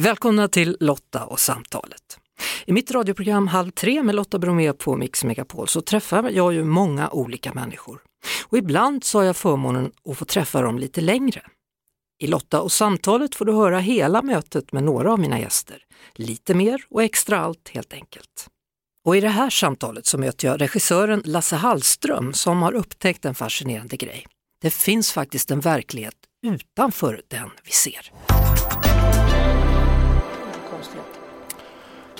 Välkomna 0.00 0.48
till 0.48 0.76
Lotta 0.80 1.24
och 1.24 1.40
samtalet. 1.40 2.18
I 2.66 2.72
mitt 2.72 2.90
radioprogram 2.90 3.46
Halv 3.48 3.70
tre 3.70 4.02
med 4.02 4.14
Lotta 4.14 4.38
Bromé 4.38 4.72
på 4.72 4.96
Mix 4.96 5.24
Megapol 5.24 5.68
så 5.68 5.80
träffar 5.80 6.30
jag 6.30 6.52
ju 6.52 6.64
många 6.64 7.10
olika 7.10 7.54
människor. 7.54 8.02
Och 8.46 8.58
ibland 8.58 9.04
så 9.04 9.18
har 9.18 9.24
jag 9.24 9.36
förmånen 9.36 9.92
att 10.08 10.18
få 10.18 10.24
träffa 10.24 10.62
dem 10.62 10.78
lite 10.78 11.00
längre. 11.00 11.42
I 12.22 12.26
Lotta 12.26 12.60
och 12.60 12.72
samtalet 12.72 13.34
får 13.34 13.44
du 13.44 13.52
höra 13.52 13.78
hela 13.78 14.22
mötet 14.22 14.72
med 14.72 14.82
några 14.82 15.12
av 15.12 15.18
mina 15.18 15.40
gäster. 15.40 15.84
Lite 16.14 16.54
mer 16.54 16.84
och 16.90 17.02
extra 17.02 17.38
allt 17.38 17.68
helt 17.68 17.92
enkelt. 17.92 18.46
Och 19.06 19.16
i 19.16 19.20
det 19.20 19.28
här 19.28 19.50
samtalet 19.50 20.06
så 20.06 20.18
möter 20.18 20.48
jag 20.48 20.60
regissören 20.60 21.22
Lasse 21.24 21.56
Hallström 21.56 22.32
som 22.32 22.62
har 22.62 22.72
upptäckt 22.72 23.24
en 23.24 23.34
fascinerande 23.34 23.96
grej. 23.96 24.26
Det 24.60 24.70
finns 24.70 25.12
faktiskt 25.12 25.50
en 25.50 25.60
verklighet 25.60 26.14
utanför 26.46 27.22
den 27.28 27.50
vi 27.64 27.70
ser. 27.70 28.12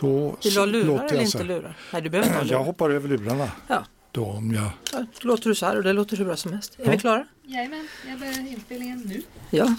Då 0.00 0.36
Vill 0.42 0.54
du 0.54 0.58
ha 0.60 0.66
lurar 0.66 0.86
låter 0.86 1.14
eller 1.14 1.24
inte 1.24 1.42
lurar? 1.44 1.76
Nej, 1.92 2.02
du 2.02 2.10
behöver 2.10 2.28
inte 2.28 2.38
ha 2.38 2.44
Jag 2.44 2.50
lurar. 2.50 2.64
hoppar 2.64 2.90
över 2.90 3.08
lurarna. 3.08 3.50
Ja. 3.66 3.84
Då 4.12 4.24
om 4.26 4.54
jag... 4.54 4.70
Ja, 4.92 4.98
då 5.22 5.28
låter 5.28 5.48
du 5.48 5.54
så 5.54 5.66
här 5.66 5.76
och 5.76 5.82
det 5.82 5.92
låter 5.92 6.16
hur 6.16 6.24
bra 6.24 6.36
som 6.36 6.52
helst. 6.52 6.76
Är 6.78 6.84
Ja. 6.84 6.90
vi 6.90 6.98
klara? 6.98 7.26
Jajamän, 7.42 7.88
jag 8.08 8.18
börjar 8.18 8.38
inspelningen 8.48 8.98
nu. 9.00 9.22
Ja. 9.50 9.74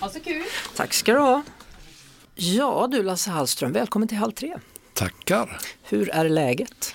Ha 0.00 0.08
så 0.08 0.20
kul! 0.20 0.42
Tack 0.76 0.92
ska 0.94 1.12
du 1.12 1.18
ha. 1.18 1.42
Ja 2.34 2.88
du 2.90 3.02
Lasse 3.02 3.30
Hallström, 3.30 3.72
välkommen 3.72 4.08
till 4.08 4.18
Halv 4.18 4.32
tre. 4.32 4.56
Tackar. 4.94 5.60
Hur 5.82 6.10
är 6.10 6.28
läget? 6.28 6.94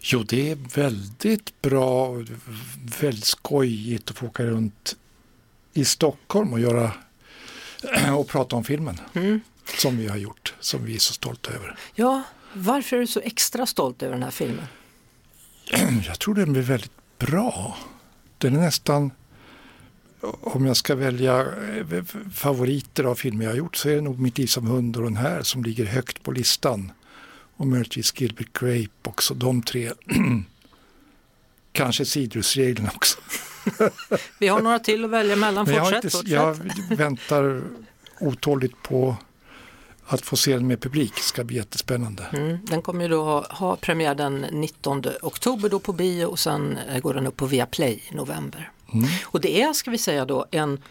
Jo, 0.00 0.22
det 0.22 0.50
är 0.50 0.58
väldigt 0.74 1.62
bra 1.62 2.24
väldigt 3.00 3.24
skojigt 3.24 4.10
att 4.10 4.16
få 4.18 4.26
åka 4.26 4.42
runt 4.44 4.96
i 5.72 5.84
Stockholm 5.84 6.52
och 6.52 6.60
göra 6.60 6.92
och 8.16 8.28
prata 8.28 8.56
om 8.56 8.64
filmen 8.64 9.00
Mm. 9.14 9.40
Som 9.78 9.96
vi 9.98 10.08
har 10.08 10.16
gjort, 10.16 10.54
som 10.60 10.84
vi 10.84 10.94
är 10.94 10.98
så 10.98 11.12
stolta 11.12 11.52
över. 11.52 11.78
Ja, 11.94 12.22
varför 12.52 12.96
är 12.96 13.00
du 13.00 13.06
så 13.06 13.20
extra 13.20 13.66
stolt 13.66 14.02
över 14.02 14.12
den 14.14 14.22
här 14.22 14.30
filmen? 14.30 14.64
Jag 16.06 16.18
tror 16.18 16.34
den 16.34 16.52
blir 16.52 16.62
väldigt 16.62 16.92
bra. 17.18 17.76
Den 18.38 18.56
är 18.56 18.60
nästan, 18.60 19.10
om 20.40 20.66
jag 20.66 20.76
ska 20.76 20.94
välja 20.94 21.40
eh, 21.40 22.04
favoriter 22.34 23.04
av 23.04 23.14
filmer 23.14 23.44
jag 23.44 23.52
har 23.52 23.56
gjort 23.56 23.76
så 23.76 23.88
är 23.88 23.94
det 23.94 24.00
nog 24.00 24.18
Mitt 24.18 24.38
liv 24.38 24.46
som 24.46 24.66
hund 24.66 24.96
och 24.96 25.02
den 25.02 25.16
här 25.16 25.42
som 25.42 25.64
ligger 25.64 25.84
högt 25.84 26.22
på 26.22 26.30
listan. 26.32 26.92
Och 27.56 27.66
möjligtvis 27.66 28.20
Gilbert 28.20 28.52
Grape 28.52 28.88
också, 29.02 29.34
de 29.34 29.62
tre. 29.62 29.92
Kanske 31.72 32.04
Citrusregeln 32.04 32.88
också. 32.94 33.18
Vi 34.38 34.48
har 34.48 34.60
några 34.60 34.78
till 34.78 35.04
att 35.04 35.10
välja 35.10 35.36
mellan. 35.36 35.64
Men 35.66 35.74
jag, 35.74 35.84
Fortsätt, 35.84 36.04
inte, 36.04 36.16
fortsätt. 36.16 36.32
jag 36.32 36.96
väntar 36.96 37.62
otåligt 38.20 38.82
på 38.82 39.16
att 40.08 40.20
få 40.20 40.36
se 40.36 40.54
den 40.54 40.66
med 40.66 40.80
publik. 40.80 41.18
Ska 41.18 41.44
bli 41.44 41.56
jättespännande. 41.56 42.26
Mm, 42.32 42.58
den 42.62 42.82
kommer 42.82 43.02
ju 43.02 43.08
då 43.08 43.22
ha, 43.22 43.46
ha 43.50 43.76
premiär 43.76 44.14
den 44.14 44.46
19 44.50 45.02
oktober 45.22 45.68
då 45.68 45.78
på 45.78 45.92
bio 45.92 46.24
och 46.24 46.38
sen 46.38 46.78
eh, 46.88 47.00
går 47.00 47.14
den 47.14 47.26
upp 47.26 47.36
på 47.36 47.46
Viaplay 47.46 48.02
i 48.10 48.14
november. 48.14 48.70
Mm. 48.92 49.08
Och 49.24 49.40
det 49.40 49.62
är, 49.62 49.72
ska 49.72 49.90
vi 49.90 49.98
säga 49.98 50.24
då, 50.24 50.46
en 50.50 50.82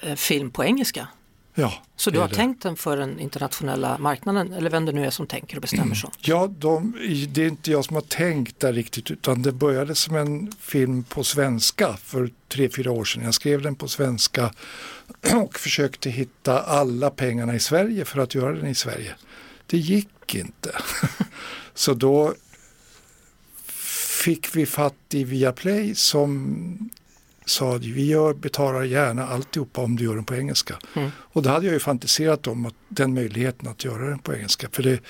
eh, 0.00 0.14
film 0.14 0.50
på 0.50 0.64
engelska. 0.64 1.08
Ja, 1.54 1.72
Så 1.96 2.10
du 2.10 2.18
har 2.18 2.28
det. 2.28 2.34
tänkt 2.34 2.62
den 2.62 2.76
för 2.76 2.96
den 2.96 3.18
internationella 3.18 3.98
marknaden 3.98 4.52
eller 4.52 4.70
vem 4.70 4.84
det 4.84 4.92
nu 4.92 5.06
är 5.06 5.10
som 5.10 5.26
tänker 5.26 5.56
och 5.56 5.62
bestämmer 5.62 5.94
så? 5.94 6.10
Ja, 6.20 6.46
de, 6.58 6.96
det 7.28 7.42
är 7.44 7.48
inte 7.48 7.70
jag 7.70 7.84
som 7.84 7.94
har 7.94 8.02
tänkt 8.02 8.60
där 8.60 8.72
riktigt 8.72 9.10
utan 9.10 9.42
det 9.42 9.52
började 9.52 9.94
som 9.94 10.16
en 10.16 10.52
film 10.60 11.04
på 11.04 11.24
svenska 11.24 11.96
för 11.96 12.30
tre, 12.48 12.68
fyra 12.68 12.90
år 12.90 13.04
sedan. 13.04 13.22
Jag 13.24 13.34
skrev 13.34 13.62
den 13.62 13.74
på 13.74 13.88
svenska 13.88 14.52
och 15.34 15.58
försökte 15.58 16.10
hitta 16.10 16.62
alla 16.62 17.10
pengarna 17.10 17.54
i 17.54 17.60
Sverige 17.60 18.04
för 18.04 18.20
att 18.20 18.34
göra 18.34 18.52
den 18.52 18.66
i 18.66 18.74
Sverige. 18.74 19.14
Det 19.66 19.78
gick 19.78 20.34
inte. 20.34 20.76
Så 21.74 21.94
då 21.94 22.34
fick 24.24 24.56
vi 24.56 24.66
fatt 24.66 24.94
i 25.10 25.24
Viaplay 25.24 25.94
som 25.94 26.90
sa 27.46 27.76
att 27.76 27.84
vi 27.84 28.06
gör, 28.06 28.34
betalar 28.34 28.82
gärna 28.82 29.26
alltihopa 29.26 29.80
om 29.80 29.96
du 29.96 30.04
gör 30.04 30.14
den 30.14 30.24
på 30.24 30.34
engelska. 30.34 30.78
Mm. 30.94 31.10
Och 31.16 31.42
då 31.42 31.50
hade 31.50 31.66
jag 31.66 31.72
ju 31.72 31.80
fantiserat 31.80 32.46
om 32.46 32.66
att, 32.66 32.74
den 32.88 33.14
möjligheten 33.14 33.68
att 33.68 33.84
göra 33.84 34.08
den 34.08 34.18
på 34.18 34.34
engelska. 34.34 34.68
För 34.72 34.82
det 34.82 35.00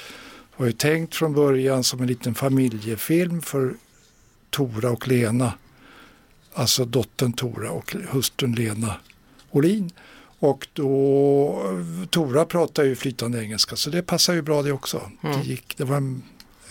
var 0.56 0.66
ju 0.66 0.72
tänkt 0.72 1.15
från 1.15 1.32
början 1.32 1.84
som 1.84 2.00
en 2.00 2.06
liten 2.06 2.34
familjefilm 2.34 3.43
för 3.43 3.75
Tora 4.50 4.91
och 4.91 5.09
Lena. 5.09 5.53
Alltså 6.54 6.84
dottern 6.84 7.32
Tora 7.32 7.70
och 7.70 7.97
hustrun 8.10 8.54
Lena 8.54 8.94
Olin. 9.50 9.91
Och 10.38 10.69
då, 10.72 11.78
Tora 12.10 12.44
pratar 12.44 12.84
ju 12.84 12.97
flytande 12.97 13.43
engelska 13.43 13.76
så 13.76 13.91
det 13.91 14.03
passar 14.03 14.34
ju 14.34 14.43
bra 14.43 14.62
det 14.62 14.72
också. 14.72 15.10
Mm. 15.22 15.38
Det, 15.38 15.44
gick, 15.44 15.76
det 15.76 15.84
var 15.84 15.97
en, 15.97 16.22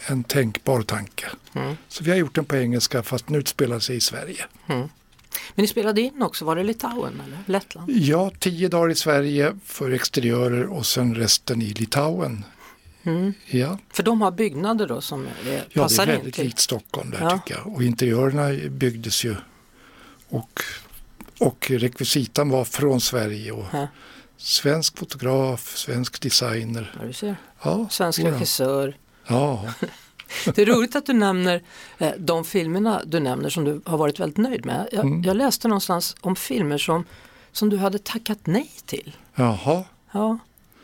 en 0.08 0.24
tänkbar 0.24 0.82
tanke. 0.82 1.26
Mm. 1.54 1.76
Så 1.88 2.04
vi 2.04 2.12
har 2.12 2.18
gjort 2.18 2.36
den 2.36 2.46
på 2.46 2.56
engelska 2.56 3.04
fast 3.04 3.28
den 3.28 3.36
utspelar 3.36 3.80
sig 3.80 3.96
i 3.96 4.02
Sverige. 4.02 4.46
Mm. 4.68 4.88
Men 5.56 5.64
ni 5.64 5.68
spelade 5.68 6.02
in 6.02 6.22
också, 6.22 6.46
var 6.46 6.56
det 6.56 6.64
Litauen 6.64 7.22
eller 7.28 7.38
Lettland? 7.46 7.92
Ja, 7.92 8.31
tio 8.40 8.68
dagar 8.68 8.90
i 8.92 8.96
Sverige 8.96 9.53
för 9.66 9.92
exteriörer 9.92 10.66
och 10.66 10.86
sen 10.86 11.16
resten 11.16 11.62
i 11.62 11.66
Litauen. 11.74 12.46
Mm. 13.03 13.34
Ja, 13.47 13.78
För 13.94 14.03
de 14.03 14.22
har 14.22 14.31
byggnader 14.31 14.88
då 14.88 15.02
som 15.02 15.25
är, 15.25 15.30
ja 15.53 15.62
det 15.74 15.80
passar 15.80 16.03
är 16.08 16.12
in 16.12 16.16
väldigt 16.18 16.36
till. 16.36 16.46
likt 16.46 16.59
Stockholm 16.59 17.09
där 17.12 17.22
Ja. 17.22 17.30
tycker 17.40 17.59
jag. 17.59 17.68
Och 17.75 17.84
interiörerna 17.84 18.69
byggdes 18.69 19.24
ju 19.25 19.36
och, 20.30 20.62
och 21.40 21.72
rekvisitan 21.72 22.50
var 22.50 22.66
från 22.66 23.02
Sverige 23.02 23.52
och 23.52 23.66
Ja. 23.74 23.88
svensk 24.38 24.98
fotograf, 24.98 25.78
svensk 25.78 26.22
designer. 26.22 27.12
Ja. 27.22 27.36
Ja, 27.63 27.88
Svensk 27.90 28.19
regissör. 28.19 28.98
Ja, 29.28 29.74
Det 30.56 30.62
är 30.62 30.66
roligt 30.66 30.96
att 30.96 31.06
du 31.06 31.14
nämner 31.14 31.62
eh, 31.97 32.12
de 32.18 32.46
filmerna 32.46 33.02
du 33.06 33.19
nämner 33.19 33.50
som 33.50 33.64
du 33.66 33.81
har 33.86 33.97
varit 33.97 34.19
väldigt 34.19 34.38
nöjd 34.38 34.66
med. 34.66 34.88
Jag, 34.92 35.06
Mm. 35.06 35.24
jag 35.24 35.38
läste 35.38 35.68
någonstans 35.68 36.16
om 36.22 36.36
filmer 36.36 36.78
som, 36.78 37.06
som 37.52 37.69
du 37.69 37.78
hade 37.78 38.00
tackat 38.00 38.40
nej 38.44 38.69
till. 38.86 39.16
jaha, 39.36 39.84
Ja. 40.12 40.38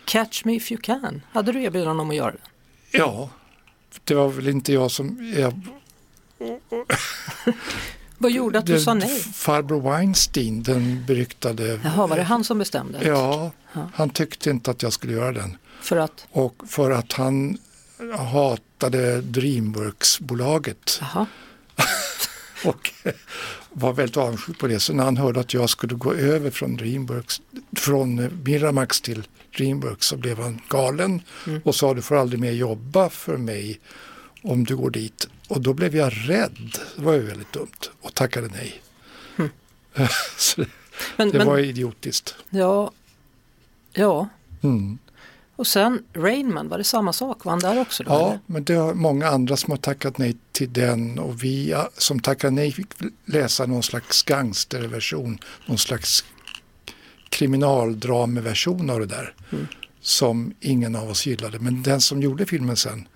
Catch 0.05 0.45
me 0.45 0.55
if 0.55 0.71
you 0.71 0.81
can. 0.81 1.21
Hade 1.31 1.51
du 1.51 1.63
erbjudande 1.63 2.01
om 2.01 2.09
att 2.09 2.15
göra 2.15 2.31
det? 2.31 2.97
ja. 2.97 3.29
Det 4.03 4.13
var 4.13 4.27
väl 4.29 4.47
inte 4.47 4.73
jag 4.73 4.91
som... 4.91 5.33
Jag, 5.37 5.53
Vad 8.17 8.31
gjorde 8.31 8.59
att 8.59 8.65
du 8.65 8.73
det- 8.73 8.79
sa 8.79 8.93
nej? 8.93 9.19
Farbror 9.19 9.81
Weinstein, 9.81 10.63
den 10.63 11.05
beryktade... 11.07 11.79
Jaha, 11.83 12.07
var 12.07 12.15
det 12.17 12.23
han 12.23 12.43
som 12.43 12.57
bestämde? 12.59 12.99
Ja, 13.07 13.51
Ja. 13.73 13.89
han 13.93 14.09
tyckte 14.09 14.49
inte 14.49 14.71
att 14.71 14.83
jag 14.83 14.93
skulle 14.93 15.13
göra 15.13 15.31
den. 15.31 15.57
För 15.81 15.97
att, 15.97 16.27
Och 16.31 16.63
för 16.67 16.91
att 16.91 17.13
han 17.13 17.57
hatade 18.17 19.21
Dreamworks-bolaget 19.21 21.01
och 22.65 22.91
var 23.69 23.93
väldigt 23.93 24.17
avundsjuk 24.17 24.59
på 24.59 24.67
det. 24.67 24.79
Så 24.79 24.93
när 24.93 25.03
han 25.03 25.17
hörde 25.17 25.39
att 25.39 25.53
jag 25.53 25.69
skulle 25.69 25.95
gå 25.95 26.13
över 26.13 26.49
från 26.51 26.75
Dreamworks, 26.77 27.41
från 27.75 28.41
Miramax 28.43 29.01
till 29.01 29.27
Dreamworks 29.57 30.05
så 30.07 30.17
blev 30.17 30.39
han 30.39 30.61
galen 30.69 31.21
Mm. 31.47 31.61
och 31.65 31.75
sa 31.75 31.93
du 31.93 32.01
får 32.01 32.15
aldrig 32.15 32.39
mer 32.39 32.51
jobba 32.51 33.09
för 33.09 33.37
mig 33.37 33.79
om 34.43 34.63
du 34.63 34.75
går 34.77 34.89
dit. 34.89 35.27
Och 35.47 35.61
då 35.61 35.73
blev 35.73 35.95
jag 35.95 36.13
rädd, 36.15 36.79
det 36.95 37.01
var 37.01 37.13
ju 37.13 37.19
väldigt 37.21 37.53
dumt 37.53 37.89
och 38.01 38.13
tackade 38.13 38.47
nej. 38.47 38.81
Mm. 39.37 39.49
så 40.37 40.61
det, 40.61 40.67
men, 41.17 41.29
det 41.29 41.37
men 41.37 41.47
var 41.47 41.57
idiotiskt. 41.57 42.35
ja, 42.49 42.91
ja. 43.93 44.27
Mm. 44.61 44.97
Och 45.57 45.67
sen 45.67 46.03
Rainman, 46.13 46.69
var 46.69 46.77
det 46.77 46.83
samma 46.83 47.13
sak? 47.13 47.45
Var 47.45 47.51
han 47.51 47.59
där 47.59 47.81
också 47.81 48.03
då? 48.03 48.11
Ja, 48.11 48.27
eller? 48.27 48.39
men 48.45 48.63
det 48.63 48.73
har 48.73 48.93
många 48.93 49.27
andra 49.27 49.57
som 49.57 49.71
har 49.71 49.77
tackat 49.77 50.17
nej 50.17 50.37
till 50.51 50.73
den 50.73 51.19
och 51.19 51.43
vi 51.43 51.75
som 51.97 52.19
tackade 52.19 52.51
nej 52.51 52.71
fick 52.71 52.87
läsa 53.25 53.65
någon 53.65 53.83
slags 53.83 54.23
gangsterversion, 54.23 55.39
någon 55.65 55.77
slags 55.77 56.25
kriminaldrameversion 57.29 58.89
av 58.89 58.99
det 58.99 59.05
där 59.05 59.33
Mm. 59.51 59.67
som 60.01 60.53
ingen 60.59 60.95
av 60.95 61.09
oss 61.09 61.25
gillade. 61.25 61.59
Men 61.59 61.83
den 61.83 62.01
som 62.01 62.21
gjorde 62.21 62.45
filmen 62.45 62.75
sen, 62.77 63.07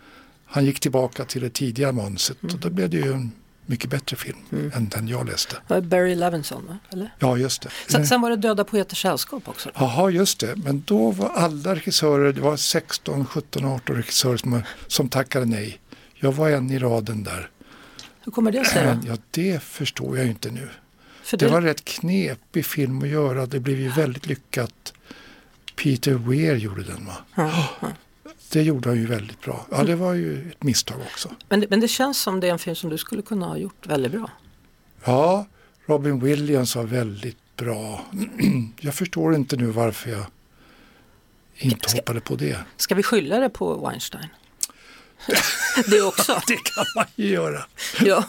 han 0.45 0.65
gick 0.65 0.79
tillbaka 0.79 1.25
till 1.25 1.41
det 1.41 1.49
tidigare 1.49 1.91
manuset 1.91 2.37
och 2.43 2.59
då 2.59 2.69
blev 2.69 2.89
det 2.89 2.97
ju 2.97 3.13
en 3.13 3.31
mycket 3.65 3.89
bättre 3.89 4.15
film 4.17 4.37
Mm. 4.51 4.71
än 4.75 4.89
den 4.89 5.07
jag 5.07 5.27
läste. 5.27 5.55
Det 5.67 5.73
var 5.73 5.81
Barry 5.81 6.15
Levinson, 6.15 6.65
va? 6.67 6.77
eller? 6.89 7.13
Ja, 7.19 7.37
just 7.37 7.61
det. 7.61 7.69
Sen, 7.87 8.07
sen 8.07 8.21
var 8.21 8.29
det 8.29 8.35
Döda 8.35 8.63
Poeters 8.63 9.01
Sällskap 9.01 9.47
också. 9.47 9.69
då. 9.69 9.85
Jaha, 9.85 10.09
just 10.09 10.39
det. 10.39 10.55
Men 10.55 10.83
då 10.87 11.11
var 11.11 11.29
alla 11.29 11.75
regissörer, 11.75 12.33
det 12.33 12.41
var 12.41 12.57
16, 12.57 13.25
17, 13.25 13.65
18 13.65 13.95
regissörer 13.95 14.37
som, 14.37 14.61
som 14.87 15.09
tackade 15.09 15.45
nej. 15.45 15.79
Jag 16.15 16.31
var 16.31 16.49
en 16.49 16.71
i 16.71 16.79
raden 16.79 17.23
där. 17.23 17.49
Hur 18.23 18.31
kommer 18.31 18.51
det 18.51 18.65
sig? 18.65 18.97
Ja, 19.07 19.17
det 19.31 19.63
förstår 19.63 20.17
jag 20.17 20.27
inte 20.27 20.51
nu. 20.51 20.69
För 21.23 21.37
Det 21.37 21.45
det, 21.45 21.51
var 21.51 21.61
rätt 21.61 21.85
knepig 21.85 22.65
film 22.65 23.01
att 23.01 23.07
göra. 23.07 23.45
Det 23.45 23.59
blev 23.59 23.79
ju 23.79 23.89
väldigt 23.89 24.25
lyckat. 24.27 24.93
Peter 25.75 26.13
Weir 26.13 26.55
gjorde 26.55 26.83
den 26.83 27.05
va? 27.05 27.13
ja, 27.35 27.69
ja. 27.81 27.87
Det 28.51 28.61
gjorde 28.61 28.89
han 28.89 28.97
ju 28.97 29.05
väldigt 29.05 29.41
bra. 29.41 29.65
Ja, 29.71 29.83
det 29.83 29.95
var 29.95 30.13
ju 30.13 30.49
ett 30.51 30.63
misstag 30.63 30.97
också. 31.11 31.29
Men, 31.49 31.59
det- 31.59 31.67
men 31.69 31.79
det 31.79 31.87
känns 31.87 32.21
som 32.21 32.39
det 32.39 32.47
är 32.47 32.51
en 32.51 32.59
film 32.59 32.75
som 32.75 32.89
du 32.89 32.97
skulle 32.97 33.21
kunna 33.21 33.45
ha 33.45 33.57
gjort 33.57 33.87
väldigt 33.87 34.11
bra. 34.11 34.29
Ja, 35.05 35.45
Robin 35.85 36.19
Williams 36.19 36.75
var 36.75 36.83
väldigt 36.83 37.37
bra. 37.57 38.05
Jag 38.79 38.95
förstår 38.95 39.35
inte 39.35 39.55
nu 39.55 39.65
varför 39.65 40.09
jag 40.11 40.23
inte 41.57 41.89
Ska- 41.89 41.97
hoppade 41.97 42.19
på 42.21 42.35
det. 42.35 42.57
Ska 42.77 42.95
vi 42.95 43.03
skylla 43.03 43.39
det 43.39 43.49
på 43.49 43.75
Weinstein? 43.87 44.27
det 45.87 46.01
också? 46.01 46.41
Det 46.47 46.55
kan 46.63 46.85
man 46.95 47.05
ju 47.15 47.27
göra. 47.27 47.63
Ja. 48.01 48.23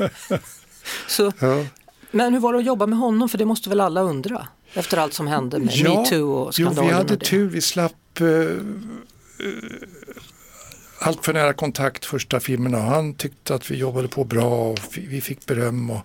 Så, 1.08 1.32
Ja. 1.38 1.66
men 2.10 2.32
hur 2.32 2.40
var 2.40 2.52
det 2.52 2.58
att 2.58 2.64
jobba 2.64 2.86
med 2.86 2.98
honom? 2.98 3.28
För 3.28 3.38
det 3.38 3.44
måste 3.44 3.68
väl 3.68 3.80
alla 3.80 4.00
undra? 4.00 4.46
Efter 4.74 4.96
allt 4.98 5.14
som 5.14 5.26
hände 5.26 5.58
med 5.58 5.74
Ja, 5.74 6.00
metoo 6.02 6.32
och 6.32 6.46
Jo, 6.46 6.52
skandalen. 6.52 6.88
vi 6.88 6.94
hade 6.94 7.16
tur, 7.16 7.48
vi 7.48 7.60
slapp 7.60 8.20
eh, 8.20 8.26
eh, 8.26 8.56
allt 11.02 11.24
för 11.24 11.32
nära 11.32 11.52
kontakt 11.52 12.04
första 12.04 12.40
filmerna. 12.40 12.78
Han 12.78 13.14
tyckte 13.14 13.54
att 13.54 13.70
vi 13.70 13.76
jobbade 13.76 14.08
på 14.08 14.24
bra 14.24 14.70
och 14.70 14.78
vi 14.94 15.20
fick 15.20 15.46
beröm 15.46 15.90
och, 15.90 16.00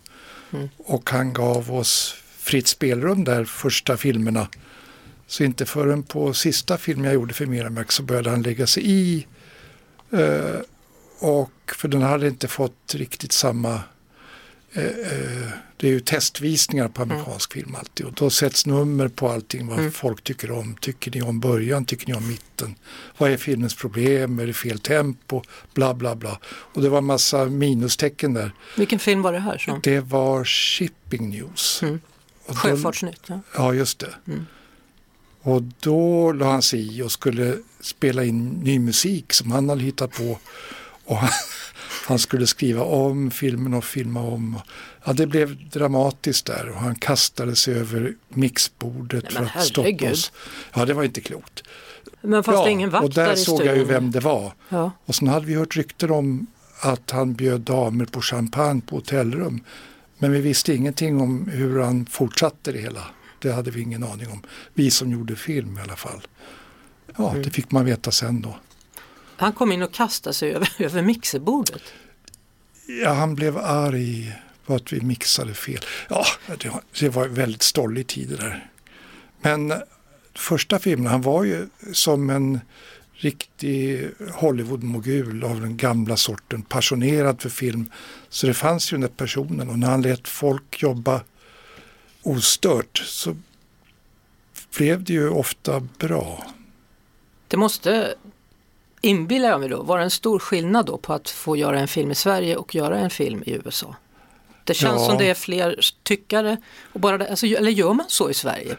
Mm. 0.52 0.70
och 0.78 1.10
han 1.10 1.34
gav 1.34 1.76
oss 1.76 2.16
fritt 2.38 2.68
spelrum 2.68 3.24
där 3.24 3.46
första 3.46 3.98
filmerna. 3.98 4.48
Så 5.28 5.44
inte 5.44 5.66
förrän 5.66 6.04
på 6.04 6.34
sista 6.34 6.78
filmen 6.78 7.06
jag 7.06 7.14
gjorde 7.14 7.34
för 7.34 7.46
Miramax 7.46 7.96
så 7.96 8.04
började 8.04 8.30
han 8.30 8.42
lägga 8.42 8.68
sig 8.68 8.84
i. 8.86 9.28
Eh, 10.12 10.62
och 11.20 11.52
för 11.76 11.88
den 11.88 12.02
hade 12.02 12.28
inte 12.28 12.48
fått 12.48 12.94
riktigt 12.96 13.32
samma 13.32 13.82
eh, 14.74 14.86
eh, 14.86 15.50
det 15.80 15.88
är 15.88 15.92
ju 15.92 16.00
testvisningar 16.00 16.88
på 16.88 17.02
amerikansk 17.02 17.54
film 17.54 17.76
alltid 17.76 18.06
och 18.06 18.14
då 18.14 18.30
sätts 18.30 18.66
nummer 18.66 19.08
på 19.08 19.30
allting 19.30 19.68
vad 19.68 19.80
Mm. 19.80 19.92
folk 19.92 20.24
tycker 20.24 20.52
om. 20.52 20.76
Tycker 20.82 21.12
ni 21.12 21.22
om 21.22 21.40
början? 21.40 21.86
Tycker 21.86 22.08
ni 22.08 22.14
om 22.14 22.28
mitten? 22.28 22.76
Vad 23.18 23.32
är 23.32 23.38
filmens 23.38 23.76
problem? 23.76 24.40
Är 24.40 24.48
det 24.48 24.54
fel 24.54 24.80
tempo? 24.80 25.42
Bla 25.74 25.94
bla 25.94 26.16
bla. 26.16 26.40
Och 26.46 26.82
det 26.82 26.90
var 26.90 27.02
massa 27.02 27.46
minustecken 27.46 28.34
där. 28.34 28.52
Vilken 28.78 29.00
film 29.00 29.22
var 29.22 29.34
det 29.34 29.40
här? 29.40 29.58
Som? 29.58 29.80
Det 29.84 30.00
var 30.00 30.44
Shipping 30.46 31.30
News. 31.30 31.80
Mm. 31.84 32.00
Sjöfartsnytt. 32.48 33.22
Ja. 33.28 33.40
Ja, 33.56 33.74
just 33.74 34.00
det. 34.00 34.14
Mm. 34.28 34.46
Och 35.42 35.62
då 35.80 36.32
la 36.32 36.52
han 36.52 36.62
sig 36.62 36.98
i 36.98 37.02
och 37.02 37.12
skulle 37.12 37.58
spela 37.82 38.24
in 38.24 38.50
ny 38.50 38.80
musik 38.80 39.34
som 39.34 39.52
han 39.52 39.70
hade 39.70 39.82
hittat 39.84 40.12
på. 40.12 40.40
Och 41.08 41.18
han, 41.18 41.30
han 42.08 42.20
skulle 42.20 42.48
skriva 42.48 42.84
om 42.84 43.32
filmen 43.32 43.74
och 43.74 43.84
filma 43.86 44.22
om. 44.22 44.60
Ja, 45.06 45.14
det 45.14 45.28
blev 45.28 45.70
dramatiskt 45.70 46.46
där 46.46 46.70
och 46.70 46.76
han 46.80 46.96
kastade 46.96 47.56
sig 47.56 47.74
över 47.76 48.14
mixbordet 48.30 49.24
Nej, 49.24 49.34
för 49.34 49.44
att 49.60 49.66
stoppa 49.66 49.82
herregud. 49.88 50.12
oss. 50.12 50.32
Ja, 50.74 50.86
det 50.86 50.94
var 50.94 51.04
inte 51.04 51.22
klokt. 51.22 51.64
Men 52.22 52.44
fast 52.44 52.64
det 52.64 52.70
är 52.70 52.72
ingen 52.72 52.90
vakt 52.90 53.04
och 53.06 53.14
där 53.14 53.34
i 53.34 53.38
såg 53.38 53.66
jag 53.66 53.78
ju 53.78 53.84
vem 53.84 54.12
det 54.12 54.20
var. 54.20 54.54
Ja. 54.70 54.92
Och 55.06 55.16
sen 55.16 55.28
hade 55.28 55.46
vi 55.46 55.54
hört 55.56 55.76
rykten 55.76 56.12
om 56.12 56.48
att 56.82 57.12
han 57.12 57.34
bjöd 57.34 57.62
damer 57.62 58.06
på 58.06 58.22
champagne 58.22 58.82
på 58.82 58.96
hotellrum. 58.96 59.64
Men 60.18 60.32
vi 60.32 60.42
visste 60.42 60.74
ingenting 60.74 61.22
om 61.22 61.48
hur 61.54 61.80
han 61.80 62.06
fortsatte 62.06 62.72
det 62.72 62.80
hela. 62.80 63.04
Det 63.40 63.52
hade 63.52 63.72
vi 63.72 63.82
ingen 63.82 64.04
aning 64.04 64.28
om. 64.28 64.42
Vi 64.74 64.92
som 64.92 65.12
gjorde 65.12 65.36
film 65.36 65.78
i 65.78 65.82
alla 65.82 65.96
fall. 65.96 66.22
Ja, 67.18 67.30
Mm. 67.30 67.44
det 67.44 67.50
fick 67.50 67.72
man 67.72 67.86
veta 67.86 68.12
sen 68.12 68.42
då. 68.42 68.58
Han 69.38 69.54
kom 69.54 69.72
in 69.72 69.82
och 69.82 69.94
kastade 69.94 70.34
sig 70.34 70.52
över, 70.52 70.70
över 70.80 71.02
mixerbordet. 71.02 71.84
Ja, 73.04 73.14
han 73.14 73.36
blev 73.36 73.58
arg 73.58 74.36
på 74.66 74.76
att 74.76 74.94
vi 74.94 75.02
mixade 75.02 75.54
fel. 75.54 75.80
Ja, 76.10 76.26
det 76.58 76.70
var, 76.70 76.82
det 77.00 77.10
var 77.10 77.28
väldigt 77.28 77.64
stollig 77.64 78.08
tid 78.08 78.30
det 78.30 78.36
där. 78.36 78.70
Men 79.42 79.72
eh, 79.72 79.78
första 80.36 80.80
filmen, 80.80 81.08
han 81.08 81.22
var 81.22 81.44
ju 81.44 81.68
som 81.94 82.30
en 82.30 82.60
riktig 83.14 84.10
Hollywood-mogul 84.34 85.44
av 85.44 85.62
den 85.62 85.78
gamla 85.78 86.18
sorten, 86.18 86.62
passionerad 86.62 87.42
för 87.42 87.50
film. 87.50 87.92
Så 88.30 88.48
det 88.48 88.54
fanns 88.54 88.94
ju 88.94 88.96
den 88.96 89.02
där 89.02 89.08
personen 89.08 89.70
och 89.70 89.80
när 89.80 89.88
han 89.88 90.02
lät 90.02 90.28
folk 90.28 90.82
jobba 90.82 91.22
ostört 92.24 92.98
så 92.98 93.36
blev 94.78 95.04
det 95.04 95.14
ju 95.14 95.30
ofta 95.30 95.80
bra. 95.80 96.46
Det 97.48 97.58
måste, 97.58 98.16
inbillar 99.08 99.50
jag 99.50 99.60
mig 99.60 99.70
då, 99.70 99.84
vara 99.84 100.04
en 100.04 100.12
stor 100.12 100.40
skillnad 100.40 100.86
då 100.86 100.98
på 100.98 101.14
att 101.14 101.30
få 101.30 101.56
göra 101.58 101.80
en 101.80 101.88
film 101.88 102.12
i 102.12 102.16
Sverige 102.16 102.56
och 102.56 102.76
göra 102.76 102.98
en 103.00 103.10
film 103.10 103.44
i 103.46 103.52
USA. 103.54 103.96
Det 104.64 104.74
känns 104.74 105.02
Ja. 105.02 105.06
som 105.10 105.18
det 105.18 105.30
är 105.30 105.34
fler 105.34 105.80
tyckare, 106.04 106.58
och 106.94 107.00
bara 107.00 107.18
det, 107.18 107.30
alltså, 107.30 107.46
eller 107.46 107.72
gör 107.72 107.94
man 107.94 108.06
så 108.10 108.30
i 108.30 108.34
Sverige? 108.34 108.76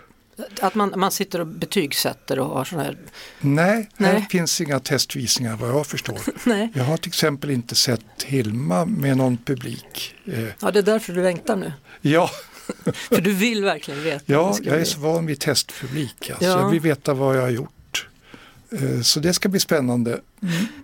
Att 0.61 0.75
man, 0.75 0.93
man 0.97 1.11
sitter 1.11 1.41
och 1.41 1.47
betygsätter 1.47 2.39
och 2.39 2.47
har 2.47 2.65
sådana 2.65 2.85
här, 2.85 2.97
Nej, 3.41 3.89
här 3.97 4.13
Nej. 4.13 4.27
finns 4.31 4.61
inga 4.61 4.81
testvisningar 4.81 5.57
vad 5.57 5.71
jag 5.71 5.87
förstår. 5.87 6.19
nej, 6.49 6.69
Jag 6.75 6.85
har 6.85 6.97
till 6.97 7.09
exempel 7.09 7.51
inte 7.51 7.75
sett 7.75 8.23
Hilma 8.25 8.85
med 8.85 9.17
någon 9.17 9.37
publik. 9.37 10.15
Eh, 10.27 10.45
ja 10.61 10.71
det 10.71 10.79
är 10.79 10.83
därför 10.83 11.13
du 11.13 11.23
längtar 11.23 11.57
nu. 11.57 11.73
ja, 12.01 12.31
För 12.95 13.21
du 13.21 13.33
vill 13.33 13.65
verkligen 13.65 14.03
veta. 14.03 14.23
ja, 14.27 14.57
det 14.63 14.69
jag 14.71 14.81
är 14.81 14.85
så 14.85 15.01
van 15.01 15.27
vid 15.27 15.41
testpublik. 15.41 16.31
Alltså. 16.31 16.45
Ja. 16.45 16.61
Jag 16.61 16.71
vill 16.71 16.81
veta 16.81 17.15
vad 17.15 17.37
jag 17.37 17.43
har 17.43 17.49
gjort. 17.51 17.71
Eh, 18.70 19.00
Så 19.00 19.20
det 19.20 19.32
ska 19.32 19.49
bli 19.49 19.61
spännande. 19.61 20.20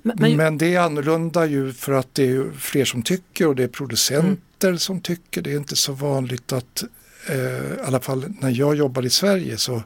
Men, 0.03 0.17
men, 0.17 0.37
Men 0.37 0.59
det 0.59 0.75
är 0.75 0.81
annorlunda 0.81 1.47
ju 1.47 1.73
för 1.73 1.93
att 1.93 2.15
det 2.15 2.29
är 2.31 2.51
fler 2.59 2.85
som 2.85 3.03
tycker 3.03 3.47
och 3.47 3.57
det 3.57 3.63
är 3.65 3.69
producenter 3.69 4.69
Mm. 4.69 4.79
som 4.79 5.01
tycker. 5.01 5.43
Det 5.43 5.53
är 5.53 5.57
inte 5.57 5.77
så 5.77 5.93
vanligt 5.93 6.53
att, 6.53 6.85
eh, 7.29 7.37
i 7.37 7.81
alla 7.85 8.01
fall 8.01 8.33
när 8.41 8.51
jag 8.51 8.75
jobbade 8.75 9.07
i 9.07 9.11
Sverige 9.11 9.59
så 9.59 9.83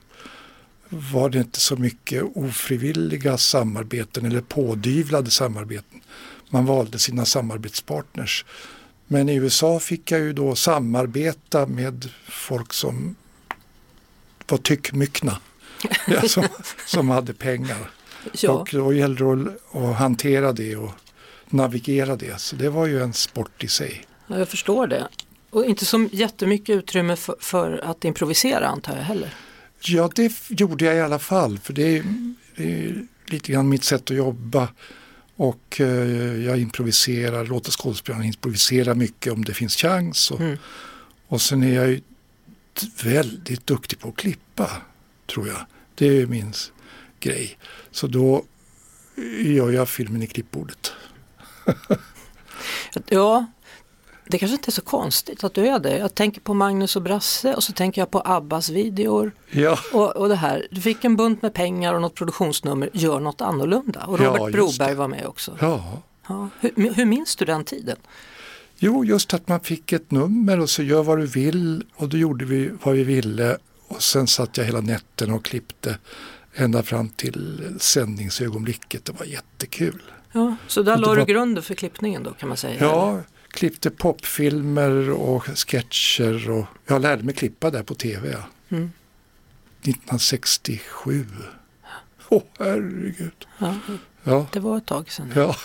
var 0.89 1.29
det 1.31 1.39
inte 1.39 1.61
så 1.61 1.77
mycket 1.77 2.25
ofrivilliga 2.35 3.39
samarbeten 3.39 4.25
eller 4.27 4.41
pådyvlade 4.41 5.31
samarbeten. 5.31 6.01
Man 6.51 6.67
valde 6.67 6.99
sina 6.99 7.25
samarbetspartners. 7.25 8.45
Men 9.07 9.29
i 9.29 9.35
USA 9.35 9.81
fick 9.81 10.11
jag 10.11 10.21
ju 10.21 10.33
då 10.33 10.55
samarbeta 10.55 11.67
med 11.67 12.09
folk 12.29 12.73
som 12.73 13.15
var 14.49 14.59
tyckmyckna. 14.59 15.39
Ja, 16.07 16.29
som, 16.29 16.45
som 16.87 17.09
hade 17.11 17.35
pengar. 17.35 17.91
ja, 18.33 18.51
Och 18.53 18.69
då 18.73 18.93
gällde 18.93 19.25
det 19.37 19.53
att, 19.73 19.97
hantera 19.97 20.53
det 20.53 20.77
och 20.77 20.91
navigera 21.47 22.17
det. 22.17 22.41
Så 22.41 22.57
det 22.57 22.69
var 22.71 22.87
ju 22.87 23.03
en 23.03 23.13
sport 23.13 23.65
i 23.65 23.69
sig. 23.69 24.07
ja, 24.27 24.39
jag 24.39 24.49
förstår 24.49 24.87
det. 24.87 25.09
Och 25.51 25.65
inte 25.65 25.85
så 25.85 26.09
jättemycket 26.13 26.77
utrymme 26.77 27.17
för, 27.17 27.37
för 27.41 27.81
att 27.85 28.05
improvisera 28.05 28.69
antar 28.69 28.97
jag 28.97 29.03
heller. 29.03 29.35
Ja, 29.81 30.11
det 30.15 30.33
gjorde 30.49 30.85
jag 30.85 30.97
i 30.97 31.01
alla 31.01 31.19
fall. 31.19 31.59
För 31.59 31.73
det 31.73 31.97
är, 31.99 32.05
det 32.57 32.65
är 32.85 33.07
lite 33.27 33.53
grann 33.53 33.69
mitt 33.69 33.85
sätt 33.85 34.11
att 34.11 34.17
jobba. 34.17 34.69
Och 35.37 35.81
eh, 35.81 35.87
jag 36.45 36.59
improviserar, 36.59 37.45
låter 37.47 37.71
skådespelarna 37.71 38.25
improvisera 38.25 38.95
mycket 38.95 39.33
om 39.33 39.45
det 39.45 39.55
finns 39.55 39.77
chans. 39.77 40.31
Och, 40.31 40.41
Mm. 40.41 40.59
och 41.29 41.41
sen 41.41 41.63
är 41.63 41.75
jag 41.75 41.89
ju 41.89 42.01
väldigt 43.05 43.67
duktig 43.67 43.99
på 43.99 44.09
att 44.09 44.17
klippa, 44.17 44.71
tror 45.35 45.49
jag. 45.49 45.67
Det 45.95 46.07
är 46.07 46.27
min 46.27 46.53
grej. 47.21 47.59
Så 47.91 48.07
då 48.07 48.43
gör 49.45 49.71
jag 49.71 49.89
filmen 49.89 50.23
i 50.23 50.27
klippbordet. 50.27 50.93
Ja, 53.09 53.47
det 54.27 54.39
kanske 54.39 54.55
inte 54.55 54.71
är 54.71 54.73
så 54.73 54.83
konstigt 54.83 55.45
att 55.45 55.55
du 55.55 55.67
är 55.67 55.79
det. 55.79 55.99
Jag 55.99 56.15
tänker 56.15 56.41
på 56.41 56.55
Magnus 56.55 56.97
och 56.97 57.03
Brasse 57.03 57.55
och 57.55 57.65
så 57.65 57.73
tänker 57.73 58.01
jag 58.01 58.11
på 58.11 58.23
Abbas 58.25 58.71
videor 58.71 59.33
Ja, 59.51 59.79
och, 59.93 60.17
och 60.17 60.29
det 60.29 60.35
här. 60.35 60.67
Du 60.71 60.81
fick 60.81 61.05
en 61.05 61.17
bunt 61.17 61.43
med 61.43 61.55
pengar 61.55 61.95
och 61.95 62.01
något 62.01 62.15
produktionsnummer, 62.15 62.91
gör 62.93 63.21
något 63.21 63.41
annorlunda. 63.41 64.01
Och 64.05 64.21
Ja, 64.21 64.25
Robert 64.25 64.55
just 64.55 64.79
Broberg 64.79 64.95
var 64.95 65.09
med 65.09 65.27
också. 65.27 65.57
ja. 65.61 66.03
Ja. 66.29 66.49
Hur, 66.61 66.95
hur 66.95 67.05
minns 67.05 67.37
du 67.37 67.45
den 67.45 67.65
tiden? 67.65 67.97
Jo, 68.77 69.05
just 69.05 69.35
att 69.35 69.49
man 69.49 69.61
fick 69.61 69.93
ett 69.93 70.11
nummer 70.11 70.61
och 70.61 70.71
så 70.71 70.83
gör 70.83 71.03
vad 71.03 71.19
du 71.19 71.27
vill 71.27 71.85
och 71.97 72.09
då 72.09 72.17
gjorde 72.17 72.45
vi 72.45 72.71
vad 72.83 72.95
vi 72.95 73.05
ville 73.05 73.59
och 73.89 74.03
sen 74.03 74.27
satt 74.27 74.57
jag 74.57 74.65
hela 74.65 74.81
nätten 74.81 75.31
och 75.31 75.45
klippte 75.45 75.99
ända 76.55 76.83
fram 76.83 77.09
till 77.09 77.77
sändningsögonblicket. 77.81 79.05
Det 79.05 79.13
var 79.13 79.27
jättekul. 79.27 80.03
Ja, 80.33 80.57
så 80.67 80.83
där 80.83 80.97
la 80.97 81.11
du 81.15 81.19
var- 81.21 81.27
grunden 81.27 81.63
för 81.65 81.75
klippningen 81.75 82.23
då 82.23 82.33
kan 82.33 82.49
man 82.49 82.59
säga? 82.59 82.75
eller? 82.75 82.87
Ja, 82.87 83.21
klippte 83.49 83.91
popfilmer 83.91 85.11
och 85.11 85.45
sketcher 85.59 86.51
och 86.51 86.67
jag 86.87 87.03
lärde 87.03 87.23
mig 87.23 87.35
klippa 87.35 87.71
där 87.71 87.83
på 87.83 87.95
tv. 87.95 88.29
Ja. 88.33 88.43
Mm. 88.77 88.91
1967. 89.83 91.27
Åh 92.29 92.43
herregud. 92.59 93.47
Ja, 93.59 93.75
Ja, 94.25 94.47
det 94.53 94.61
var 94.61 94.77
ett 94.79 94.87
tag 94.87 95.11
sedan. 95.13 95.33
ja. 95.35 95.57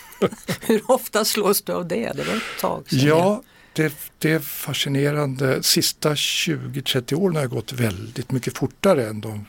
Hur 0.60 0.90
ofta 0.90 1.24
slås 1.24 1.62
du 1.62 1.72
av 1.72 1.88
det? 1.88 2.12
Det 2.16 2.24
var 2.24 2.34
ett 2.34 2.42
tag 2.60 2.84
sedan. 2.90 2.98
Ja, 3.00 3.42
det, 3.74 3.92
det 4.18 4.30
är 4.32 4.38
fascinerande. 4.38 5.62
Sista 5.62 6.14
20-30 6.14 7.14
åren 7.14 7.34
har 7.36 7.42
jag 7.42 7.50
gått 7.50 7.72
väldigt 7.72 8.32
mycket 8.32 8.58
fortare 8.58 9.08
än 9.08 9.20
de 9.20 9.44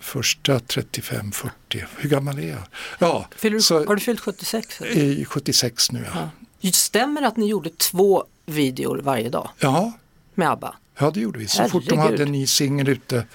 första 0.00 0.58
35-40. 0.58 1.50
Hur 1.96 2.08
gammal 2.08 2.38
är 2.38 2.48
jag? 2.48 2.62
Ja, 2.98 3.28
Fyller 3.36 3.58
så- 3.58 3.84
har 3.86 3.94
du 3.94 4.00
fyllt 4.00 4.20
76? 4.20 4.80
eller? 4.80 4.90
i 4.96 5.24
76 5.24 5.92
nu. 5.92 6.04
Ja. 6.14 6.30
Ja. 6.60 6.72
Stämmer 6.72 7.22
att 7.22 7.36
ni 7.36 7.46
gjorde 7.48 7.70
två 7.70 8.24
videor 8.46 8.98
varje 9.02 9.28
dag 9.28 9.50
Ja, 9.58 9.92
med 10.34 10.50
ABBA? 10.50 10.74
ja, 10.98 11.10
det 11.10 11.20
gjorde 11.20 11.38
vi. 11.38 11.48
Så 11.48 11.68
fort 11.68 11.84
de 11.88 11.96
Herregud. 11.98 12.18
hade 12.18 12.22
en 12.28 12.32
ny 12.32 12.46
singel 12.46 12.88
ute 12.88 13.26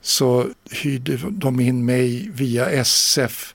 så 0.00 0.46
hyrde 0.70 1.16
de 1.30 1.60
in 1.60 1.84
mig 1.84 2.28
via 2.32 2.70
SF 2.70 3.54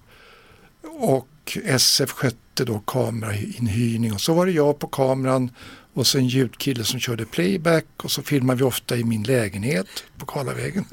och 1.00 1.28
SF 1.58 2.12
skötte 2.12 2.66
då 2.66 2.80
kamerainhyrning 2.80 4.14
och 4.14 4.22
så 4.22 4.34
var 4.34 4.46
det 4.46 4.52
jag 4.52 4.80
på 4.80 4.88
kameran 4.88 5.52
och 5.94 6.08
så 6.08 6.18
en 6.18 6.28
ljudkille 6.28 6.84
som 6.84 7.00
körde 7.00 7.26
playback 7.26 7.86
och 8.04 8.12
så 8.12 8.22
filmade 8.22 8.58
vi 8.58 8.64
ofta 8.64 8.98
i 8.98 9.04
min 9.04 9.24
lägenhet 9.24 9.88
på 10.18 10.26
Karlavägen. 10.26 10.86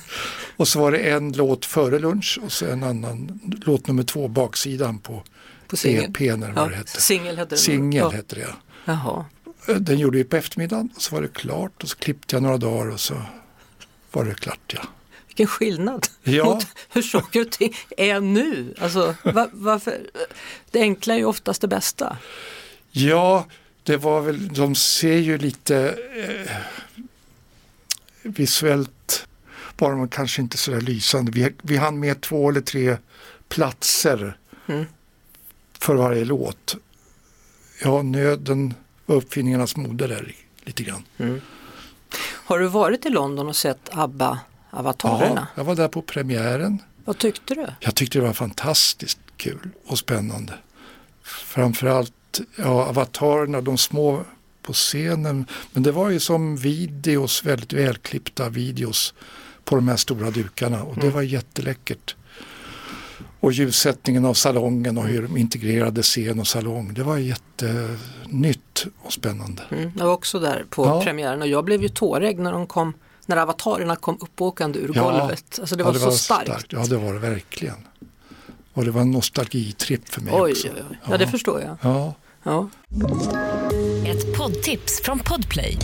och 0.56 0.68
så 0.68 0.80
var 0.80 0.92
det 0.92 0.98
en 0.98 1.32
låt 1.32 1.64
före 1.66 1.98
lunch 1.98 2.38
och 2.42 2.52
så 2.52 2.66
en 2.66 2.82
annan 2.84 3.40
låt 3.66 3.86
nummer 3.86 4.02
två, 4.02 4.28
baksidan 4.28 4.98
på, 4.98 5.22
På. 5.66 5.76
EP 5.88 6.20
eller 6.20 6.36
vad 6.52 6.64
Ja, 6.64 6.68
det 6.68 6.76
hette. 6.76 7.00
singel 7.00 7.36
hette 7.38 7.54
det. 7.54 7.58
Singel 7.58 7.96
Ja. 8.02 8.10
hette 8.10 8.34
det 8.34 8.40
ja. 8.40 8.56
Jaha. 8.84 9.24
Den 9.78 9.98
gjorde 9.98 10.18
vi 10.18 10.24
på 10.24 10.36
eftermiddagen 10.36 10.90
och 10.96 11.02
så 11.02 11.14
var 11.14 11.22
det 11.22 11.28
klart 11.34 11.82
och 11.82 11.88
så 11.88 11.96
klippte 11.96 12.36
jag 12.36 12.42
några 12.42 12.56
dagar 12.56 12.90
och 12.90 13.00
så 13.00 13.22
var 14.12 14.24
det 14.24 14.34
klart 14.34 14.74
ja. 14.74 14.80
Vilken 15.38 15.46
skillnad 15.56 16.06
Ja. 16.22 16.44
mot 16.44 16.66
hur 16.88 17.02
saker 17.02 17.40
och 17.40 17.50
ting 17.50 17.74
är 17.96 18.20
nu. 18.20 18.74
Alltså, 18.80 19.14
va, 19.24 19.48
varför? 19.52 19.98
Det 20.70 20.80
enkla 20.80 21.14
är 21.14 21.18
ju 21.18 21.24
oftast 21.24 21.60
det 21.60 21.68
bästa. 21.68 22.16
Ja, 22.90 23.46
det 23.82 23.96
var 23.96 24.20
väl, 24.20 24.48
de 24.48 24.74
ser 24.74 25.16
ju 25.16 25.38
lite 25.38 25.94
eh, 26.16 26.56
visuellt 28.22 29.26
var 29.78 29.90
de 29.90 30.08
kanske 30.08 30.42
inte 30.42 30.56
så 30.56 30.70
där 30.70 30.80
lysande. 30.80 31.32
Vi, 31.32 31.52
vi 31.62 31.76
hann 31.76 32.00
med 32.00 32.20
två 32.20 32.48
eller 32.50 32.60
tre 32.60 32.96
platser 33.48 34.36
Mm. 34.68 34.84
för 35.78 35.94
varje 35.94 36.24
låt. 36.24 36.76
Ja, 37.82 38.02
nöden 38.02 38.74
var 39.06 39.16
uppfinningarnas 39.16 39.76
moder 39.76 40.08
där 40.08 40.34
lite 40.64 40.82
grann. 40.82 41.02
Har 42.20 42.58
du 42.58 42.66
varit 42.66 43.06
i 43.06 43.10
London 43.10 43.48
och 43.48 43.56
sett 43.56 43.88
ABBA-avatarerna? 44.70 45.34
Ja, 45.36 45.46
jag 45.54 45.64
var 45.64 45.74
där 45.74 45.88
på 45.88 46.02
premiären. 46.02 46.82
Vad 47.04 47.18
tyckte 47.18 47.54
du? 47.54 47.66
Jag 47.80 47.94
tyckte 47.94 48.18
det 48.18 48.24
var 48.26 48.32
fantastiskt 48.32 49.18
kul 49.36 49.70
och 49.86 49.98
spännande. 49.98 50.52
Framförallt 51.22 52.40
ja, 52.56 52.84
avatarerna, 52.86 53.60
de 53.60 53.78
små 53.78 54.24
på 54.62 54.72
scenen. 54.72 55.46
Men 55.72 55.82
det 55.82 55.92
var 55.92 56.10
ju 56.10 56.20
som 56.20 56.56
videos, 56.56 57.44
väldigt 57.44 57.72
välklippta 57.72 58.48
videos 58.48 59.14
på 59.64 59.76
de 59.76 59.88
här 59.88 59.96
stora 59.96 60.30
dukarna 60.30 60.82
och 60.82 60.96
det 60.96 61.10
var 61.10 61.22
jätteläckert. 61.22 62.16
Och 63.40 63.52
ljussättningen 63.52 64.24
av 64.24 64.34
salongen 64.34 64.98
och 64.98 65.04
hur 65.04 65.22
de 65.22 65.36
integrerade 65.36 66.02
scen 66.02 66.40
och 66.40 66.46
salong. 66.46 66.94
Det 66.94 67.02
var 67.02 67.18
jättenytt 67.18 68.86
och 69.02 69.12
spännande. 69.12 69.62
Mm, 69.70 69.92
jag 69.98 70.06
var 70.06 70.12
också 70.12 70.38
där 70.40 70.64
på 70.70 70.84
Ja. 70.86 71.02
premiären 71.02 71.42
och 71.42 71.48
jag 71.48 71.64
blev 71.64 71.82
ju 71.82 71.88
tårögd 71.88 72.38
när 72.38 72.52
de 72.52 72.66
kom 72.66 72.92
när 73.28 73.36
avatarerna 73.36 73.96
kom 73.96 74.18
uppåkande 74.20 74.78
ur 74.78 74.92
Ja. 74.94 75.02
golvet. 75.02 75.58
Alltså 75.60 75.76
det 75.76 75.84
var 75.84 75.92
ja, 75.94 75.98
så 76.00 76.10
starkt. 76.10 76.66
Ja, 76.72 76.86
det 76.86 76.96
var 76.96 77.12
det 77.12 77.18
verkligen. 77.18 77.74
Och 78.74 78.84
det 78.84 78.90
var 78.90 79.00
en 79.00 79.10
nostalgitripp 79.10 80.08
för 80.08 80.20
mig 80.20 80.34
Oj, 80.36 80.50
också. 80.52 80.68
oj, 80.68 80.82
oj. 80.90 80.98
Ja, 81.10 81.16
det 81.18 81.26
förstår 81.26 81.60
jag. 81.60 81.76
Ja. 81.82 82.14
Ja. 82.42 82.68
Ett 84.06 84.36
poddtips 84.38 85.00
från 85.02 85.18
Podplay. 85.18 85.76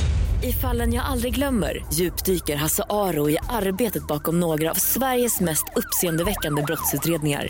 I 0.42 0.52
fallen 0.52 0.92
jag 0.92 1.04
aldrig 1.04 1.34
glömmer 1.34 1.84
djupdyker 1.92 2.56
Hasse 2.56 2.84
Aro 2.88 3.30
i 3.30 3.38
arbetet 3.48 4.06
bakom 4.06 4.40
några 4.40 4.70
av 4.70 4.74
Sveriges 4.74 5.40
mest 5.40 5.64
uppseendeväckande 5.76 6.62
brottsutredningar. 6.62 7.48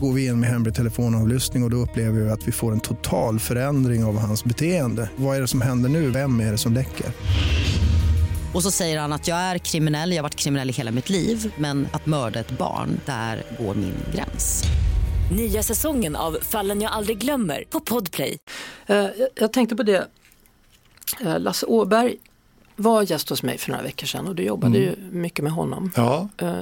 Går 0.00 0.12
vi 0.12 0.26
in 0.26 0.40
med 0.40 0.50
hemlig 0.50 0.74
telefonavlyssning 0.74 1.62
och, 1.62 1.66
och 1.66 1.70
då 1.70 1.76
upplever 1.76 2.20
vi 2.20 2.30
att 2.30 2.48
vi 2.48 2.52
får 2.52 2.72
en 2.72 2.80
total 2.80 3.38
förändring 3.40 4.04
av 4.04 4.18
hans 4.18 4.44
beteende. 4.44 5.10
Vad 5.16 5.36
är 5.36 5.40
det 5.40 5.48
som 5.48 5.60
händer 5.60 5.88
nu? 5.88 6.10
Vem 6.10 6.40
är 6.40 6.52
det 6.52 6.58
som 6.58 6.72
läcker? 6.72 7.06
Och 8.54 8.62
så 8.62 8.70
säger 8.70 8.98
han 9.00 9.12
att 9.12 9.28
jag 9.28 9.38
är 9.38 9.58
kriminell, 9.58 10.10
jag 10.10 10.18
har 10.18 10.22
varit 10.22 10.34
kriminell 10.34 10.70
i 10.70 10.72
hela 10.72 10.90
mitt 10.90 11.10
liv 11.10 11.52
men 11.58 11.88
att 11.92 12.06
mörda 12.06 12.40
ett 12.40 12.50
barn, 12.58 13.00
där 13.06 13.42
går 13.58 13.74
min 13.74 13.94
gräns. 14.14 14.62
Nya 15.32 15.62
säsongen 15.62 16.16
av 16.16 16.38
Fallen 16.42 16.80
jag 16.80 16.92
aldrig 16.92 17.18
glömmer 17.18 17.64
på 17.70 17.80
Podplay. 17.80 18.38
Eh, 18.86 19.06
jag- 19.36 19.52
tänkte 19.52 19.76
på 19.76 19.82
det, 19.82 20.08
eh, 21.20 21.38
Lasse 21.38 21.66
Åberg 21.66 22.16
var 22.76 23.02
gäst 23.02 23.28
hos 23.28 23.42
mig 23.42 23.58
för 23.58 23.70
några 23.70 23.82
veckor 23.82 24.06
sedan 24.06 24.26
och 24.28 24.34
du 24.34 24.42
jobbade 24.42 24.78
ju 24.78 24.96
mycket 25.10 25.42
med 25.42 25.52
honom. 25.52 25.92
ja, 25.96 26.28
Eh, 26.38 26.54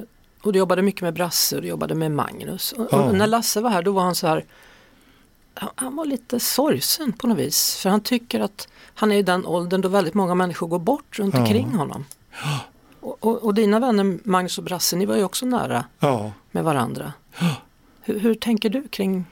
Och 0.45 0.53
du 0.53 0.59
jobbade 0.59 0.83
mycket 0.83 1.03
med 1.03 1.15
Brasse 1.15 1.57
och 1.57 1.63
du 1.63 1.69
jobbade 1.69 1.95
med 1.95 2.13
Magnus. 2.13 2.73
Och, 2.73 2.89
Ja. 2.91 3.03
och 3.03 3.15
när 3.15 3.27
Lasse 3.27 3.61
var 3.61 3.71
här 3.71 3.83
då 3.83 3.93
var 3.93 4.03
han 4.03 4.15
så 4.15 4.27
här, 4.27 4.45
han- 5.55 5.97
var 5.97 6.05
lite 6.05 6.41
sorgsen 6.41 7.13
på 7.13 7.27
något 7.27 7.39
vis. 7.39 7.77
För 7.77 7.91
han 7.91 8.01
tycker 8.01 8.41
att 8.41 8.69
han 8.95 9.13
är 9.13 9.17
i 9.17 9.23
den 9.23 9.47
åldern 9.47 9.81
då 9.81 9.89
väldigt 9.89 10.15
många 10.15 10.35
människor 10.35 10.67
går 10.69 10.79
bort 10.79 11.19
runt 11.19 11.35
Ja. 11.35 11.41
omkring 11.41 11.69
honom. 11.75 12.05
Och, 13.01 13.17
och, 13.25 13.45
och 13.45 13.55
dina 13.55 13.81
vänner 13.81 14.19
Magnus 14.25 14.59
och 14.59 14.65
Brasse, 14.65 14.97
ni 14.97 15.07
var 15.07 15.17
ju 15.17 15.25
också 15.25 15.47
nära 15.47 15.85
ja. 16.01 16.33
med 16.51 16.65
varandra. 16.65 17.13
Hur, 18.01 18.19
hur 18.19 18.35
tänker 18.35 18.71
du 18.71 18.89
kring 18.89 19.25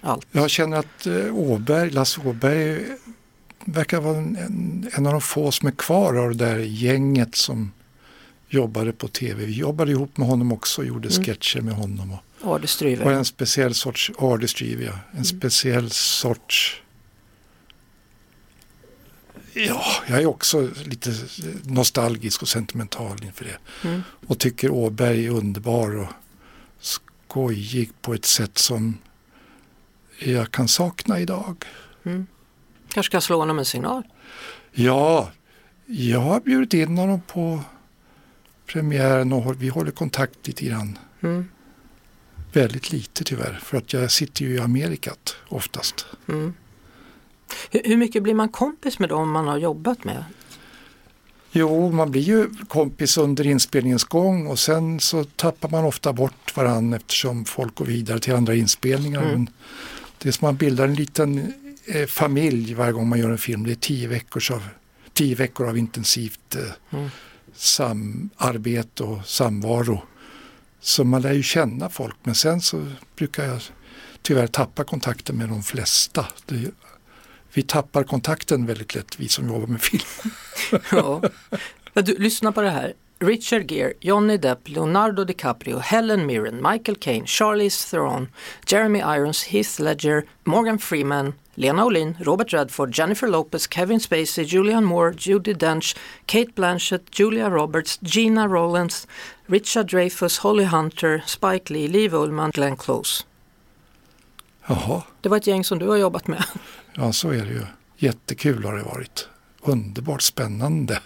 allt? 0.00 0.26
Jag 0.32 0.50
känner 0.50 0.76
att 0.76 1.06
eh, 1.06 1.34
Åberg, 1.34 1.90
Lasse 1.90 2.20
Åberg 2.28 2.84
verkar 3.64 4.00
vara 4.00 4.16
en, 4.16 4.36
en, 4.36 4.90
en 4.92 5.06
av 5.06 5.12
de 5.12 5.20
få 5.20 5.50
som 5.50 5.68
är 5.68 5.72
kvar 5.72 6.14
av 6.14 6.28
det 6.36 6.44
där 6.46 6.58
gänget 6.58 7.34
som 7.34 7.72
jobbade 8.48 8.92
på 8.92 9.08
tv. 9.08 9.44
Vi 9.44 9.52
jobbade 9.52 9.90
ihop 9.90 10.16
med 10.16 10.28
honom 10.28 10.52
också 10.52 10.80
och 10.80 10.86
gjorde 10.86 11.08
sketcher 11.08 11.60
med 11.60 11.74
honom. 11.74 12.12
Och, 12.12 12.18
Arde 12.44 12.66
Stryver. 12.66 13.04
och 13.04 13.12
en 13.12 13.24
speciell 13.24 13.74
sorts 13.74 14.10
artistry, 14.18 14.84
ja. 14.84 14.98
En 15.12 15.24
speciell 15.24 15.90
sorts 15.90 16.80
Ja, 19.56 19.84
jag 20.06 20.22
är 20.22 20.26
också 20.26 20.70
lite 20.84 21.14
nostalgisk 21.64 22.42
och 22.42 22.48
sentimental 22.48 23.24
inför 23.24 23.44
det. 23.44 23.88
Mm. 23.88 24.02
Och 24.26 24.38
tycker 24.38 24.70
Åberg 24.70 25.26
är 25.26 25.30
underbar 25.30 25.96
och 25.96 26.08
skojig 26.80 27.90
på 28.02 28.14
ett 28.14 28.24
sätt 28.24 28.58
som 28.58 28.98
jag 30.18 30.50
kan 30.50 30.68
sakna 30.68 31.20
idag. 31.20 31.64
Kanske 32.88 33.10
ska 33.10 33.20
slå 33.20 33.38
honom 33.38 33.58
en 33.58 33.64
signal? 33.64 34.02
Ja, 34.72 35.30
jag 35.86 36.20
har 36.20 36.40
bjudit 36.40 36.74
in 36.74 36.98
honom 36.98 37.20
på 37.20 37.60
premiären 38.66 39.32
och 39.32 39.62
vi 39.62 39.68
håller 39.68 39.90
kontakt 39.90 40.46
lite 40.46 40.64
grann. 40.64 40.98
Mm. 41.20 41.48
Väldigt 42.54 42.92
lite 42.92 43.24
tyvärr, 43.24 43.60
för 43.62 43.76
att 43.76 43.92
jag 43.92 44.10
sitter 44.10 44.44
ju 44.44 44.54
i 44.54 44.58
Amerikat 44.58 45.36
oftast. 45.48 46.06
Mm. 46.28 46.54
Hur, 47.70 47.82
hur 47.84 47.96
mycket 47.96 48.22
blir 48.22 48.34
man 48.34 48.48
kompis 48.48 48.98
med 48.98 49.08
dem 49.08 49.30
man 49.30 49.48
har 49.48 49.58
jobbat 49.58 50.04
med? 50.04 50.24
Jo, 51.52 51.90
man 51.92 52.10
blir 52.10 52.22
ju 52.22 52.48
kompis 52.68 53.16
under 53.18 53.46
inspelningens 53.46 54.04
gång 54.04 54.46
och 54.46 54.58
sen 54.58 55.00
så 55.00 55.24
tappar 55.24 55.68
man 55.68 55.84
ofta 55.84 56.12
bort 56.12 56.56
varandra 56.56 56.96
eftersom 56.96 57.44
folk 57.44 57.74
går 57.74 57.84
vidare 57.84 58.18
till 58.18 58.34
andra 58.34 58.54
inspelningar. 58.54 59.22
Mm. 59.22 59.32
Men 59.32 59.50
det 60.18 60.28
är 60.28 60.32
som 60.32 60.46
man 60.46 60.56
bildar 60.56 60.84
en 60.84 60.94
liten 60.94 61.52
eh, 61.86 62.06
familj 62.06 62.74
varje 62.74 62.92
gång 62.92 63.08
man 63.08 63.18
gör 63.18 63.30
en 63.30 63.38
film. 63.38 63.64
Det 63.64 63.70
är 63.72 63.74
tio, 63.74 64.08
veckors 64.08 64.50
av, 64.50 64.68
tio 65.12 65.34
veckor 65.34 65.68
av 65.68 65.78
intensivt 65.78 66.54
eh, 66.54 66.62
Mm. 66.98 67.10
samarbete 67.56 69.02
och 69.02 69.26
samvaro. 69.26 70.02
Så 70.84 71.04
man 71.04 71.22
lär 71.22 71.32
ju 71.32 71.42
känna 71.42 71.88
folk 71.88 72.16
men 72.22 72.34
sen 72.34 72.60
så 72.60 72.86
brukar 73.16 73.44
jag 73.44 73.60
tyvärr 74.22 74.46
tappa 74.46 74.84
kontakten 74.84 75.36
med 75.36 75.48
de 75.48 75.62
flesta. 75.62 76.26
Det, 76.46 76.70
vi 77.52 77.62
tappar 77.62 78.04
kontakten 78.04 78.66
väldigt 78.66 78.94
lätt, 78.94 79.18
vi 79.18 79.28
som 79.28 79.48
jobbar 79.48 79.66
med 79.66 79.82
film. 79.82 80.02
Ja. 80.92 81.22
Men 81.92 82.04
du, 82.04 82.18
lyssna 82.18 82.52
på 82.52 82.62
det 82.62 82.70
här. 82.70 82.94
Richard 83.20 83.70
Gere, 83.70 83.92
Johnny 84.00 84.36
Depp, 84.36 84.68
Leonardo 84.68 85.24
DiCaprio, 85.24 85.78
Helen 85.78 86.26
Mirren, 86.26 86.56
Michael 86.56 86.96
Caine, 86.96 87.26
Charlize 87.26 87.90
Theron, 87.90 88.28
Jeremy 88.66 88.98
Irons, 88.98 89.44
Heath 89.44 89.80
Ledger, 89.80 90.24
Morgan 90.44 90.78
Freeman, 90.78 91.34
Lena 91.56 91.84
Olin, 91.84 92.16
Robert 92.20 92.52
Redford, 92.52 92.98
Jennifer 92.98 93.28
Lopez, 93.28 93.66
Kevin 93.66 94.00
Spacey, 94.00 94.44
Julian 94.44 94.84
Moore, 94.84 95.12
Judi 95.12 95.54
Dench, 95.54 95.96
Kate 96.26 96.52
Blanchett, 96.54 97.18
Julia 97.18 97.48
Roberts, 97.48 97.98
Gina 98.02 98.48
Rowlands, 98.48 99.06
Richard 99.46 99.90
Dreyfuss, 99.90 100.38
Holly 100.38 100.64
Hunter, 100.64 101.22
Spike 101.26 101.72
Lee, 101.72 101.88
Liv 101.88 102.14
Ullman, 102.14 102.50
Glenn 102.50 102.76
Close. 102.76 103.24
Jaha. 104.66 105.02
Det 105.20 105.28
var 105.28 105.36
ett 105.36 105.46
gäng 105.46 105.64
som 105.64 105.78
du 105.78 105.88
har 105.88 105.96
jobbat 105.96 106.26
med. 106.26 106.44
Ja, 106.96 107.12
så 107.12 107.30
är 107.30 107.44
det 107.44 107.52
ju. 107.52 107.62
Jättekul 107.96 108.64
har 108.64 108.76
det 108.76 108.82
varit. 108.82 109.28
Underbart 109.60 110.22
spännande. 110.22 111.00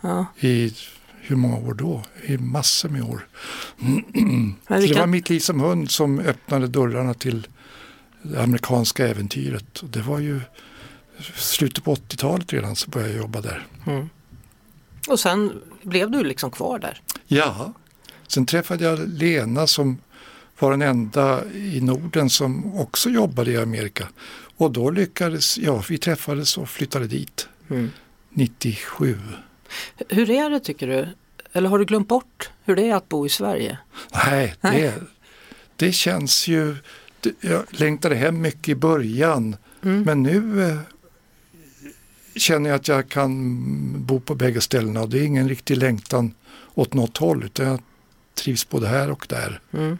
Ja. 0.00 0.26
I 0.40 0.74
hur 1.20 1.36
många 1.36 1.56
år 1.56 1.74
då? 1.74 2.02
I 2.22 2.38
massor 2.38 2.88
med 2.88 3.02
år. 3.02 3.26
Vi 3.78 4.54
det 4.66 4.94
var 4.94 4.94
kan, 4.94 5.10
Mitt 5.10 5.30
liv 5.30 5.40
som 5.40 5.60
hund 5.60 5.90
som 5.90 6.18
öppnade 6.18 6.66
dörrarna 6.66 7.14
till 7.14 7.46
det 8.22 8.42
amerikanska 8.42 9.08
äventyret. 9.08 9.82
Det 9.92 10.00
var 10.00 10.18
ju 10.18 10.40
slutet 11.34 11.84
på 11.84 11.94
80-talet 11.94 12.52
redan 12.52 12.76
så 12.76 12.90
började 12.90 13.12
jag 13.12 13.20
jobba 13.20 13.40
där. 13.40 13.66
och 15.08 15.20
sen 15.20 15.62
blev 15.82 16.10
du 16.10 16.24
liksom 16.24 16.50
kvar 16.50 16.78
där. 16.78 17.00
Ja, 17.36 17.72
sen 18.26 18.46
träffade 18.46 18.84
jag 18.84 19.08
Lena 19.08 19.66
som 19.66 19.98
var 20.58 20.70
den 20.70 20.82
enda 20.82 21.44
i 21.54 21.80
Norden 21.80 22.30
som 22.30 22.74
också 22.80 23.10
jobbade 23.10 23.50
i 23.50 23.56
Amerika. 23.58 24.08
Och 24.56 24.70
då 24.72 24.90
lyckades, 24.90 25.58
ja 25.58 25.82
vi 25.88 25.98
träffades 25.98 26.58
och 26.58 26.68
flyttade 26.68 27.06
dit 27.06 27.48
Mm. 27.70 27.90
97. 28.30 29.18
Hur 30.08 30.30
är 30.30 30.50
det 30.50 30.60
tycker 30.60 30.86
du? 30.86 31.08
Eller 31.52 31.68
har 31.68 31.78
du 31.78 31.84
glömt 31.84 32.08
bort 32.08 32.50
hur 32.64 32.76
det 32.76 32.82
är 32.90 32.94
att 32.94 33.08
bo 33.08 33.26
i 33.26 33.28
Sverige? 33.28 33.78
Nej, 34.26 34.54
Nej. 34.60 34.80
det, 34.82 34.94
det 35.76 35.92
känns 35.92 36.48
ju, 36.48 36.76
det, 37.20 37.32
jag 37.40 37.64
längtade 37.68 38.14
hem 38.14 38.40
mycket 38.40 38.68
i 38.68 38.74
början 38.74 39.56
Mm. 39.82 40.02
men 40.02 40.22
nu 40.22 40.68
eh, 40.70 40.78
känner 42.36 42.70
jag 42.70 42.76
att 42.76 42.88
jag 42.88 43.08
kan 43.08 44.04
bo 44.04 44.20
på 44.20 44.34
bägge 44.34 44.60
ställena. 44.60 45.06
Det 45.06 45.18
är 45.18 45.22
ingen 45.22 45.48
riktig 45.48 45.76
längtan 45.76 46.34
åt 46.74 46.94
något 46.94 47.16
håll 47.16 47.44
utan 47.44 47.66
jag 47.66 47.80
trivs 48.34 48.68
både 48.68 48.88
här 48.88 49.10
och 49.10 49.26
där. 49.28 49.60
Mm. 49.72 49.98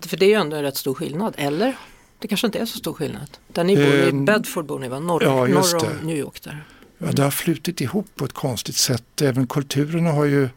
För 0.00 0.16
det 0.16 0.24
är 0.24 0.28
ju 0.28 0.34
ändå 0.34 0.56
en 0.56 0.62
rätt 0.62 0.76
stor 0.76 0.94
skillnad, 0.94 1.34
eller? 1.38 1.76
Det 2.18 2.28
kanske 2.28 2.46
inte 2.46 2.58
är 2.58 2.64
så 2.66 2.78
stor 2.78 2.92
skillnad. 2.92 3.38
Där 3.48 3.64
ni 3.64 3.76
bor 3.76 3.84
i 3.84 4.08
Eh, 4.08 4.12
Bedford 4.14 4.66
bor 4.66 4.78
ni 4.78 4.88
va? 4.88 5.00
Norr, 5.00 5.22
ja, 5.22 5.46
norr 5.46 5.74
om 5.74 5.80
det. 5.80 6.06
New 6.06 6.16
York 6.16 6.42
där. 6.42 6.64
Ja, 6.98 7.12
det 7.12 7.22
har 7.22 7.30
flutit 7.30 7.80
ihop 7.80 8.06
på 8.16 8.24
ett 8.24 8.32
konstigt 8.32 8.76
sätt. 8.76 9.22
Även 9.22 9.46
kulturerna 9.46 10.10
har 10.12 10.24
ju 10.24 10.48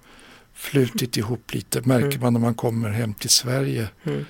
flutit 0.54 1.18
ihop 1.18 1.54
lite, 1.54 1.82
märker 1.82 2.08
Mm. 2.08 2.20
man 2.22 2.34
när 2.34 2.40
man 2.40 2.54
kommer 2.54 2.90
hem 2.90 3.14
till 3.14 3.30
Sverige. 3.30 3.88
Mm. 4.04 4.26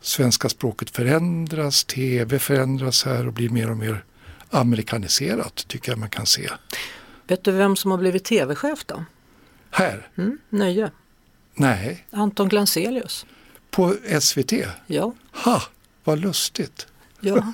Svenska 0.00 0.48
språket 0.48 0.90
förändras, 0.90 1.84
tv 1.84 2.38
förändras 2.38 3.04
här 3.04 3.26
och 3.26 3.32
blir 3.32 3.48
mer 3.48 3.70
och 3.70 3.76
mer 3.76 4.04
amerikaniserat 4.50 5.64
tycker 5.68 5.92
jag 5.92 5.98
man 5.98 6.10
kan 6.10 6.26
se. 6.26 6.50
Vet 7.26 7.44
du 7.44 7.52
vem 7.52 7.76
som 7.76 7.90
har 7.90 7.98
blivit 7.98 8.24
tv-chef 8.24 8.84
då? 8.86 9.04
Här? 9.70 10.08
Mm, 10.16 10.38
nöje. 10.48 10.90
Nej, 11.54 12.04
Anton 12.10 12.48
Glanzelius. 12.48 13.26
på 13.70 13.94
SVT? 14.20 14.52
Ja, 14.86 15.14
Ha, 15.32 15.62
vad 16.04 16.18
lustigt. 16.18 16.86
ja. 17.20 17.52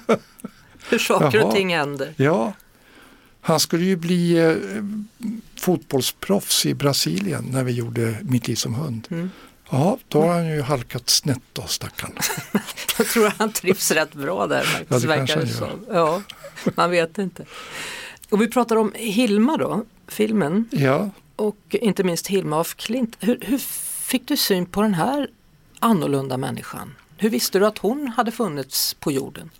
Hur 0.88 0.98
saker 0.98 1.38
Jaha. 1.38 1.46
och 1.46 1.54
ting 1.54 1.74
händer. 1.74 2.14
Ja, 2.16 2.52
han 3.40 3.60
skulle 3.60 3.84
ju 3.84 3.96
bli 3.96 4.38
eh, 4.38 4.54
fotbollsproffs 5.56 6.66
i 6.66 6.74
Brasilien 6.74 7.44
när 7.52 7.64
vi 7.64 7.72
gjorde 7.72 8.16
Mitt 8.22 8.48
liv 8.48 8.54
som 8.54 8.74
hund. 8.74 9.06
Mm. 9.10 9.30
Ja, 9.70 9.98
då 10.08 10.22
har 10.22 10.34
han 10.34 10.46
ju 10.46 10.62
halkat 10.62 11.10
snett 11.10 11.40
då 11.52 11.62
stackarn. 11.66 12.12
Jag 12.98 13.06
tror 13.06 13.32
han 13.38 13.52
trivs 13.52 13.90
rätt 13.90 14.14
bra 14.14 14.46
där 14.46 14.58
Ja, 14.58 14.64
faktiskt. 14.64 15.02
det 15.02 15.08
verkar 15.08 15.40
det 15.40 15.46
som. 15.48 15.86
Ja, 15.92 16.22
man 16.76 16.90
vet 16.90 17.18
inte. 17.18 17.44
Och 18.30 18.42
vi 18.42 18.48
pratar 18.48 18.76
om 18.76 18.92
Hilma 18.94 19.56
då, 19.56 19.84
filmen. 20.08 20.68
Ja, 20.70 21.10
och 21.36 21.58
inte 21.70 22.04
minst 22.04 22.26
Hilma 22.26 22.60
af 22.60 22.74
Klint. 22.76 23.16
Hur, 23.20 23.38
hur 23.40 23.58
fick 24.08 24.28
du 24.28 24.36
syn 24.36 24.66
på 24.66 24.82
den 24.82 24.94
här 24.94 25.30
annorlunda 25.78 26.36
människan? 26.36 26.94
Hur 27.16 27.30
visste 27.30 27.58
du 27.58 27.66
att 27.66 27.78
hon 27.78 28.08
hade 28.08 28.32
funnits 28.32 28.94
på 28.94 29.12
jorden? 29.12 29.50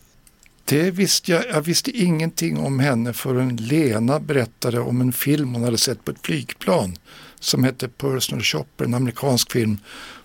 det 0.65 0.91
visste 0.91 1.33
jag. 1.33 1.47
Jag 1.49 1.63
visste 1.63 1.91
ingenting 1.91 2.59
om 2.59 2.79
henne 2.79 3.13
förrän 3.13 3.57
Lena 3.57 4.21
berättade 4.21 4.81
om 4.81 5.01
en 5.01 5.13
film 5.13 5.55
hon 5.55 5.65
hade 5.65 5.79
sett 5.79 6.05
på 6.05 6.11
ett 6.11 6.27
flygplan 6.27 6.97
som 7.41 7.65
hette 7.65 7.89
Personal 7.89 8.43
Shopper, 8.43 8.85
en 8.85 8.95
amerikansk 8.95 9.53
film. 9.53 9.79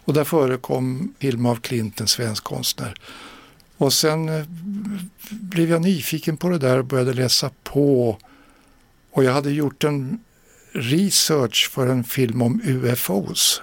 Och 0.06 0.14
där 0.14 0.24
förekom 0.24 1.14
Hilma 1.20 1.52
af 1.52 1.62
Klint, 1.62 2.02
en 2.02 2.08
svensk 2.08 2.44
konstnär. 2.44 2.94
Och 3.78 3.94
sen 3.94 4.30
eh, 4.30 4.46
blev 5.30 5.70
jag 5.70 5.82
nyfiken 5.82 6.38
på 6.38 6.50
det 6.50 6.58
där 6.58 6.78
och 6.78 6.86
började 6.86 7.14
läsa 7.14 7.52
på. 7.64 8.18
Och 9.12 9.24
jag 9.24 9.34
hade 9.34 9.52
gjort 9.52 9.84
en 9.84 10.20
research 10.72 11.70
för 11.72 11.88
en 11.88 12.04
film 12.04 12.42
om 12.42 12.62
UFOs 12.64 13.62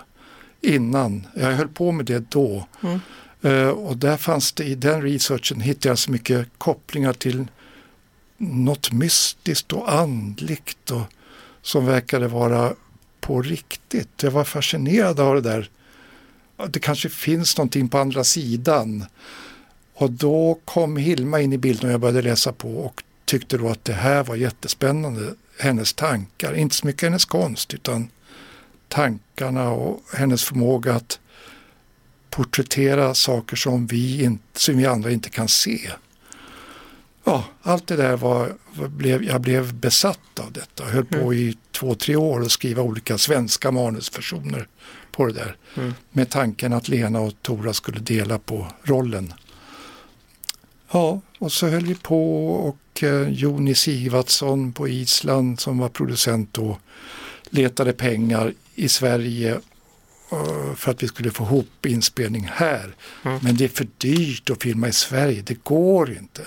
innan. 0.60 1.26
Jag 1.34 1.52
höll 1.52 1.68
på 1.68 1.92
med 1.92 2.06
det 2.06 2.30
då. 2.30 2.66
Mm. 2.82 3.00
Eh, 3.42 3.68
och 3.68 3.96
där 3.96 4.16
fanns 4.16 4.52
det 4.52 4.64
i 4.64 4.74
den 4.74 5.02
researchen 5.02 5.60
hittade 5.60 5.88
jag 5.88 5.98
så 5.98 6.10
mycket 6.10 6.48
kopplingar 6.58 7.12
till 7.12 7.46
något 8.36 8.92
mystiskt 8.92 9.72
och 9.72 9.92
andligt 9.92 10.90
och 10.90 11.02
som 11.62 11.86
verkade 11.86 12.28
vara 12.28 12.72
på 13.20 13.42
riktigt. 13.42 14.22
Jag 14.22 14.30
var 14.30 14.44
fascinerad 14.44 15.20
av 15.20 15.34
det 15.34 15.40
där. 15.40 15.70
Det 16.68 16.78
kanske 16.78 17.08
finns 17.08 17.56
någonting 17.56 17.88
på 17.88 17.98
andra 17.98 18.24
sidan. 18.24 19.04
Och 19.94 20.10
då 20.10 20.58
kom 20.64 20.96
Hilma 20.96 21.40
in 21.40 21.52
i 21.52 21.58
bilden 21.58 21.86
och 21.86 21.92
jag 21.92 22.00
började 22.00 22.22
läsa 22.22 22.52
på 22.52 22.68
och 22.68 23.02
tyckte 23.24 23.58
då 23.58 23.68
att 23.68 23.84
det 23.84 23.92
här 23.92 24.24
var 24.24 24.36
jättespännande. 24.36 25.34
Hennes 25.58 25.92
tankar, 25.92 26.54
inte 26.54 26.74
så 26.74 26.86
mycket 26.86 27.02
hennes 27.02 27.24
konst 27.24 27.74
utan 27.74 28.08
tankarna 28.88 29.70
och 29.70 30.02
hennes 30.14 30.44
förmåga 30.44 30.94
att 30.94 31.20
porträttera 32.30 33.14
saker 33.14 33.56
som 33.56 33.86
vi, 33.86 34.24
inte, 34.24 34.60
som 34.60 34.76
vi 34.76 34.86
andra 34.86 35.10
inte 35.10 35.30
kan 35.30 35.48
se. 35.48 35.90
Ja, 37.24 37.44
allt 37.62 37.86
det 37.86 37.96
där 37.96 38.16
var, 38.16 38.54
blev, 38.88 39.22
jag 39.22 39.40
blev 39.40 39.74
besatt 39.74 40.38
av 40.40 40.52
detta. 40.52 40.84
Jag 40.84 40.90
höll 40.90 41.04
på 41.04 41.34
i 41.34 41.58
två, 41.72 41.94
tre 41.94 42.16
år 42.16 42.40
och 42.40 42.52
skriva 42.52 42.82
olika 42.82 43.18
svenska 43.18 43.70
manusversioner 43.70 44.68
på 45.12 45.26
det 45.26 45.32
där. 45.32 45.56
Mm. 45.76 45.94
Med 46.10 46.30
tanken 46.30 46.72
att 46.72 46.88
Lena 46.88 47.20
och 47.20 47.32
Tora 47.42 47.72
skulle 47.72 48.00
dela 48.00 48.38
på 48.38 48.66
rollen. 48.82 49.34
Ja, 50.90 51.20
och 51.38 51.52
så 51.52 51.66
höll 51.66 51.86
vi 51.86 51.94
på 51.94 52.46
och 52.54 53.02
eh, 53.02 53.28
Joni 53.28 53.74
Sivatsson 53.74 54.72
på 54.72 54.88
Island 54.88 55.60
som 55.60 55.78
var 55.78 55.88
producent 55.88 56.48
då 56.52 56.78
letade 57.50 57.92
pengar 57.92 58.52
i 58.74 58.88
Sverige 58.88 59.60
eh, 60.32 60.74
för 60.74 60.90
att 60.90 61.02
vi 61.02 61.08
skulle 61.08 61.30
få 61.30 61.44
ihop 61.44 61.86
inspelning 61.86 62.48
här. 62.52 62.94
Mm. 63.24 63.38
Men 63.42 63.56
det 63.56 63.64
är 63.64 63.68
för 63.68 63.86
dyrt 63.98 64.50
att 64.50 64.62
filma 64.62 64.88
i 64.88 64.92
Sverige, 64.92 65.42
det 65.46 65.64
går 65.64 66.12
inte. 66.12 66.42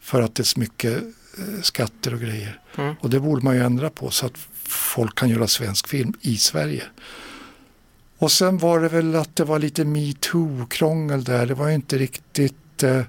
För 0.00 0.22
att 0.22 0.34
det 0.34 0.42
är 0.42 0.44
så 0.44 0.60
mycket 0.60 1.02
eh, 1.38 1.62
skatter 1.62 2.14
och 2.14 2.20
grejer. 2.20 2.60
Mm. 2.76 2.94
Och 3.00 3.10
det 3.10 3.20
borde 3.20 3.44
man 3.44 3.54
ju 3.54 3.62
ändra 3.62 3.90
på 3.90 4.10
så 4.10 4.26
att 4.26 4.38
folk 4.68 5.18
kan 5.18 5.28
göra 5.28 5.46
svensk 5.46 5.88
film 5.88 6.12
i 6.20 6.36
Sverige. 6.36 6.82
Och 8.18 8.32
sen 8.32 8.58
var 8.58 8.80
det 8.80 8.88
väl 8.88 9.16
att 9.16 9.36
det 9.36 9.44
var 9.44 9.58
lite 9.58 9.84
metoo-krångel 9.84 11.24
där. 11.24 11.46
Det 11.46 11.54
var 11.54 11.70
inte 11.70 11.98
riktigt 11.98 12.82
eh, 12.82 13.02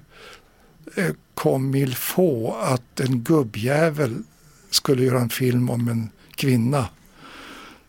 eh, 0.94 1.14
comme 1.34 1.78
il 1.78 1.94
faut 1.94 2.54
att 2.60 3.00
en 3.00 3.20
gubbjävel 3.20 4.22
skulle 4.70 5.04
göra 5.04 5.20
en 5.20 5.30
film 5.30 5.70
om 5.70 5.88
en 5.88 6.10
kvinna. 6.34 6.88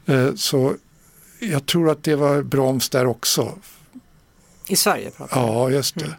Eh, 0.06 0.34
så 0.36 0.76
jag 1.40 1.66
tror 1.66 1.90
att 1.90 2.04
det 2.04 2.16
var 2.16 2.44
broms 2.44 2.90
där 2.90 3.06
också. 3.06 3.58
I 4.68 4.76
Sverige 4.76 5.12
pratar. 5.12 5.42
Ja, 5.42 5.70
just 5.70 5.96
det. 5.96 6.06
Mm. 6.06 6.18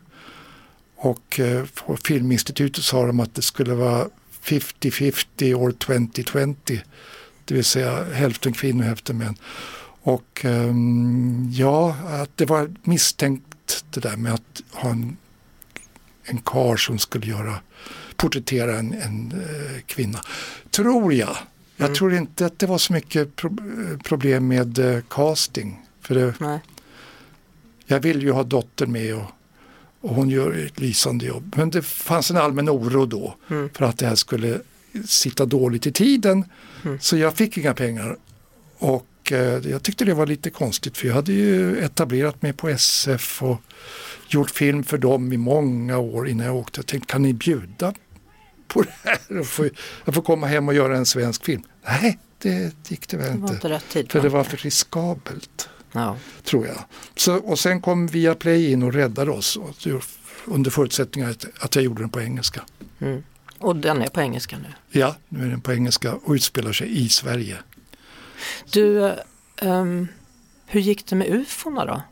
Och 0.97 1.41
eh, 1.41 1.65
på 1.87 1.97
Filminstitutet 1.97 2.85
sa 2.85 3.07
de 3.07 3.21
att 3.21 3.35
det 3.35 3.43
skulle 3.43 3.75
vara 3.75 4.09
50-50 4.43 5.55
år 5.55 5.73
2020. 5.73 6.79
Det 7.45 7.55
vill 7.55 7.65
säga 7.65 8.05
hälften 8.05 8.53
kvinnor 8.53 8.81
och 8.81 8.89
hälften 8.89 9.19
män. 9.19 9.37
Och 10.03 10.45
ehm, 10.45 11.51
ja, 11.53 11.97
att 12.09 12.37
det 12.37 12.47
var 12.47 12.71
misstänkt 12.83 13.85
det 13.91 14.01
där 14.01 14.17
med 14.17 14.35
att 14.35 14.63
ha 14.73 14.91
en, 14.91 15.17
en 16.31 16.39
kar 16.39 16.77
som 16.77 16.99
skulle 16.99 17.27
göra, 17.27 17.55
porträttera 18.17 18.79
en, 18.79 18.93
en 18.93 19.33
eh, 19.33 19.81
kvinna. 19.87 20.21
Tror 20.71 21.15
jag. 21.15 21.37
Jag 21.77 21.87
Mm. 21.87 21.97
tror 21.97 22.15
inte 22.15 22.47
att 22.47 22.59
det 22.59 22.67
var 22.67 22.79
så 22.79 22.93
mycket 22.93 23.37
pro 23.37 23.49
eh, 23.93 23.99
problem 23.99 24.49
med 24.49 24.79
eh, 24.79 25.01
casting. 25.11 25.83
För 26.01 26.15
det, 26.15 26.35
Nej. 26.41 26.59
jag 27.87 28.01
vill 28.01 28.23
ju 28.23 28.31
ha 28.33 28.43
dottern 28.43 28.93
med 28.93 29.15
och, 29.15 29.25
och 30.01 30.15
hon 30.15 30.31
gör 30.31 30.53
ett 30.67 30.81
lysande 30.81 31.27
jobb. 31.27 31.55
Men 31.57 31.71
det 31.71 31.83
fanns 31.83 32.31
en 32.31 32.37
allmän 32.37 32.69
oro 32.71 33.07
då 33.07 33.35
Mm. 33.51 33.71
för 33.75 33.85
att 33.85 33.99
det 33.99 34.07
här 34.07 34.15
skulle 34.15 34.61
sitta 35.07 35.47
dåligt 35.47 35.87
i 35.87 35.93
tiden. 35.93 36.45
Mm. 36.85 37.01
Så 37.01 37.17
jag 37.17 37.35
fick 37.35 37.59
inga 37.59 37.75
pengar. 37.75 38.17
Och 38.79 39.07
eh, 39.33 39.71
jag 39.71 39.83
tyckte 39.83 40.05
det 40.05 40.15
var 40.15 40.27
lite 40.27 40.51
konstigt 40.51 40.97
för 40.97 41.07
jag 41.09 41.15
hade 41.15 41.33
ju 41.33 41.79
etablerat 41.85 42.43
mig 42.43 42.53
på 42.53 42.69
SF 42.69 43.43
och 43.43 43.61
gjort 44.29 44.51
film 44.51 44.85
för 44.85 44.99
dem 44.99 45.33
i 45.33 45.37
många 45.37 45.99
år 45.99 46.29
innan 46.29 46.47
jag 46.47 46.57
åkte. 46.57 46.79
Jag 46.79 46.87
tänkte 46.87 47.13
kan 47.13 47.23
ni 47.23 47.33
bjuda 47.35 47.95
på 48.69 48.83
det 48.83 48.95
här? 49.03 49.39
Och 49.41 49.47
få, 49.47 49.69
jag 50.05 50.15
får 50.15 50.23
komma 50.23 50.47
hem 50.47 50.69
och 50.69 50.75
göra 50.75 50.97
en 50.97 51.07
svensk 51.07 51.45
film. 51.45 51.63
Nej, 51.85 52.19
det 52.39 52.91
gick 52.91 53.09
det 53.09 53.17
väl 53.17 53.33
Det 53.33 53.39
var 53.39 53.51
inte. 53.75 53.99
inte. 53.99 54.13
För 54.13 54.21
det 54.23 54.29
var 54.29 54.45
för 54.45 54.57
riskabelt 54.57 55.69
Ja. 55.93 56.17
tror 56.45 56.67
jag. 56.67 56.85
Så, 57.17 57.35
och 57.37 57.59
sen 57.59 57.81
kom 57.81 58.07
Viaplay 58.07 58.73
in 58.73 58.83
och 58.83 58.93
räddade 58.93 59.31
oss 59.31 59.57
och, 59.57 59.75
under 60.45 60.71
förutsättning 60.71 61.25
att, 61.25 61.47
att 61.61 61.75
jag 61.75 61.85
gjorde 61.85 62.03
den 62.03 62.11
på 62.11 62.21
engelska. 62.21 62.63
Mm. 63.01 63.23
Och 63.59 63.77
den 63.77 64.03
är 64.03 64.09
på 64.09 64.21
engelska 64.21 64.59
nu. 64.59 64.69
Ja, 65.01 65.17
nu 65.29 65.45
är 65.47 65.51
den 65.51 65.61
på 65.61 65.73
engelska 65.73 66.15
och 66.15 66.33
utspelar 66.33 66.73
sig 66.73 67.05
i 67.05 67.09
Sverige. 67.09 67.57
Du, 68.73 69.15
um, 69.63 70.09
hur 70.67 70.81
gick 70.81 71.07
det 71.07 71.17
med 71.17 71.29
ufona 71.29 71.85
då? 71.85 72.03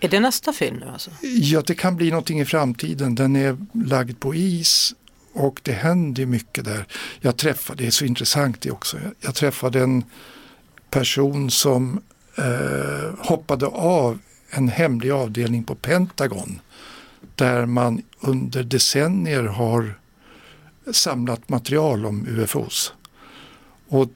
Är 0.00 0.08
det 0.08 0.20
nästa 0.20 0.52
film 0.52 0.76
nu 0.76 0.86
alltså? 0.86 1.10
Ja, 1.22 1.62
det 1.66 1.74
kan 1.74 1.96
bli 1.96 2.10
någonting 2.10 2.40
i 2.40 2.44
framtiden. 2.44 3.14
Den 3.14 3.36
är 3.36 3.56
lagd 3.72 4.20
på 4.20 4.34
is 4.34 4.94
och 5.32 5.60
det 5.62 5.72
händer 5.72 6.26
mycket 6.26 6.64
där. 6.64 6.86
Jag 7.20 7.36
träffade, 7.36 7.82
det 7.82 7.86
är 7.86 7.90
så 7.90 8.04
intressant 8.04 8.60
det 8.60 8.70
också, 8.70 8.96
jag, 8.96 9.12
jag 9.20 9.34
träffade 9.34 9.80
en 9.80 10.04
person 10.90 11.50
som 11.50 12.02
eh, 12.38 13.14
hoppade 13.18 13.66
av 13.66 14.18
en 14.50 14.68
hemlig 14.68 15.10
avdelning 15.10 15.64
på 15.64 15.74
Pentagon 15.74 16.60
där 17.34 17.66
man 17.66 18.02
under 18.20 18.62
decennier 18.62 19.42
har 19.42 19.94
samlat 20.92 21.48
material 21.48 22.06
om 22.06 22.26
UFOs. 22.28 22.92
Och 23.88 24.08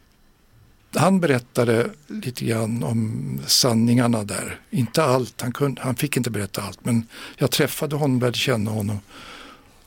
han 0.97 1.21
berättade 1.21 1.91
lite 2.07 2.45
grann 2.45 2.85
om 2.85 3.41
sanningarna 3.47 4.25
där. 4.25 4.61
Inte 4.71 5.05
allt, 5.05 5.41
han, 5.41 5.53
kunde, 5.53 5.83
han 5.83 5.97
fick 5.97 6.17
inte 6.17 6.31
berätta 6.31 6.63
allt 6.63 6.85
men 6.85 7.07
jag 7.37 7.51
träffade 7.51 7.97
honom 7.97 8.19
började 8.19 8.39
känna 8.39 8.71
honom. 8.71 9.01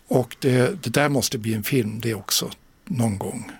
Och 0.07 0.35
det, 0.39 0.83
det 0.83 0.89
där 0.89 1.09
måste 1.09 1.37
bli 1.37 1.53
en 1.53 1.63
film 1.63 1.99
det 2.01 2.13
också, 2.13 2.51
någon 2.85 3.17
gång. 3.17 3.51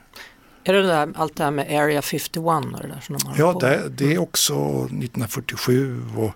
Är 0.64 0.74
det 0.74 0.82
där, 0.82 1.14
allt 1.16 1.36
det 1.36 1.44
här 1.44 1.52
med 1.52 1.82
Area 1.82 2.02
51 2.02 2.46
och 2.46 2.82
det 2.82 2.88
där 2.88 3.02
som 3.02 3.18
de 3.18 3.28
har 3.28 3.38
Ja, 3.38 3.58
det, 3.60 3.90
det 3.90 4.14
är 4.14 4.18
också 4.18 4.54
1947 4.54 6.02
och 6.18 6.32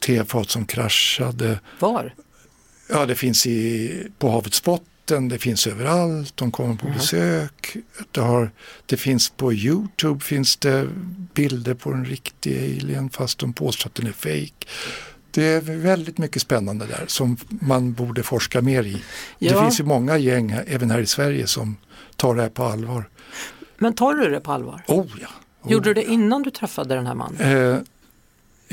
tefat 0.00 0.50
som 0.50 0.66
kraschade. 0.66 1.60
Var? 1.78 2.14
Ja, 2.88 3.06
det 3.06 3.14
finns 3.14 3.46
i, 3.46 4.06
på 4.18 4.30
havets 4.30 4.62
botten, 4.62 4.91
det 5.04 5.38
finns 5.38 5.66
överallt, 5.66 6.36
de 6.36 6.50
kommer 6.52 6.74
på 6.74 6.86
besök. 6.86 7.76
Det, 8.10 8.20
har, 8.20 8.50
det 8.86 8.96
finns 8.96 9.30
på 9.30 9.52
Youtube 9.52 10.20
finns 10.20 10.56
det 10.56 10.88
bilder 11.34 11.74
på 11.74 11.92
en 11.92 12.04
riktig 12.04 12.58
alien 12.80 13.10
fast 13.10 13.38
de 13.38 13.52
påstår 13.52 13.88
att 13.88 13.94
den 13.94 14.06
är 14.06 14.12
fake. 14.12 14.66
Det 15.30 15.44
är 15.44 15.60
väldigt 15.60 16.18
mycket 16.18 16.42
spännande 16.42 16.86
där 16.86 17.04
som 17.06 17.36
man 17.48 17.92
borde 17.92 18.22
forska 18.22 18.60
mer 18.62 18.82
i. 18.82 18.92
Det 19.38 19.46
Ja. 19.46 19.62
finns 19.62 19.80
ju 19.80 19.84
många 19.84 20.18
gäng, 20.18 20.50
även 20.66 20.90
här 20.90 20.98
i 21.00 21.06
Sverige, 21.06 21.46
som 21.46 21.76
tar 22.16 22.34
det 22.34 22.42
här 22.42 22.48
på 22.48 22.64
allvar. 22.64 23.08
Men 23.78 23.94
tar 23.94 24.14
du 24.14 24.30
det 24.30 24.40
på 24.40 24.52
allvar? 24.52 24.84
Oh 24.88 25.06
ja! 25.20 25.26
Oh. 25.62 25.72
Gjorde 25.72 25.90
du 25.90 25.94
det 25.94 26.04
innan 26.04 26.42
du 26.42 26.50
träffade 26.50 26.94
den 26.94 27.06
här 27.06 27.14
mannen? 27.14 27.40
Eh, 27.40 27.78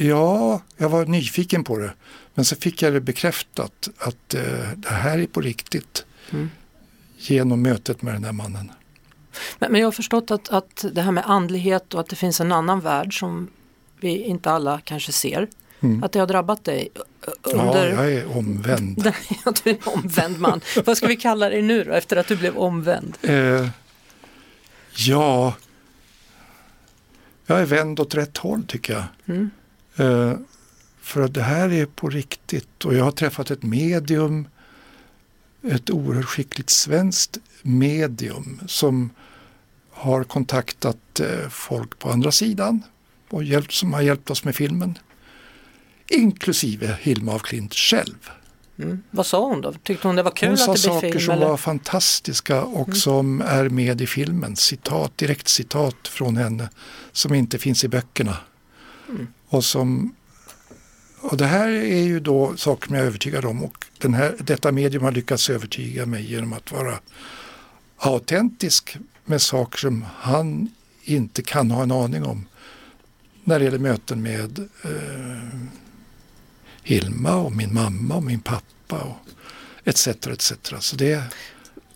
ja, 0.08 0.62
jag 0.78 0.90
var 0.90 1.06
nyfiken 1.06 1.64
på 1.64 1.78
det. 1.78 1.94
Men 2.36 2.46
så 2.46 2.56
fick 2.56 2.82
jag 2.82 2.94
det 2.94 3.02
bekräftat 3.02 3.90
att 3.98 4.34
eh, 4.34 4.42
det 4.76 4.90
här 4.90 5.18
är 5.20 5.28
på 5.28 5.42
riktigt. 5.42 6.06
Mm. 6.34 6.50
Genom 7.18 7.62
mötet 7.62 8.02
med 8.02 8.14
den 8.14 8.24
här 8.24 8.32
mannen. 8.32 8.72
Men, 9.60 9.72
men 9.72 9.82
jag 9.82 9.88
har 9.88 9.92
förstått 9.92 10.32
att, 10.32 10.50
att 10.50 10.86
det 10.92 11.02
här 11.02 11.12
med 11.12 11.24
andlighet 11.28 11.94
och 11.94 12.00
att 12.00 12.10
det 12.10 12.16
finns 12.16 12.42
en 12.42 12.52
annan 12.52 12.80
värld 12.80 13.20
som 13.20 13.48
vi 14.00 14.18
inte 14.24 14.52
alla 14.52 14.82
kanske 14.84 15.12
ser. 15.12 15.48
Mm. 15.80 16.04
Att 16.04 16.12
det 16.12 16.20
har 16.20 16.28
drabbat 16.28 16.64
dig 16.64 16.90
ö- 16.96 17.32
Ja, 17.44 17.50
under... 17.52 17.90
jag 17.90 18.12
är 18.14 18.38
omvänd. 18.38 19.04
Du 19.64 19.70
är 19.70 19.74
en 19.74 19.94
omvänd 20.04 20.40
man. 20.40 20.62
Vad 20.86 20.98
ska 20.98 21.08
vi 21.08 21.16
kalla 21.16 21.50
dig 21.50 21.62
nu 21.62 21.84
då 21.84 21.92
efter 21.92 22.18
att 22.18 22.28
du 22.28 22.36
blev 22.36 22.58
omvänd? 22.58 23.18
Eh, 23.22 23.68
ja, 24.94 25.54
jag 27.46 27.60
är 27.62 27.66
vänd 27.66 28.00
åt 28.00 28.16
rätt 28.16 28.38
håll 28.38 28.64
tycker 28.68 28.94
jag. 28.94 29.04
Mm. 29.26 29.50
Eh, 29.96 30.34
för 31.02 31.22
att 31.22 31.34
det 31.34 31.42
här 31.42 31.74
är 31.74 31.86
på 31.86 32.10
riktigt 32.10 32.86
och 32.86 32.96
jag 32.96 33.04
har 33.04 33.12
träffat 33.12 33.52
ett 33.52 33.64
medium, 33.64 34.48
ett 35.64 35.90
oerhört 35.90 36.26
skickligt 36.26 36.70
svenskt 36.70 37.38
medium 37.62 38.60
som 38.68 39.10
har 39.92 40.24
kontaktat 40.24 41.20
eh, 41.20 41.50
folk 41.50 42.00
på 42.00 42.10
andra 42.10 42.32
sidan 42.32 42.84
och 43.30 43.44
hjälpt, 43.44 43.72
som 43.72 43.94
har 43.94 44.02
hjälpt 44.02 44.30
oss 44.30 44.44
med 44.44 44.56
filmen. 44.56 44.98
Inklusive 46.08 46.98
Hilma 47.02 47.34
af 47.36 47.42
Klint 47.42 47.74
själv. 47.74 48.30
Mm. 48.80 49.04
Vad 49.12 49.26
sa 49.26 49.46
hon 49.46 49.62
då? 49.62 49.74
Tyckte 49.74 50.08
hon 50.08 50.16
det 50.16 50.24
var 50.24 50.32
kul 50.32 50.50
Hon 50.50 50.58
sa 50.58 50.72
att 50.72 50.78
det 50.78 50.82
blev 50.88 50.94
saker 50.94 51.12
film? 51.12 51.20
som 51.26 51.34
Eller? 51.34 51.48
var 51.48 51.58
fantastiska 51.58 52.64
och 52.64 52.88
Mm. 52.88 53.00
som 53.00 53.42
är 53.42 53.70
med 53.70 54.02
i 54.02 54.08
filmen. 54.08 54.56
Citat, 54.56 55.18
direkt 55.18 55.48
citat 55.48 56.08
från 56.08 56.38
henne 56.38 56.70
som 57.12 57.34
inte 57.34 57.58
finns 57.58 57.84
i 57.84 57.88
böckerna. 57.88 58.38
Mm. 59.10 59.28
Och, 59.48 59.66
som, 59.66 60.16
och 61.22 61.38
det 61.38 61.46
här 61.46 61.68
är 61.70 62.04
ju 62.04 62.20
då 62.20 62.58
saker 62.58 62.88
som 62.88 62.96
jag 62.96 63.04
är 63.04 63.08
övertygad 63.08 63.46
om 63.46 63.64
och 63.64 63.86
den 63.98 64.14
här, 64.14 64.36
detta 64.40 64.72
medium 64.72 65.04
har 65.04 65.12
lyckats 65.12 65.50
övertyga 65.50 66.06
mig 66.06 66.32
genom 66.32 66.54
att 66.54 66.72
vara 66.72 67.00
autentisk 67.98 68.98
med 69.26 69.42
saker 69.42 69.78
som 69.78 70.06
han 70.16 70.70
inte 71.04 71.42
kan 71.42 71.72
ha 71.72 71.84
en 71.84 71.92
aning 71.92 72.24
om 72.24 72.46
när 73.44 73.60
det 73.60 73.66
gäller 73.66 73.80
möten 73.80 74.22
med 74.22 74.60
eh, 74.84 75.60
Hilma 76.84 77.36
och 77.36 77.52
min 77.56 77.74
mamma 77.74 78.16
och 78.16 78.24
min 78.24 78.40
pappa 78.42 78.98
och 79.02 79.18
etc. 79.84 80.08
etc. 80.08 80.54
Så 80.80 80.96
det, 80.96 81.24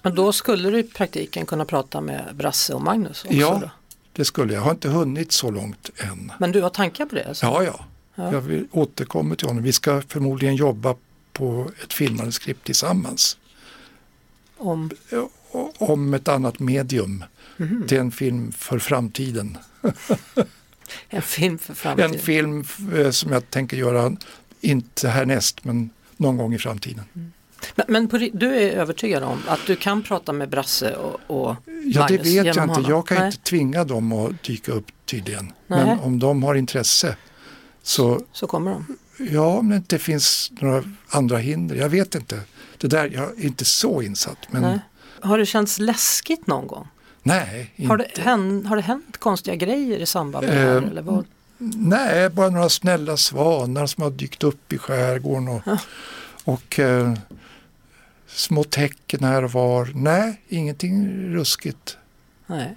Men 0.01 0.15
då 0.15 0.31
skulle 0.33 0.69
du 0.69 0.79
i 0.79 0.83
praktiken 0.83 1.45
kunna 1.45 1.65
prata 1.65 2.01
med 2.01 2.35
Brasse 2.35 2.73
och 2.73 2.81
Magnus 2.81 3.23
också 3.25 3.37
Ja. 3.37 3.59
då? 3.61 3.69
det 4.13 4.25
skulle 4.25 4.53
jag. 4.53 4.59
Jag 4.59 4.65
har 4.65 4.71
inte 4.71 4.89
hunnit 4.89 5.31
så 5.31 5.51
långt 5.51 5.89
än. 5.97 6.31
Men 6.39 6.51
du 6.51 6.61
har 6.61 6.69
tankar 6.69 7.05
på 7.05 7.15
det? 7.15 7.27
Alltså? 7.27 7.45
Ja, 7.45 7.63
ja. 7.63 7.85
Ja. 8.15 8.31
Jag 8.33 8.41
vill 8.41 8.67
återkomma 8.71 9.35
till 9.35 9.47
honom. 9.47 9.63
Vi 9.63 9.73
ska 9.73 10.01
förmodligen 10.07 10.55
jobba 10.55 10.95
på 11.33 11.71
ett 11.83 11.93
filmmanuskript 11.93 12.65
tillsammans. 12.65 13.37
Om, 14.57 14.89
O- 15.51 15.71
Om 15.77 16.13
ett 16.13 16.27
annat 16.27 16.59
medium. 16.59 17.23
Mhm. 17.57 17.85
Det 17.87 17.95
är 17.95 17.99
en 17.99 18.11
film 18.11 18.51
för 18.51 18.79
framtiden. 18.79 19.57
en 21.09 21.21
film 21.21 21.57
för 21.57 21.73
framtiden? 21.73 22.13
En 22.13 22.19
film 22.19 22.63
eh, 22.95 23.09
som 23.09 23.31
jag 23.31 23.49
tänker 23.49 23.77
göra, 23.77 24.15
inte 24.61 25.09
härnäst, 25.09 25.63
men 25.65 25.89
någon 26.17 26.37
gång 26.37 26.53
i 26.53 26.57
framtiden. 26.57 27.03
Men, 27.75 27.85
men 27.89 28.07
på, 28.07 28.17
du 28.33 28.55
är 28.55 28.71
övertygad 28.71 29.23
om 29.23 29.39
att 29.47 29.59
du 29.67 29.75
kan 29.75 30.03
prata 30.03 30.33
med 30.33 30.49
Brasse 30.49 30.95
och, 30.95 31.19
och 31.27 31.55
Ja, 31.65 31.65
det 31.93 31.99
Magnus 31.99 32.27
vet 32.27 32.35
jag 32.35 32.47
inte. 32.47 32.59
honom? 32.61 32.85
Jag 32.89 33.07
kan 33.07 33.17
Nej. 33.17 33.25
inte 33.27 33.37
tvinga 33.37 33.83
dem 33.83 34.11
att 34.13 34.43
dyka 34.43 34.71
upp 34.71 34.85
tydligen. 35.05 35.51
Nej. 35.67 35.85
Men 35.85 35.99
om 35.99 36.19
de 36.19 36.43
har 36.43 36.55
intresse 36.55 37.15
så 37.83 38.21
Så 38.31 38.47
kommer 38.47 38.71
de. 38.71 38.97
Ja, 39.31 39.45
om 39.57 39.69
det 39.69 39.75
inte 39.75 39.99
finns 39.99 40.51
några 40.61 40.83
andra 41.09 41.37
hinder. 41.37 41.75
Jag 41.75 41.89
vet 41.89 42.15
inte. 42.15 42.39
Det 42.77 42.87
där, 42.87 43.09
jag 43.13 43.23
är 43.39 43.45
inte 43.45 43.65
så 43.65 44.01
insatt. 44.01 44.37
Men 44.49 44.61
Nej. 44.61 44.71
nej, 44.71 44.79
Har 45.29 45.37
det 45.37 45.45
känts 45.45 45.79
läskigt 45.79 46.47
någon 46.47 46.67
gång? 46.67 46.87
inte. 47.75 47.87
Har 47.87 47.97
det, 47.97 48.07
hänt, 48.17 48.67
har 48.67 48.75
det 48.75 48.81
hänt 48.81 49.17
konstiga 49.17 49.55
grejer 49.55 49.99
i 49.99 50.05
samband 50.05 50.47
med 50.47 50.55
det 50.57 50.61
här? 50.61 50.81
Eh, 50.81 50.87
Eller 50.87 51.01
vad? 51.01 51.25
nej, 51.77 52.29
bara 52.29 52.49
några 52.49 52.69
snälla 52.69 53.17
svanar 53.17 53.85
som 53.87 54.03
har 54.03 54.11
dykt 54.11 54.43
upp 54.43 54.73
i 54.73 54.77
skärgården 54.77 55.47
och, 55.47 55.61
och 56.43 56.79
eh, 56.79 57.13
små 58.27 58.63
tecken 58.63 59.23
här 59.23 59.43
och 59.43 59.51
var. 59.51 59.91
Nej, 59.95 60.41
ingenting 60.49 61.07
ruskigt 61.33 61.97
Nej. 62.47 62.75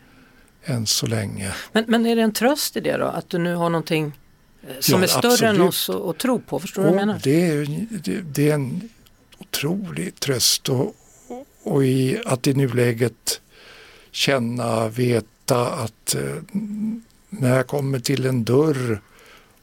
än 0.64 0.87
så 0.87 1.07
länge. 1.07 1.53
Men, 1.73 1.85
men 1.88 2.07
är 2.07 2.16
det 2.16 2.23
en 2.23 2.33
tröst 2.33 2.77
i 2.77 2.81
det 2.81 2.97
då? 2.97 3.07
Att 3.07 3.31
du 3.31 3.38
nu 3.38 3.55
har 3.55 3.71
någonting 3.71 4.05
eh, 4.07 4.12
som 4.81 4.98
Ja, 4.98 5.05
är 5.05 5.07
större 5.09 5.48
än 5.48 5.62
absolut. 5.62 5.68
oss 5.68 5.90
att, 5.90 5.96
att 5.96 6.18
tro 6.18 6.40
på? 6.40 6.59
Förstår 6.61 6.83
du 6.83 6.88
vad 6.88 6.96
jag 6.98 7.02
Och 7.02 7.07
menar? 7.07 7.20
det, 7.24 7.46
är, 7.46 7.87
det, 7.90 8.20
det 8.20 8.50
är 8.50 8.55
en 8.55 8.88
otrolig 9.38 10.20
tröst 10.20 10.68
och, 10.68 10.96
och 11.62 11.85
i 11.85 12.18
att 12.26 12.46
i 12.46 12.55
nuläget 12.55 13.40
känna, 14.11 14.88
veta 14.88 15.66
att 15.66 16.14
eh, 16.14 16.37
när 17.31 17.57
jag 17.57 17.66
kommer 17.66 17.98
till 18.00 18.26
en 18.26 18.44
dörr 18.44 19.00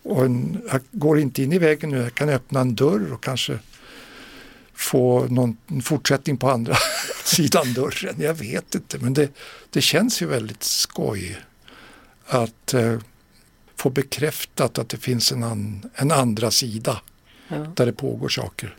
och 0.03 0.25
en, 0.25 0.61
jag 0.71 0.81
går 0.91 1.19
inte 1.19 1.43
in 1.43 1.53
i 1.53 1.59
väggen 1.59 1.89
nu, 1.89 1.97
jag 1.97 2.13
kan 2.13 2.29
öppna 2.29 2.59
en 2.59 2.75
dörr 2.75 3.13
och 3.13 3.23
kanske 3.23 3.59
få 4.73 5.25
någon 5.29 5.57
fortsättning 5.83 6.37
på 6.37 6.49
andra 6.49 6.75
sidan 7.23 7.73
dörren. 7.73 8.15
Jag 8.17 8.33
vet 8.33 8.75
inte, 8.75 8.97
men 8.99 9.13
det, 9.13 9.29
det 9.69 9.81
känns 9.81 10.21
ju 10.21 10.25
väldigt 10.25 10.63
skoj 10.63 11.37
att 12.25 12.73
eh, 12.73 12.97
få 13.83 13.89
bekräftat 13.89 14.79
att 14.79 14.89
det 14.89 14.97
finns 14.97 15.31
en, 15.31 15.43
an, 15.43 15.89
en 15.95 16.11
andra 16.11 16.51
sida 16.51 17.01
Ja. 17.47 17.55
där 17.75 17.85
det 17.85 17.93
pågår 17.93 18.29
saker. 18.29 18.75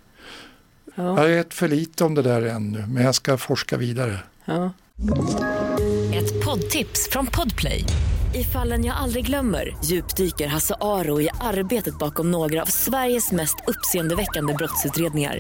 Ja. 0.95 1.21
Jag 1.23 1.29
vet 1.37 1.55
för 1.55 1.69
lite 1.69 2.05
om 2.05 2.15
det 2.15 2.23
där 2.23 2.43
ännu, 2.43 2.85
men 2.89 3.05
jag 3.05 3.15
ska 3.15 3.37
forska 3.39 3.77
vidare. 3.77 4.19
Ja. 4.45 4.73
Ett 6.15 6.45
poddtips 6.45 7.09
från 7.11 7.27
Podplay. 7.27 7.85
I 8.35 8.45
fallen 8.45 8.85
jag 8.85 8.97
aldrig 8.97 9.27
glömmer 9.27 9.77
djupdyker 9.85 10.47
Hasse 10.47 10.75
Aro 10.81 11.21
i 11.21 11.29
arbetet 11.41 11.99
bakom 11.99 12.31
några 12.31 12.63
av 12.63 12.67
Sveriges 12.67 13.33
mest 13.33 13.57
uppseendeväckande 13.67 14.55
brottsutredningar. 14.55 15.39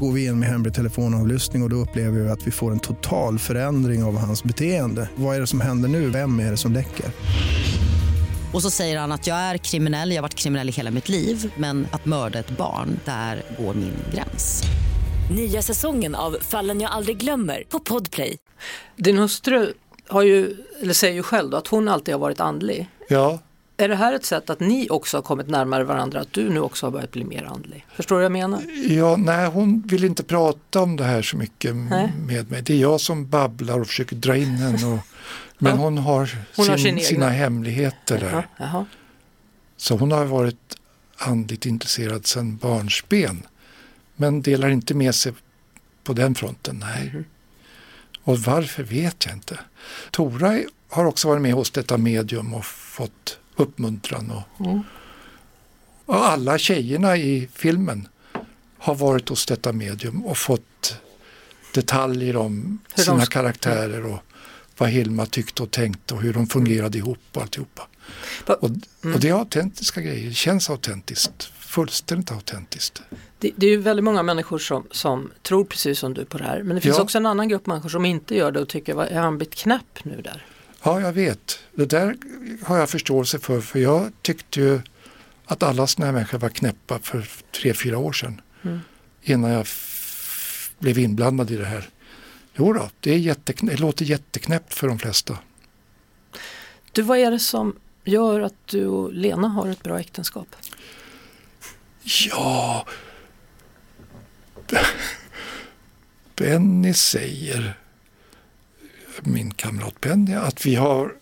Går 0.00 0.12
vi 0.12 0.24
in 0.24 0.38
med 0.38 0.48
hemlig 0.48 0.74
telefonavlyssning 0.74 1.62
och, 1.62 1.66
och 1.66 1.70
då 1.70 1.76
upplever 1.76 2.20
vi 2.20 2.28
att 2.28 2.46
vi 2.46 2.50
får 2.50 2.72
en 2.72 2.80
total 2.80 3.38
förändring 3.38 4.04
av 4.04 4.16
hans 4.18 4.44
beteende. 4.44 5.08
Vad 5.14 5.36
är 5.36 5.40
det 5.40 5.46
som 5.46 5.60
händer 5.60 5.88
nu? 5.88 6.10
Vem 6.10 6.40
är 6.40 6.50
det 6.50 6.56
som 6.56 6.72
läcker? 6.72 7.06
Och 8.52 8.62
så 8.62 8.70
säger 8.70 8.98
han 8.98 9.12
att 9.12 9.26
jag 9.26 9.36
är 9.36 9.56
kriminell, 9.58 10.10
jag 10.10 10.16
har 10.16 10.22
varit 10.22 10.34
kriminell 10.34 10.68
i 10.68 10.72
hela 10.72 10.90
mitt 10.90 11.08
liv 11.08 11.52
men 11.56 11.86
att 11.92 12.04
mörda 12.04 12.38
ett 12.38 12.50
barn, 12.50 13.00
där 13.04 13.42
går 13.58 13.74
min 13.74 13.94
gräns. 14.14 14.62
Nya 15.36 15.62
säsongen 15.62 16.14
av 16.14 16.36
Fallen 16.40 16.80
jag 16.80 16.90
aldrig 16.90 17.18
glömmer 17.18 17.64
på 17.68 17.78
Podplay. 17.78 18.38
Din 18.96 19.18
hustru 19.18 19.72
har 20.08 20.22
ju, 20.22 20.56
eller 20.82 20.94
säger 20.94 21.14
ju 21.14 21.22
själv 21.22 21.50
då, 21.50 21.56
att 21.56 21.66
hon 21.66 21.88
alltid 21.88 22.14
har 22.14 22.20
varit 22.20 22.40
andlig. 22.40 22.88
Ja, 23.08 23.38
Är 23.76 23.88
det 23.88 23.96
här 23.96 24.12
ett 24.12 24.24
sätt 24.24 24.50
att 24.50 24.60
ni 24.60 24.88
också 24.90 25.16
har 25.16 25.22
kommit 25.22 25.48
närmare 25.48 25.84
varandra, 25.84 26.20
att 26.20 26.32
du 26.32 26.48
nu 26.50 26.60
också 26.60 26.86
har 26.86 26.90
börjat 26.90 27.10
bli 27.10 27.24
mer 27.24 27.44
andlig? 27.44 27.86
Förstår 27.94 28.16
du 28.16 28.18
vad 28.18 28.24
jag 28.24 28.32
menar? 28.32 28.62
ja, 28.88 29.16
nej, 29.16 29.46
hon 29.48 29.82
vill 29.86 30.04
inte 30.04 30.22
prata 30.22 30.80
om 30.80 30.96
det 30.96 31.04
här 31.04 31.22
så 31.22 31.36
mycket 31.36 31.74
Nej. 31.76 32.12
med 32.26 32.50
mig. 32.50 32.62
Det 32.62 32.72
är 32.72 32.78
jag 32.78 33.00
som 33.00 33.28
babblar 33.28 33.80
och 33.80 33.86
försöker 33.86 34.16
dra 34.16 34.36
in 34.36 34.48
henne. 34.54 34.86
Och, 34.86 34.98
men 35.70 35.78
hon 35.78 35.98
har, 35.98 36.38
Hon 36.56 36.68
har 36.68 36.76
sin, 36.76 36.84
sin 36.84 36.94
egna. 36.98 37.08
sina 37.08 37.28
hemligheter 37.28 38.20
där. 38.20 38.30
Jaha, 38.32 38.44
jaha. 38.56 38.86
Så 39.76 39.96
hon 39.96 40.12
har 40.12 40.24
varit 40.24 40.76
andligt 41.16 41.66
intresserad 41.66 42.26
sedan 42.26 42.56
barnsben. 42.56 43.46
Men 44.16 44.42
delar 44.42 44.68
inte 44.70 44.94
med 44.94 45.14
sig 45.14 45.32
på 46.04 46.12
den 46.12 46.34
fronten, 46.34 46.76
nej. 46.78 47.10
Mhm. 47.14 47.24
Och 48.24 48.38
varför 48.38 48.82
vet 48.82 49.26
jag 49.26 49.34
inte. 49.34 49.58
Tora 50.10 50.58
har 50.88 51.04
också 51.04 51.28
varit 51.28 51.42
med 51.42 51.52
hos 51.54 51.70
detta 51.70 51.98
medium 51.98 52.54
och 52.54 52.64
fått 52.66 53.38
uppmuntran. 53.56 54.30
Och, 54.30 54.66
Mm. 54.66 54.82
och 56.06 56.26
alla 56.28 56.58
tjejerna 56.58 57.16
i 57.16 57.48
filmen 57.54 58.08
har 58.78 58.94
varit 58.94 59.28
hos 59.28 59.46
detta 59.46 59.72
medium 59.72 60.24
och 60.24 60.38
fått 60.38 60.96
detaljer 61.74 62.36
om 62.36 62.78
Hur 62.88 62.96
de 62.96 63.02
sina 63.04 63.24
ska- 63.24 63.32
karaktärer 63.40 64.06
och 64.06 64.22
vad 64.78 64.88
Hilma 64.88 65.26
tyckte 65.26 65.62
och 65.62 65.70
tänkte 65.70 66.14
och 66.14 66.22
hur 66.22 66.32
de 66.32 66.46
fungerade 66.46 66.98
ihop 66.98 67.18
och 67.32 67.42
alltihopa. 67.42 67.88
Och, 68.46 68.70
och 69.14 69.20
det 69.20 69.28
är 69.28 69.32
autentiska 69.34 70.00
grejer, 70.00 70.28
det 70.28 70.34
känns 70.34 70.70
autentiskt, 70.70 71.52
fullständigt 71.58 72.32
autentiskt. 72.32 73.02
Det, 73.38 73.50
det 73.56 73.66
är 73.66 73.70
ju 73.70 73.76
väldigt 73.76 74.04
många 74.04 74.22
människor 74.22 74.58
som, 74.58 74.86
som 74.90 75.30
tror 75.42 75.64
precis 75.64 75.98
som 75.98 76.14
du 76.14 76.24
på 76.24 76.38
det 76.38 76.44
här. 76.44 76.62
Men 76.62 76.74
det 76.74 76.80
finns 76.80 76.96
Ja. 76.96 77.02
också 77.02 77.18
en 77.18 77.26
annan 77.26 77.48
grupp 77.48 77.66
människor 77.66 77.88
som 77.88 78.04
inte 78.04 78.36
gör 78.36 78.52
det 78.52 78.60
och 78.60 78.68
tycker, 78.68 78.94
vad 78.94 79.08
är 79.08 79.20
han 79.20 79.38
blivit 79.38 79.54
knäpp 79.54 80.04
nu 80.04 80.20
där? 80.22 80.46
Ja, 80.82 81.00
jag 81.00 81.12
vet. 81.12 81.58
Det 81.74 81.86
där 81.86 82.16
har 82.62 82.78
jag 82.78 82.90
förståelse 82.90 83.38
för, 83.38 83.60
för 83.60 83.78
jag 83.78 84.12
tyckte 84.22 84.60
ju 84.60 84.80
att 85.44 85.62
alla 85.62 85.86
sådana 85.86 86.06
här 86.06 86.12
människor 86.12 86.38
var 86.38 86.48
knäppa 86.48 86.98
för 86.98 87.28
tre, 87.60 87.74
fyra 87.74 87.98
år 87.98 88.12
sedan. 88.12 88.40
Mm. 88.62 88.80
Innan 89.22 89.50
jag 89.50 89.66
blev 90.78 90.98
inblandad 90.98 91.50
i 91.50 91.56
det 91.56 91.64
här. 91.64 91.88
Jo 92.54 92.72
då, 92.72 92.90
det, 93.00 93.10
är 93.14 93.18
jätteknä- 93.18 93.70
det 93.70 93.76
låter 93.80 94.04
jätteknäppt 94.04 94.74
för 94.74 94.88
de 94.88 94.98
flesta. 94.98 95.38
Du, 96.92 97.02
vad 97.02 97.18
är 97.18 97.30
det 97.30 97.38
som 97.38 97.76
gör 98.04 98.40
att 98.40 98.54
du 98.66 98.86
och 98.86 99.12
Lena 99.12 99.48
har 99.48 99.68
ett 99.68 99.82
bra 99.82 100.00
äktenskap? 100.00 100.56
Ja, 102.28 102.86
Benny 106.36 106.94
säger, 106.94 107.78
min 109.22 109.54
kamrat 109.54 110.00
Benny, 110.00 110.34
att 110.34 110.66
vi 110.66 110.74
har 110.74 111.14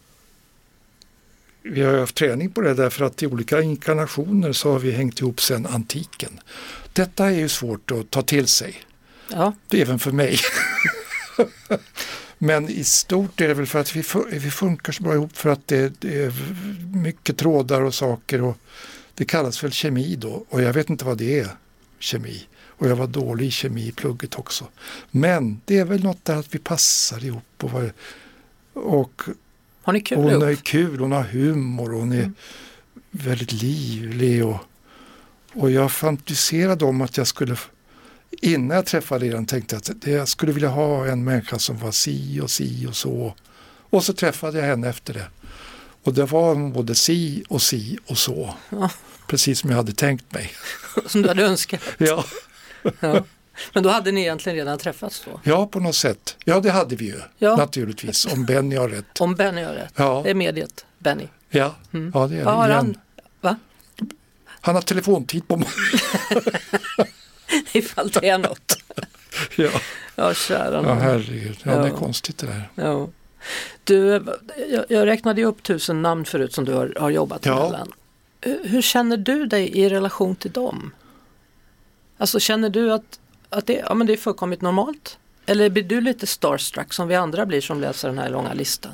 vi 1.63 1.83
har 1.83 1.99
haft 1.99 2.15
träning 2.17 2.51
på 2.53 2.61
det 2.61 2.75
därför 2.75 3.05
att 3.05 3.23
i 3.23 3.27
olika 3.27 3.61
inkarnationer 3.63 4.53
så 4.53 4.73
har 4.73 4.79
vi 4.79 4.91
hängt 4.91 5.21
ihop 5.21 5.41
sedan 5.41 5.67
antiken. 5.67 6.41
Detta 6.93 7.27
är 7.27 7.31
ju 7.31 7.49
svårt 7.49 7.91
att 7.91 8.11
ta 8.11 8.23
till 8.23 8.47
sig, 8.47 8.77
Ja, 9.31 9.53
även 9.73 9.99
för 9.99 10.11
mig. 10.13 10.39
Men 12.39 12.69
i 12.69 12.85
stort 12.85 13.41
är 13.41 13.49
det 13.49 13.55
väl 13.55 13.67
för 13.67 13.79
att 13.81 13.97
vi, 13.97 14.03
fu- 14.03 14.39
vi 14.39 14.51
funkar 14.51 14.93
så 14.93 15.03
bra 15.03 15.15
ihop 15.15 15.37
för 15.37 15.51
att 15.51 15.67
det, 15.69 15.93
det 16.01 16.23
är 16.23 16.33
mycket 16.97 17.37
trådar 17.37 17.81
och 17.83 17.95
saker 17.95 18.43
och 18.43 18.57
det 19.15 19.25
kallas 19.25 19.65
väl 19.65 19.73
kemi 19.73 20.17
då 20.17 20.45
och 20.49 20.63
jag 20.63 20.73
vet 20.73 20.91
inte 20.91 21.05
vad 21.05 21.19
det 21.19 21.39
är, 21.41 21.49
kemi. 21.99 22.47
Och 22.67 22.89
jag 22.89 22.97
var 22.97 23.07
dålig 23.07 23.47
i 23.47 23.51
kemi 23.51 23.87
i 23.89 23.93
plugget 23.93 24.39
också. 24.39 24.69
Men 25.11 25.61
det 25.65 25.79
är 25.79 25.85
väl 25.85 26.03
något 26.05 26.25
där 26.25 26.37
att 26.37 26.55
vi 26.55 26.59
passar 26.59 27.25
ihop 27.25 27.45
och, 27.65 27.71
vad- 27.71 27.93
och 28.73 29.23
har 29.83 29.93
ni 29.93 30.01
kul 30.01 30.19
hon 30.19 30.31
ihop? 30.31 30.43
är 30.43 30.55
kul, 30.55 30.99
hon 31.01 31.13
har 31.13 31.23
humor, 31.23 31.91
hon 31.91 32.13
är 32.13 32.33
väldigt 33.11 33.53
livlig 33.53 34.45
och, 34.47 34.57
och 35.55 35.71
jag 35.71 35.93
fantiserade 35.93 36.85
om 36.85 37.01
att 37.01 37.17
jag 37.17 37.27
skulle 37.27 37.57
innan 38.31 38.77
jag 38.77 38.87
träffade 38.87 39.27
er 39.27 39.45
tänkte 39.45 39.75
jag 39.75 39.81
att 39.81 40.01
det- 40.03 40.11
jag 40.11 40.29
skulle 40.29 40.53
vilja 40.53 40.69
ha 40.69 41.07
en 41.07 41.25
människa 41.25 41.59
som 41.59 41.79
var 41.79 41.91
si 41.93 42.41
och 42.41 42.51
si 42.51 42.87
och 42.87 42.97
så. 42.97 43.35
Och 43.91 44.05
så 44.05 44.13
träffade 44.13 44.59
jag 44.59 44.67
henne 44.67 44.89
efter 44.89 45.15
det. 45.15 45.27
Och 46.03 46.15
det 46.15 46.25
var 46.25 46.55
hon 46.55 46.73
både 46.73 46.95
si 46.95 47.45
och 47.49 47.63
si 47.63 47.99
och 48.07 48.19
så. 48.19 48.55
Ja. 48.71 48.91
Precis 49.29 49.59
som 49.59 49.71
jag 49.71 49.77
hade 49.77 49.93
tänkt 49.93 50.33
mig. 50.33 50.51
Som 51.07 51.23
du 51.23 51.29
hade 51.29 51.43
önskat? 51.45 51.81
Ja, 51.99 52.25
Ja. 53.01 53.25
Men 53.73 53.83
då 53.83 53.91
hade 53.91 54.13
ni 54.13 54.21
egentligen 54.21 54.57
redan 54.57 54.79
träffats 54.79 55.23
då? 55.25 55.41
ja 55.45 55.67
på 55.67 55.81
något 55.81 55.95
sätt. 55.97 56.37
Ja, 56.45 56.61
det 56.61 56.71
hade 56.71 56.97
vi 56.97 57.05
ju 57.05 57.21
Ja. 57.39 57.57
naturligtvis. 57.57 58.27
Om 58.27 58.45
Benny 58.47 58.77
har 58.77 58.89
rätt. 58.89 59.21
Om 59.21 59.35
Benny 59.35 59.63
har 59.63 59.73
rätt? 59.73 59.93
Ja, 59.97 60.21
Det 60.25 60.31
är 60.31 60.35
mediet, 60.35 60.85
Benny. 60.99 61.29
ja, 61.51 61.75
Mm. 61.93 62.11
ja 62.15 62.27
det 62.27 62.37
är 62.37 62.45
Vad 62.45 62.55
har 62.55 62.69
det 62.69 62.75
han? 62.75 62.95
Va? 63.41 63.57
Han 64.61 64.75
har 64.75 64.83
telefontid 64.83 65.49
på 65.49 65.57
mig. 65.57 65.69
Ifall 67.79 68.11
det 68.11 68.29
är 68.29 68.39
något. 68.39 68.77
Ja, 69.57 69.71
Ja, 70.15 70.35
kära 70.35 70.83
ja 70.83 70.95
herregud. 70.95 71.59
Ja, 71.63 71.71
det 71.71 71.77
är 71.87 71.89
Ja. 71.89 71.97
konstigt 71.97 72.39
det 72.39 72.47
där. 72.47 72.69
Ja. 72.75 73.09
Du, 73.85 74.25
jag, 74.71 74.85
jag 74.89 75.07
räknade 75.07 75.41
ju 75.41 75.47
upp 75.47 75.63
tusen 75.63 76.03
namn 76.03 76.25
förut 76.25 76.53
som 76.53 76.65
du 76.65 76.73
har, 76.73 76.95
har 77.01 77.11
jobbat 77.11 77.47
Ja. 77.47 77.65
mellan. 77.65 77.93
Hur, 78.41 78.65
hur 78.69 78.83
känner 78.83 79.17
du 79.17 79.47
dig 79.47 79.79
i 79.79 79.89
relation 79.89 80.37
till 80.37 80.51
dem? 80.51 80.91
Alltså 82.19 82.41
känner 82.41 82.71
du 82.71 82.93
att, 82.93 83.21
att 83.49 83.67
det, 83.67 83.83
ja, 83.89 83.95
men 83.95 84.07
det 84.07 84.13
är 84.13 84.17
fullkomligt 84.17 84.61
normalt? 84.61 85.19
Eller 85.47 85.71
blir 85.71 85.83
du 85.83 86.01
lite 86.01 86.27
starstruck 86.27 86.93
som 86.93 87.09
vi 87.09 87.15
andra 87.15 87.47
blir 87.47 87.61
som 87.61 87.81
läser 87.81 88.09
den 88.09 88.19
här 88.19 88.31
långa 88.31 88.53
listan? 88.53 88.93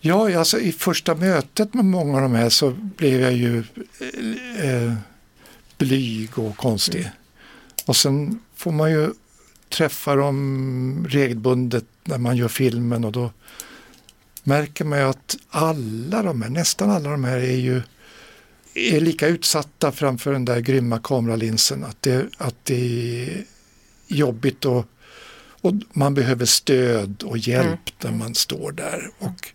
Ja, 0.00 0.38
alltså 0.38 0.58
i 0.60 0.72
första 0.72 1.14
mötet 1.14 1.74
med 1.74 1.84
många 1.84 2.16
av 2.16 2.22
de 2.22 2.34
här 2.34 2.48
så 2.48 2.70
blev 2.70 3.20
jag 3.20 3.32
ju 3.32 3.58
eh, 4.62 4.92
blyg 5.78 6.38
och 6.38 6.56
konstig. 6.56 7.10
Och 7.86 7.96
sen 7.96 8.40
får 8.54 8.72
man 8.72 8.90
ju 8.90 9.10
träffa 9.68 10.14
dem 10.14 11.06
regelbundet 11.08 11.84
när 12.04 12.18
man 12.18 12.36
gör 12.36 12.48
filmen 12.48 13.04
och 13.04 13.12
då 13.12 13.30
märker 14.42 14.84
man 14.84 14.98
ju 14.98 15.04
att 15.04 15.36
alla 15.48 16.22
de 16.22 16.42
här, 16.42 16.50
nästan 16.50 16.90
alla 16.90 17.10
de 17.10 17.24
här 17.24 17.38
är 17.38 17.56
ju 17.56 17.82
är 18.74 19.00
lika 19.00 19.26
utsatta 19.26 19.92
framför 19.92 20.32
den 20.32 20.44
där 20.44 20.60
grymma 20.60 20.98
kameralinsen. 20.98 21.84
Att 21.84 22.02
det, 22.02 22.26
att 22.38 22.64
det 22.64 23.22
är 23.26 23.44
jobbigt 24.06 24.64
och, 24.64 24.86
och 25.60 25.72
man 25.92 26.14
behöver 26.14 26.44
stöd 26.44 27.22
och 27.22 27.38
hjälp 27.38 28.02
när 28.02 28.12
man 28.12 28.34
står 28.34 28.72
där. 28.72 29.10
Och, 29.18 29.48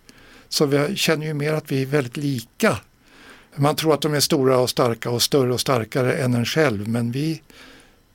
så 0.50 0.66
vi 0.66 0.96
känner 0.96 1.26
ju 1.26 1.34
mer 1.34 1.54
att 1.54 1.72
vi 1.72 1.82
är 1.82 1.86
väldigt 1.86 2.18
lika. 2.18 2.78
Man 3.56 3.76
tror 3.76 3.94
att 3.94 4.02
de 4.02 4.14
är 4.14 4.20
stora 4.20 4.58
och 4.58 4.70
starka 4.70 5.10
och 5.10 5.22
större 5.22 5.54
och 5.54 5.62
starkare 5.62 6.14
än 6.14 6.34
en 6.34 6.46
själv 6.46 6.88
men 6.88 7.12
vi, 7.12 7.42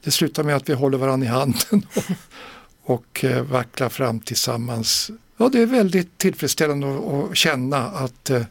det 0.05 0.11
slutar 0.11 0.43
med 0.43 0.57
att 0.57 0.69
vi 0.69 0.73
håller 0.73 0.99
varandra 0.99 1.27
i 1.27 1.31
handen 1.31 1.63
och, 1.95 2.05
och 2.95 3.25
eh, 3.25 3.43
vacklar 3.43 3.89
fram 3.89 4.21
tillsammans. 4.21 5.11
Ja, 5.37 5.49
det 5.49 5.63
är 5.63 5.67
väldigt 5.67 6.19
tillfredsställande 6.19 6.87
att, 7.31 7.37
känna 7.37 7.77
att 7.79 8.31
eh, 8.31 8.43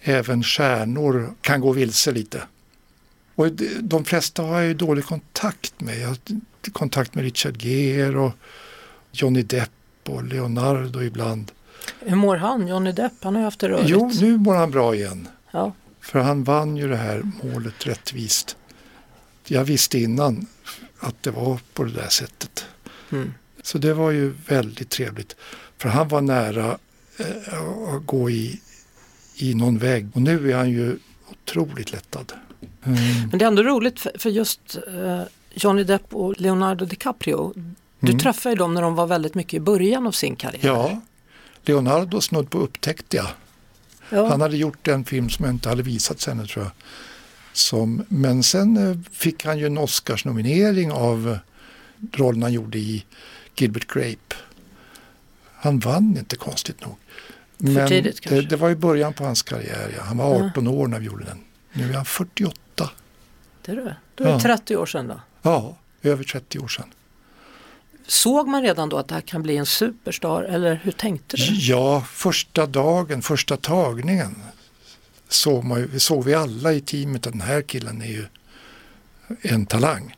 även 0.00 0.42
stjärnor 0.42 1.34
kan 1.40 1.60
gå 1.60 1.72
vilse 1.72 2.12
lite. 2.12 2.42
Och 3.34 3.52
de- 3.52 3.78
de 3.80 4.04
flesta 4.04 4.42
har 4.42 4.56
jag 4.56 4.66
ju 4.66 4.74
dålig 4.74 5.04
kontakt 5.04 5.80
med. 5.80 5.98
Jag 5.98 6.08
har 6.08 6.16
kontakt 6.72 7.14
med 7.14 7.24
Richard 7.24 7.62
Gere 7.62 8.18
och 8.18 8.32
Johnny 9.12 9.42
Depp 9.42 9.70
och 10.08 10.24
Leonardo 10.24 11.02
ibland. 11.02 11.52
Hur 12.00 12.16
mår 12.16 12.36
han, 12.36 12.68
Johnny 12.68 12.92
Depp? 12.92 13.12
Han 13.20 13.34
har 13.34 13.40
ju 13.40 13.44
haft 13.44 13.60
det 13.60 13.68
rörigt. 13.68 13.88
Jo, 13.88 14.10
nu 14.20 14.36
mår 14.38 14.54
han 14.54 14.70
bra 14.70 14.94
igen. 14.94 15.28
Ja. 15.50 15.72
För 16.00 16.18
han 16.20 16.44
vann 16.44 16.76
ju 16.76 16.88
det 16.88 16.96
här 16.96 17.22
målet 17.42 17.86
rättvist. 17.86 18.56
Jag 19.48 19.64
visste 19.64 19.98
innan 19.98 20.46
att 20.98 21.22
det 21.22 21.30
var 21.30 21.60
på 21.74 21.84
det 21.84 21.90
där 21.92 22.08
sättet. 22.08 22.66
Mm. 23.12 23.34
Så 23.62 23.78
det 23.78 23.94
var 23.94 24.10
ju 24.10 24.34
väldigt 24.48 24.90
trevligt. 24.90 25.36
För 25.78 25.88
han 25.88 26.08
var 26.08 26.20
nära 26.20 26.78
eh, 27.18 27.94
att 27.96 28.06
gå 28.06 28.30
i, 28.30 28.60
i 29.36 29.54
någon 29.54 29.78
väg. 29.78 30.08
Och 30.14 30.22
nu 30.22 30.50
är 30.52 30.56
han 30.56 30.70
ju 30.70 30.98
otroligt 31.30 31.92
lättad. 31.92 32.32
Mm. 32.84 32.98
Men 33.30 33.38
det 33.38 33.44
är 33.44 33.46
ändå 33.48 33.62
roligt 33.62 34.00
för, 34.00 34.12
för 34.18 34.30
just 34.30 34.76
eh, 34.88 35.22
Johnny 35.54 35.84
Depp 35.84 36.14
och 36.14 36.40
Leonardo 36.40 36.84
DiCaprio. 36.84 37.52
Du 38.00 38.08
Mm. 38.12 38.18
träffade 38.18 38.52
ju 38.52 38.56
dem 38.58 38.74
när 38.74 38.82
de 38.82 38.94
var 38.94 39.06
väldigt 39.06 39.34
mycket 39.34 39.54
i 39.54 39.60
början 39.60 40.06
av 40.06 40.12
sin 40.12 40.36
karriär. 40.36 40.60
Ja, 40.66 41.00
Leonardo 41.64 42.20
snudd 42.20 42.50
på 42.50 42.58
upptäckte 42.58 43.16
jag. 43.16 43.26
Ja. 44.10 44.28
Han 44.28 44.40
hade 44.40 44.56
gjort 44.56 44.88
en 44.88 45.04
film 45.04 45.30
som 45.30 45.44
jag 45.44 45.54
inte 45.54 45.68
hade 45.68 45.82
visat 45.82 46.20
sen 46.20 46.46
tror 46.46 46.64
jag. 46.64 46.72
Som, 47.56 48.04
men 48.08 48.42
sen 48.42 48.76
eh, 48.76 48.96
fick 49.12 49.44
han 49.44 49.58
ju 49.58 49.66
en 49.66 49.78
Oscarsnominering 49.78 50.92
av 50.92 51.38
rollen 52.12 52.42
han 52.42 52.52
gjorde 52.52 52.78
i 52.78 53.04
Gilbert 53.56 53.86
Grape. 53.86 54.36
Han 55.54 55.78
vann 55.78 56.16
inte 56.18 56.36
konstigt 56.36 56.80
nog. 56.80 56.96
Men 57.56 57.88
tidigt 57.88 58.22
det, 58.22 58.28
kanske? 58.28 58.48
det 58.48 58.56
var 58.56 58.70
i 58.70 58.76
början 58.76 59.12
på 59.12 59.24
hans 59.24 59.42
karriär. 59.42 59.94
Ja. 59.96 60.02
Han 60.02 60.16
var 60.16 60.46
18 60.48 60.66
år 60.68 60.86
när 60.86 60.98
vi 60.98 61.06
gjorde 61.06 61.24
den. 61.24 61.38
Nu 61.72 61.90
är 61.90 61.94
han 61.94 62.04
48. 62.04 62.90
Det 63.62 63.72
är 63.72 63.76
det. 63.76 63.96
Då 64.14 64.24
är 64.24 64.28
det 64.28 64.32
Ja. 64.34 64.40
30 64.40 64.76
år 64.76 64.86
sedan 64.86 65.08
då. 65.08 65.20
Ja, 65.42 65.76
över 66.02 66.24
30 66.24 66.58
år 66.58 66.68
sedan. 66.68 66.86
Såg 68.06 68.48
man 68.48 68.62
redan 68.62 68.88
då 68.88 68.96
att 68.96 69.08
det 69.08 69.14
här 69.14 69.20
kan 69.20 69.42
bli 69.42 69.56
en 69.56 69.66
superstar 69.66 70.42
eller 70.42 70.80
hur 70.84 70.92
tänkte 70.92 71.36
du? 71.36 71.54
Ja, 71.54 72.04
första 72.12 72.66
dagen, 72.66 73.22
första 73.22 73.56
tagningen 73.56 74.34
såg, 75.28 75.64
man, 75.64 76.00
såg 76.00 76.24
vi 76.24 76.34
alla 76.34 76.72
i 76.72 76.80
teamet 76.80 77.26
att 77.26 77.32
den 77.32 77.40
här 77.40 77.62
killen 77.62 78.02
är 78.02 78.06
ju 78.06 78.26
en 79.42 79.66
talang. 79.66 80.16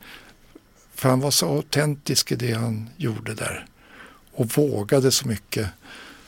För 0.95 1.09
han 1.09 1.19
var 1.19 1.31
så 1.31 1.47
autentisk 1.47 2.31
i 2.31 2.35
det 2.35 2.53
han 2.53 2.89
gjorde 2.97 3.33
där 3.33 3.65
och 4.31 4.57
vågade 4.57 5.11
så 5.11 5.27
mycket. 5.27 5.67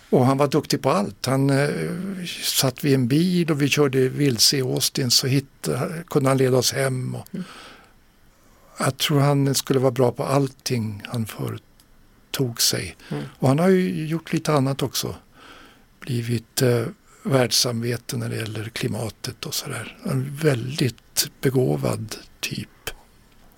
Och 0.10 0.26
han 0.26 0.38
var 0.38 0.48
duktig 0.48 0.82
på 0.82 0.89
allt. 0.89 1.26
Han 1.26 1.50
eh, 1.50 1.70
satt 2.44 2.84
vid 2.84 2.94
en 2.94 3.08
bil 3.08 3.52
och 3.52 3.62
vi 3.62 3.70
körde 3.70 4.10
vilse 4.10 4.58
i 4.58 4.62
Austin 4.62 5.12
så 5.12 5.28
hittade, 5.28 6.04
kunde 6.08 6.30
han 6.30 6.38
leda 6.38 6.58
oss 6.58 6.74
hem. 6.74 7.15
Och 7.15 7.28
Jag 8.80 8.98
tror 8.98 9.20
han 9.20 9.56
skulle 9.56 9.80
vara 9.80 9.91
bra 9.91 10.12
på 10.12 10.24
allting 10.24 11.04
han 11.06 11.26
företog 11.26 12.62
sig. 12.62 12.96
Mm. 13.10 13.24
Och 13.39 13.48
han 13.48 13.60
har 13.60 13.70
ju 13.70 14.08
gjort 14.08 14.34
lite 14.34 14.54
annat 14.54 14.82
också. 14.82 15.15
Blivit 16.00 16.62
eh, 16.62 16.86
världssamvete 17.24 18.18
när 18.18 18.30
det 18.30 18.36
gäller 18.36 18.64
klimatet 18.64 19.46
och 19.46 19.54
sådär. 19.54 19.98
En 20.06 20.36
väldigt 20.36 21.30
begåvad 21.42 22.16
typ. 22.40 22.70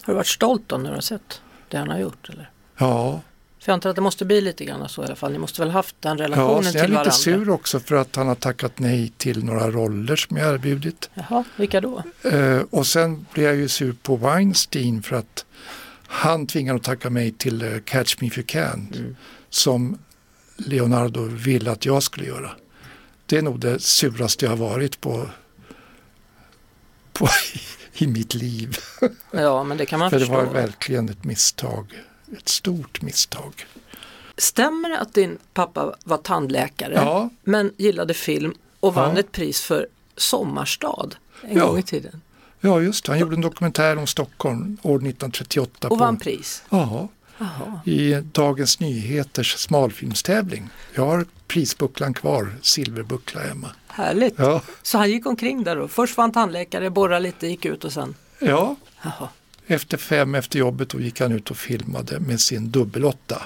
Har 0.01 0.13
du 0.13 0.17
varit 0.17 0.27
stolt 0.27 0.63
då 0.67 0.77
när 0.77 0.89
du 0.89 0.95
har 0.95 1.01
sett 1.01 1.41
det 1.69 1.77
han 1.77 1.89
har 1.89 1.99
gjort? 1.99 2.29
Eller? 2.29 2.49
Ja, 2.77 3.21
För 3.59 3.69
jag 3.71 3.73
antar 3.73 3.89
att 3.89 3.95
det 3.95 4.01
måste 4.01 4.25
bli 4.25 4.41
lite 4.41 4.65
grann 4.65 4.89
så 4.89 5.01
i 5.01 5.05
alla 5.05 5.15
fall. 5.15 5.31
Ni 5.31 5.37
måste 5.37 5.61
väl 5.61 5.69
haft 5.71 5.95
den 5.99 6.17
Ja, 6.17 6.23
relationen 6.23 6.63
till 6.63 6.73
jag 6.75 6.83
är 6.83 6.87
lite 6.87 6.93
varandra? 6.93 7.11
sur 7.11 7.49
också 7.49 7.79
för 7.79 7.95
att 7.95 8.15
han 8.15 8.27
har 8.27 8.35
tackat 8.35 8.79
nej 8.79 9.13
till 9.17 9.43
några 9.45 9.71
roller 9.71 10.15
som 10.15 10.37
jag 10.37 10.53
erbjudit. 10.53 11.09
Jaha, 11.13 11.43
vilka 11.55 11.81
då? 11.81 12.03
Eh, 12.23 12.61
och 12.69 12.87
sen 12.87 13.25
blev 13.33 13.45
jag 13.45 13.55
ju 13.55 13.67
sur 13.67 13.95
på 14.03 14.15
Weinstein 14.15 15.03
för 15.03 15.15
att 15.15 15.45
han 16.07 16.47
tvingade 16.47 16.77
att 16.77 16.83
tacka 16.83 17.09
mig 17.09 17.31
till 17.31 17.61
eh, 17.61 17.79
Catch 17.85 18.15
Me 18.21 18.27
If 18.27 18.37
You 18.37 18.45
Can 18.47 18.87
Mm. 18.95 19.15
som 19.49 19.97
Leonardo 20.57 21.21
ville 21.25 21.71
att 21.71 21.85
jag 21.85 22.03
skulle 22.03 22.25
göra. 22.25 22.51
Det 23.25 23.37
är 23.37 23.41
nog 23.41 23.59
det 23.59 23.79
suraste 23.79 24.45
jag 24.45 24.49
har 24.51 24.57
varit 24.57 25.01
på, 25.01 25.29
på 27.13 27.27
i 27.93 28.07
mitt 28.07 28.33
liv. 28.33 28.77
Ja, 29.31 29.63
men 29.63 29.77
det 29.77 29.85
kan 29.85 29.99
man 29.99 30.09
För 30.09 30.19
det 30.19 30.25
förstå. 30.25 30.35
var 30.45 30.53
verkligen 30.53 31.09
ett 31.09 31.23
misstag. 31.23 31.93
Ett 32.37 32.49
stort 32.49 33.01
misstag. 33.01 33.65
Stämmer 34.37 34.89
det 34.89 34.99
att 34.99 35.13
din 35.13 35.37
pappa 35.53 35.95
var 36.03 36.17
tandläkare 36.17 36.93
Ja, 36.95 37.29
men 37.43 37.71
gillade 37.77 38.13
film 38.13 38.53
och 38.79 38.93
vann 38.93 39.13
Ja. 39.13 39.19
ett 39.19 39.31
pris 39.31 39.61
för 39.61 39.87
Sommarstad 40.17 41.09
en 41.41 41.57
Ja. 41.57 41.65
gång 41.67 41.77
i 41.79 41.83
tiden? 41.83 42.21
ja 42.59 42.81
just 42.81 43.05
det. 43.05 43.11
Han 43.11 43.19
gjorde 43.19 43.35
en 43.35 43.41
dokumentär 43.41 43.97
om 43.97 44.07
Stockholm 44.07 44.77
år 44.81 44.95
1938. 44.95 45.87
Och 45.87 45.89
på, 45.89 45.95
vann 46.05 46.17
pris? 46.19 46.63
Ja, 46.69 47.07
i 47.85 48.13
Dagens 48.13 48.79
Nyheters 48.79 49.55
smalfilmstävling. 49.57 50.69
Jag 50.95 51.05
har 51.05 51.25
prisbucklan 51.53 52.13
kvar, 52.13 52.55
silverbuckla 52.61 53.41
hemma. 53.41 53.69
Härligt. 53.87 54.33
Ja, 54.37 54.61
Så 54.81 54.97
han 54.97 55.09
gick 55.09 55.25
omkring 55.25 55.63
där 55.63 55.75
då. 55.75 55.87
Först 55.87 56.17
var 56.17 56.23
han 56.23 56.31
tandläkare, 56.31 56.89
borrade 56.89 57.19
lite, 57.19 57.47
gick 57.47 57.65
ut 57.65 57.83
och 57.83 57.93
sen... 57.93 58.15
ja. 58.39 58.75
Jaha. 59.01 59.29
efter 59.67 59.97
fem 59.97 60.35
efter 60.35 60.59
jobbet 60.59 60.89
då 60.89 60.99
gick 60.99 61.19
han 61.19 61.31
ut 61.31 61.51
och 61.51 61.57
filmade 61.57 62.19
med 62.19 62.39
sin 62.39 62.71
dubbelåtta. 62.71 63.41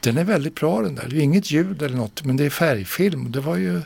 Den 0.00 0.18
är 0.18 0.24
väldigt 0.24 0.54
bra 0.54 0.82
den 0.82 0.94
där. 0.94 1.06
Det 1.08 1.16
är 1.16 1.20
inget 1.20 1.50
ljud 1.50 1.82
eller 1.82 1.96
något 1.96 2.24
men 2.24 2.36
det 2.36 2.44
är 2.44 2.50
färgfilm. 2.50 3.32
Det 3.32 3.40
var 3.40 3.56
ju 3.56 3.80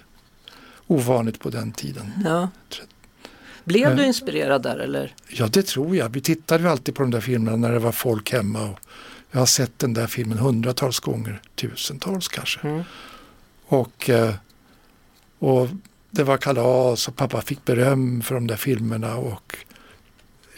ovanligt 0.86 1.40
på 1.40 1.50
den 1.50 1.72
tiden. 1.72 2.12
Ja. 2.24 2.48
Blev 3.64 3.96
du 3.96 4.04
inspirerad 4.04 4.62
där 4.62 4.78
eller? 4.78 5.14
Ja 5.28 5.46
det 5.46 5.66
tror 5.66 5.96
jag. 5.96 6.08
Vi 6.08 6.20
tittade 6.20 6.62
ju 6.62 6.68
alltid 6.68 6.94
på 6.94 7.02
de 7.02 7.10
där 7.10 7.20
filmerna 7.20 7.56
när 7.56 7.72
det 7.72 7.78
var 7.78 7.92
folk 7.92 8.32
hemma. 8.32 8.62
Och 8.70 8.78
jag 9.30 9.38
har 9.38 9.46
sett 9.46 9.78
den 9.78 9.94
där 9.94 10.06
filmen 10.06 10.38
hundratals 10.38 11.00
gånger, 11.00 11.40
tusentals 11.54 12.28
kanske. 12.28 12.60
Mm. 12.60 12.82
Och, 13.68 14.10
eh, 14.10 14.34
och 15.38 15.68
det 16.10 16.24
var 16.24 16.36
kalas 16.36 17.08
och 17.08 17.16
pappa 17.16 17.40
fick 17.42 17.64
beröm 17.64 18.22
för 18.22 18.34
de 18.34 18.46
där 18.46 18.56
filmerna. 18.56 19.16
Och 19.16 19.56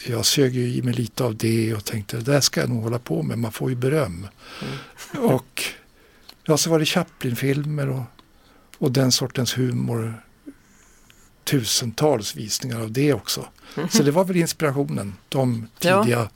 jag 0.06 0.26
sög 0.26 0.54
ju 0.54 0.68
i 0.74 0.82
mig 0.82 0.94
lite 0.94 1.24
av 1.24 1.36
det 1.36 1.74
och 1.74 1.84
tänkte 1.84 2.16
det 2.16 2.22
där 2.32 2.40
ska 2.40 2.60
jag 2.60 2.68
nog 2.70 2.82
hålla 2.82 2.98
på 2.98 3.22
med, 3.22 3.38
man 3.38 3.52
får 3.52 3.70
ju 3.70 3.76
beröm. 3.76 4.26
Och 5.18 5.62
ja, 6.44 6.56
så 6.56 6.70
var 6.70 6.78
det 6.78 6.84
Chaplin-filmer 6.86 7.88
och, 7.88 8.02
och 8.78 8.92
den 8.92 9.12
sortens 9.12 9.58
humor. 9.58 10.24
Tusentals 11.44 12.36
visningar 12.36 12.80
av 12.80 12.92
det 12.92 13.12
också. 13.12 13.48
Så 13.90 14.02
det 14.02 14.10
var 14.10 14.24
väl 14.24 14.36
inspirationen, 14.36 15.14
de 15.28 15.68
Ja. 15.80 16.02
tidiga. 16.02 16.28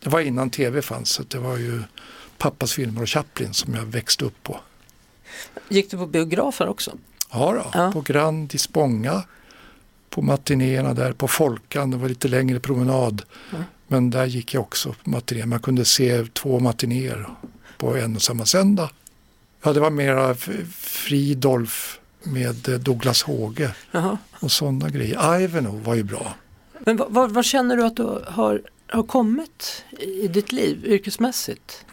Det 0.00 0.10
var 0.10 0.20
innan 0.20 0.50
tv 0.50 0.82
fanns, 0.82 1.10
så 1.10 1.22
det 1.22 1.38
var 1.38 1.56
ju 1.56 1.82
pappas 2.38 2.72
filmer 2.72 3.02
och 3.02 3.08
Chaplin 3.08 3.54
som 3.54 3.74
jag 3.74 3.82
växte 3.84 4.24
upp 4.24 4.42
på. 4.42 4.60
Gick 5.68 5.90
du 5.90 5.96
på 5.96 6.06
biografer 6.06 6.68
också? 6.68 6.92
Ja, 7.32 7.52
då, 7.52 7.78
Ja. 7.80 7.92
på 7.92 8.00
Grand 8.00 8.54
i 8.54 8.58
Spånga. 8.58 9.22
På 10.10 10.22
matinéerna 10.22 10.94
där 10.94 11.12
på 11.12 11.28
Folkan, 11.28 11.90
det 11.90 11.96
var 11.96 12.08
lite 12.08 12.28
längre 12.28 12.60
promenad. 12.60 13.22
Mm. 13.52 13.64
Men 13.86 14.10
där 14.10 14.26
gick 14.26 14.54
jag 14.54 14.60
också 14.62 14.94
på 15.04 15.10
matiné. 15.10 15.46
Man 15.46 15.60
kunde 15.60 15.84
se 15.84 16.24
två 16.32 16.60
matinéer 16.60 17.26
på 17.78 17.96
en 17.96 18.16
och 18.16 18.22
samma 18.22 18.46
söndag. 18.46 18.90
Ja, 19.62 19.72
det 19.72 19.80
var 19.80 19.90
mera 19.90 20.34
Fridolf 21.02 22.00
med 22.22 22.68
eh, 22.68 22.74
Douglas 22.74 23.22
Håge 23.22 23.70
Jaha. 23.92 24.18
och 24.40 24.52
sådana 24.52 24.88
grejer. 24.88 25.40
Ivanhoe 25.40 25.80
var 25.82 25.94
ju 25.94 26.02
bra. 26.02 26.34
Men 26.78 26.96
vad, 26.96 27.12
vad, 27.12 27.30
vad 27.30 27.44
känner 27.44 27.76
du 27.76 27.84
att 27.84 27.96
du 27.96 28.22
har, 28.26 28.62
har 28.88 29.02
kommit 29.02 29.84
i 29.98 30.28
ditt 30.28 30.52
liv 30.52 30.84
yrkesmässigt? 30.86 31.84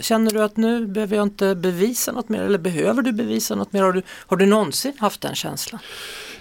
Känner 0.00 0.30
du 0.30 0.42
att 0.42 0.56
nu 0.56 0.86
behöver 0.86 1.16
jag 1.16 1.22
inte 1.22 1.54
bevisa 1.54 2.12
något 2.12 2.28
mer 2.28 2.42
eller 2.42 2.58
behöver 2.58 3.02
du 3.02 3.12
bevisa 3.12 3.54
något 3.54 3.72
mer? 3.72 3.82
Har 3.82 3.92
du, 3.92 4.02
har 4.08 4.36
du 4.36 4.46
någonsin 4.46 4.92
haft 4.98 5.20
den 5.20 5.34
känslan? 5.34 5.80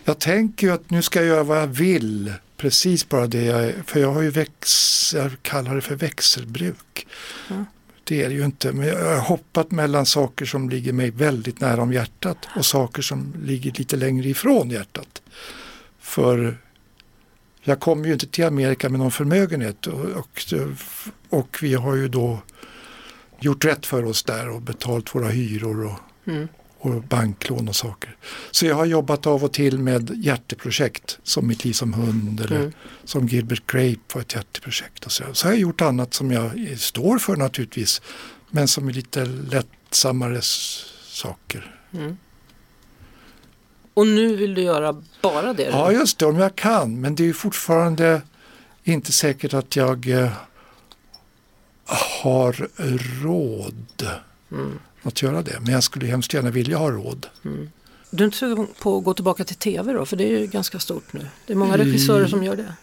Jag 0.04 0.20
tänker 0.20 0.68
ju 0.68 0.74
att 0.74 0.90
nu 0.90 1.02
ska 1.02 1.20
jag 1.20 1.28
göra 1.28 1.44
vad 1.44 1.58
jag 1.58 1.68
vill. 1.68 2.34
Precis 2.58 3.10
bara 3.10 3.28
det 3.28 3.44
jag 3.44 3.64
är. 3.64 3.84
För 3.88 4.00
jag 4.00 4.12
har 4.12 4.22
ju 4.22 4.30
väx, 4.30 5.14
jag 5.14 5.32
kallar 5.42 5.76
det 5.76 5.82
för 5.82 5.96
växelbruk. 5.96 7.08
Mm. 7.50 7.66
Det 8.04 8.24
är 8.24 8.30
det 8.30 8.36
ju 8.36 8.46
inte. 8.46 8.72
Men 8.72 8.88
jag 8.88 9.16
har 9.16 9.22
hoppat 9.22 9.72
mellan 9.72 10.06
saker 10.06 10.46
som 10.46 10.70
ligger 10.70 10.94
mig 10.94 11.12
väldigt 11.12 11.60
nära 11.60 11.82
om 11.82 11.94
hjärtat 11.94 12.38
och 12.56 12.66
saker 12.66 13.02
som 13.02 13.34
ligger 13.44 13.72
lite 13.72 13.96
längre 13.96 14.30
ifrån 14.30 14.70
hjärtat. 14.70 15.22
För 16.00 16.58
jag 17.62 17.80
kommer 17.80 18.08
ju 18.08 18.14
inte 18.14 18.28
till 18.28 18.46
Amerika 18.46 18.90
med 18.90 19.00
någon 19.00 19.12
förmögenhet 19.12 19.88
och, 19.88 20.06
och, 20.06 20.44
och 21.30 21.58
vi 21.62 21.74
har 21.74 21.96
ju 21.96 22.08
då 22.08 22.40
gjort 23.46 23.66
rätt 23.66 23.86
för 23.86 24.06
oss 24.06 24.24
där 24.24 24.50
och 24.50 24.62
betalt 24.62 25.16
våra 25.16 25.28
hyror 25.30 25.86
och 25.86 26.00
Mm. 26.28 26.48
och 26.78 27.02
banklån 27.04 27.68
och 27.68 27.76
saker. 27.76 28.16
Så 28.52 28.66
jag 28.66 28.76
har 28.76 28.86
jobbat 28.86 29.28
av 29.28 29.44
och 29.44 29.54
till 29.54 29.80
med 29.80 30.12
hjärteprojekt 30.16 31.20
som 31.24 31.48
Mitt 31.48 31.66
liv 31.66 31.74
som 31.74 31.94
hund 31.94 32.42
eller 32.42 32.56
Mm. 32.60 32.72
som 33.04 33.28
Gilbert 33.28 33.68
Grape 33.72 34.00
var 34.14 34.22
ett 34.22 34.34
hjärteprojekt. 34.34 35.06
Och 35.06 35.12
så. 35.12 35.24
så 35.34 35.48
har 35.48 35.52
jag 35.52 35.60
gjort 35.62 35.82
annat 35.82 36.14
som 36.14 36.32
jag 36.32 36.52
står 36.80 37.18
för 37.20 37.36
naturligtvis 37.36 38.02
men 38.50 38.68
som 38.68 38.88
är 38.90 38.94
lite 38.94 39.26
lättsammare 39.26 40.40
saker. 41.08 41.76
Mm. 41.94 42.18
Och 43.94 44.08
nu 44.08 44.36
vill 44.36 44.54
du 44.54 44.62
göra 44.62 45.04
bara 45.22 45.54
det? 45.54 45.64
Ja 45.64 45.92
just 45.92 46.20
det, 46.20 46.26
om 46.26 46.36
jag 46.38 46.56
kan 46.56 47.02
men 47.02 47.16
det 47.16 47.30
är 47.30 47.34
fortfarande 47.34 48.22
inte 48.84 49.12
säkert 49.12 49.54
att 49.54 49.76
jag 49.76 50.08
eh, 50.10 50.32
har 51.86 52.68
råd 53.24 54.08
Mm. 54.52 54.80
att 55.04 55.22
göra 55.22 55.42
det. 55.42 55.60
Men 55.62 55.74
jag 55.74 55.84
skulle 55.84 56.06
hemskt 56.08 56.34
gärna 56.34 56.50
vilja 56.52 56.78
ha 56.78 56.92
råd. 56.92 57.28
Du 58.10 58.24
är 58.24 58.26
inte 58.26 58.38
sugen 58.38 58.68
på 58.82 58.98
att 58.98 59.04
gå 59.04 59.14
tillbaka 59.14 59.44
till 59.44 59.56
tv 59.56 59.94
då? 59.94 60.06
För 60.06 60.16
det 60.18 60.24
är 60.24 60.40
ju 60.40 60.48
ganska 60.48 60.80
stort 60.80 61.14
nu. 61.14 61.28
Det 61.48 61.54
är 61.54 61.58
många 61.58 61.74
Mm. 61.74 61.88
regissörer 61.88 62.28
som 62.28 62.44
gör 62.44 62.56
det. 62.56 62.74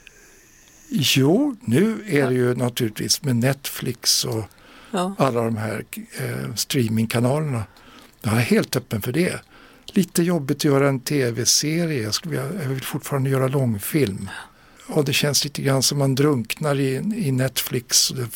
Jo, 0.88 1.56
nu 1.60 2.04
är 2.08 2.26
det 2.28 2.34
ju 2.34 2.54
naturligtvis 2.54 3.22
med 3.22 3.36
Netflix 3.36 4.24
och 4.24 4.44
Ja. 4.90 5.14
alla 5.18 5.42
de 5.42 5.56
här 5.56 5.84
eh, 6.20 6.54
streamingkanalerna. 6.54 7.64
Jag 8.22 8.34
är 8.34 8.38
helt 8.40 8.76
öppen 8.76 9.02
för 9.02 9.12
det. 9.12 9.40
Lite 9.86 10.22
jobbigt 10.22 10.56
att 10.56 10.64
göra 10.64 10.88
en 10.88 11.00
tv-serie. 11.00 12.02
Jag, 12.02 12.14
skulle 12.14 12.36
jag 12.36 12.68
vill 12.68 12.82
fortfarande 12.82 13.30
göra 13.30 13.48
långfilm. 13.48 14.28
Och 14.88 15.04
det 15.04 15.12
känns 15.12 15.44
lite 15.44 15.62
grann 15.62 15.82
som 15.82 15.98
man 15.98 16.14
drunknar 16.14 16.80
i, 16.80 16.94
i 17.26 17.32
Netflix. 17.32 18.08
Det, 18.08 18.28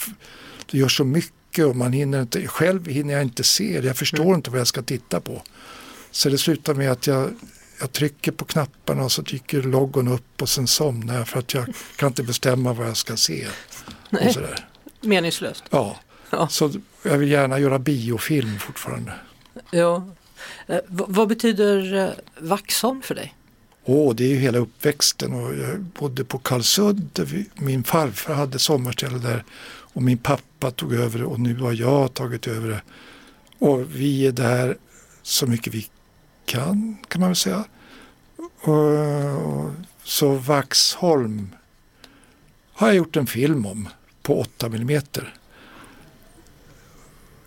det 0.70 0.78
gör 0.78 0.88
så 0.88 1.04
mycket 1.04 1.64
och 1.66 1.76
man 1.76 1.92
hinner 1.92 2.22
inte, 2.22 2.46
själv 2.46 2.86
hinner 2.88 3.14
jag 3.14 3.22
inte 3.22 3.44
se 3.44 3.80
det. 3.80 3.86
Jag 3.86 3.96
förstår 3.96 4.24
Mm. 4.24 4.34
inte 4.34 4.50
vad 4.50 4.60
jag 4.60 4.66
ska 4.66 4.82
titta 4.82 5.20
på. 5.20 5.42
Så 6.10 6.28
det 6.28 6.38
slutar 6.38 6.74
med 6.74 6.92
att 6.92 7.06
jag, 7.06 7.30
jag 7.80 7.92
trycker 7.92 8.32
på 8.32 8.44
knapparna 8.44 9.04
och 9.04 9.12
så 9.12 9.22
dyker 9.22 9.62
loggon 9.62 10.08
upp 10.08 10.42
och 10.42 10.48
sen 10.48 10.66
somnar 10.66 11.14
jag 11.18 11.28
för 11.28 11.38
att 11.38 11.54
jag 11.54 11.66
kan 11.96 12.06
inte 12.08 12.22
bestämma 12.22 12.72
vad 12.72 12.86
jag 12.88 12.96
ska 12.96 13.16
se. 13.16 13.46
Nej, 14.10 14.26
Och 14.26 14.34
sådär. 14.34 14.68
meningslöst. 15.00 15.64
Ja. 15.70 15.96
Ja. 16.30 16.48
så 16.48 16.70
jag 17.02 17.18
vill 17.18 17.30
gärna 17.30 17.58
göra 17.58 17.78
biofilm 17.78 18.58
fortfarande. 18.58 19.12
Ja. 19.70 20.08
Eh, 20.66 20.76
v- 20.88 21.04
vad 21.08 21.28
betyder 21.28 21.94
eh, 21.94 22.08
Vaxholm 22.40 23.02
för 23.02 23.14
dig? 23.14 23.34
Åh, 23.84 24.14
det 24.14 24.24
är 24.24 24.28
ju 24.28 24.36
hela 24.36 24.58
uppväxten 24.58 25.32
och 25.32 25.54
jag 25.56 25.80
bodde 25.80 26.24
på 26.24 26.38
Karlsud. 26.38 27.08
där 27.12 27.24
vi- 27.24 27.46
Min 27.54 27.84
farfar 27.84 28.34
hade 28.34 28.58
sommarställe 28.58 29.18
där 29.18 29.44
och 29.96 30.02
min 30.02 30.18
pappa 30.18 30.70
tog 30.70 30.94
över 30.94 31.18
det 31.18 31.24
och 31.24 31.40
nu 31.40 31.54
har 31.54 31.72
jag 31.72 32.14
tagit 32.14 32.46
över 32.46 32.68
det. 32.68 32.82
Och 33.58 33.96
vi 33.96 34.26
är 34.26 34.32
där 34.32 34.76
så 35.22 35.46
mycket 35.46 35.74
vi 35.74 35.88
kan, 36.44 36.96
kan 37.08 37.20
man 37.20 37.28
väl 37.28 37.36
säga. 37.36 37.64
Och, 38.36 38.72
och, 38.72 39.70
så 40.02 40.34
Vaxholm 40.34 41.48
har 42.72 42.86
jag 42.86 42.96
gjort 42.96 43.16
en 43.16 43.26
film 43.26 43.66
om 43.66 43.88
på 44.22 44.40
8 44.40 44.68
millimeter. 44.68 45.34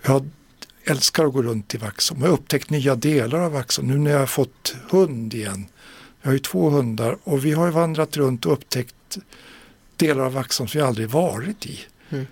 Jag 0.06 0.30
älskar 0.84 1.26
att 1.26 1.34
gå 1.34 1.42
runt 1.42 1.76
i 1.76 1.78
Vaxholm. 1.78 2.22
Jag 2.22 2.28
har 2.28 2.34
upptäckt 2.34 2.70
nya 2.70 2.96
delar 2.96 3.40
av 3.40 3.52
Vaxholm 3.52 3.88
nu 3.88 3.98
när 3.98 4.12
jag 4.12 4.20
har 4.20 4.26
fått 4.26 4.76
hund 4.90 5.34
igen. 5.34 5.66
Jag 6.22 6.30
har 6.30 6.34
ju 6.34 6.40
två 6.40 6.70
hundar 6.70 7.18
och 7.24 7.46
vi 7.46 7.52
har 7.52 7.66
ju 7.66 7.72
vandrat 7.72 8.18
runt 8.18 8.46
och 8.46 8.54
upptäckt 8.54 9.18
delar 9.96 10.24
av 10.24 10.34
Vaxholm 10.34 10.68
som 10.68 10.80
jag 10.80 10.88
aldrig 10.88 11.10
varit 11.10 11.66
i. 11.66 11.80
Mm. 12.10 12.26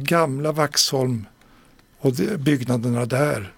Gamla 0.00 0.52
Vaxholm 0.52 1.26
och 1.98 2.12
byggnaderna 2.38 3.06
där 3.06 3.52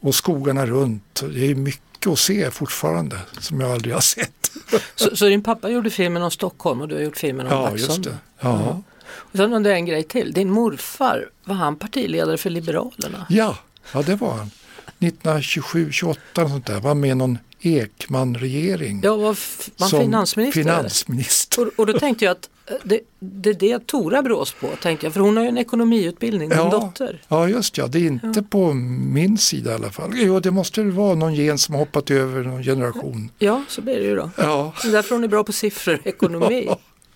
och 0.00 0.14
skogarna 0.14 0.66
runt. 0.66 1.22
Det 1.34 1.50
är 1.50 1.54
mycket 1.54 2.06
att 2.06 2.18
se 2.18 2.50
fortfarande 2.50 3.18
som 3.40 3.60
jag 3.60 3.70
aldrig 3.70 3.94
har 3.94 4.00
sett. 4.00 4.32
Så, 4.94 5.16
så 5.16 5.28
din 5.28 5.42
pappa 5.42 5.68
gjorde 5.70 5.90
filmen 5.90 6.22
om 6.22 6.30
Stockholm 6.30 6.80
och 6.80 6.88
du 6.88 6.94
har 6.94 7.02
gjort 7.02 7.16
filmen 7.16 7.46
om 7.46 7.52
Ja, 7.52 7.62
Vaxholm? 7.62 7.78
just 7.78 8.02
det. 8.02 8.16
Ja. 8.40 8.82
Och 9.08 9.36
sen 9.36 9.52
undrar 9.52 9.70
jag 9.70 9.78
en 9.78 9.86
grej 9.86 10.02
till. 10.02 10.32
Din 10.32 10.50
morfar, 10.50 11.30
var 11.44 11.54
han 11.54 11.76
partiledare 11.76 12.38
för 12.38 12.50
Liberalerna? 12.50 13.26
Ja, 13.28 13.58
ja 13.92 14.02
det 14.02 14.14
var 14.14 14.32
han. 14.32 14.50
1927, 14.98 15.92
28 15.92 16.44
och 16.44 16.50
sånt 16.50 16.66
där. 16.66 16.80
Var 16.80 16.94
med 16.94 17.10
i 17.10 17.14
någon 17.14 17.38
Ekman-regering. 17.60 19.00
Ja, 19.04 19.16
var, 19.16 19.36
var 19.76 20.00
finansminister? 20.00 20.62
finansminister. 20.62 21.66
Och, 21.66 21.72
och 21.76 21.86
då 21.86 21.98
tänkte 21.98 22.24
jag 22.24 22.32
att 22.32 22.48
det, 22.84 23.00
det 23.18 23.50
är 23.50 23.54
det 23.54 23.86
Tora 23.86 24.22
brås 24.22 24.52
på, 24.60 24.68
tänkte 24.82 25.06
jag, 25.06 25.12
för 25.12 25.20
hon 25.20 25.36
har 25.36 25.44
ju 25.44 25.48
en 25.48 25.58
ekonomiutbildning, 25.58 26.48
din 26.48 26.70
dotter. 26.70 27.22
Ja, 27.28 27.48
just 27.48 27.78
ja. 27.78 27.86
Det 27.86 27.98
är 27.98 28.06
inte 28.06 28.42
på 28.42 28.72
min 28.72 29.38
sida 29.38 29.70
i 29.70 29.74
alla 29.74 29.90
fall. 29.90 30.10
Jo, 30.14 30.40
det 30.40 30.50
måste 30.50 30.82
väl 30.82 30.90
vara 30.92 31.14
någon 31.14 31.34
gen 31.34 31.58
som 31.58 31.74
har 31.74 31.80
hoppat 31.80 32.10
över 32.10 32.42
någon 32.42 32.62
generation. 32.62 33.30
Ja, 33.38 33.64
så 33.68 33.80
blir 33.82 33.96
det 33.96 34.04
ju 34.04 34.16
då. 34.16 34.30
Ja, 34.36 34.72
Så 34.78 34.88
därför 34.88 35.14
hon 35.14 35.24
är 35.24 35.28
bra 35.28 35.44
på 35.44 35.52
siffror, 35.52 36.00
ekonomi. 36.04 36.68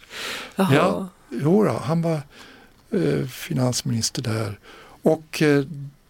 Jaha. 0.56 0.74
ja. 0.74 1.08
Jo 1.30 1.64
då, 1.64 1.70
han 1.70 2.02
var 2.02 2.20
eh, 2.90 3.26
finansminister 3.26 4.22
där. 4.22 4.58
Och 5.02 5.42
eh, 5.42 5.64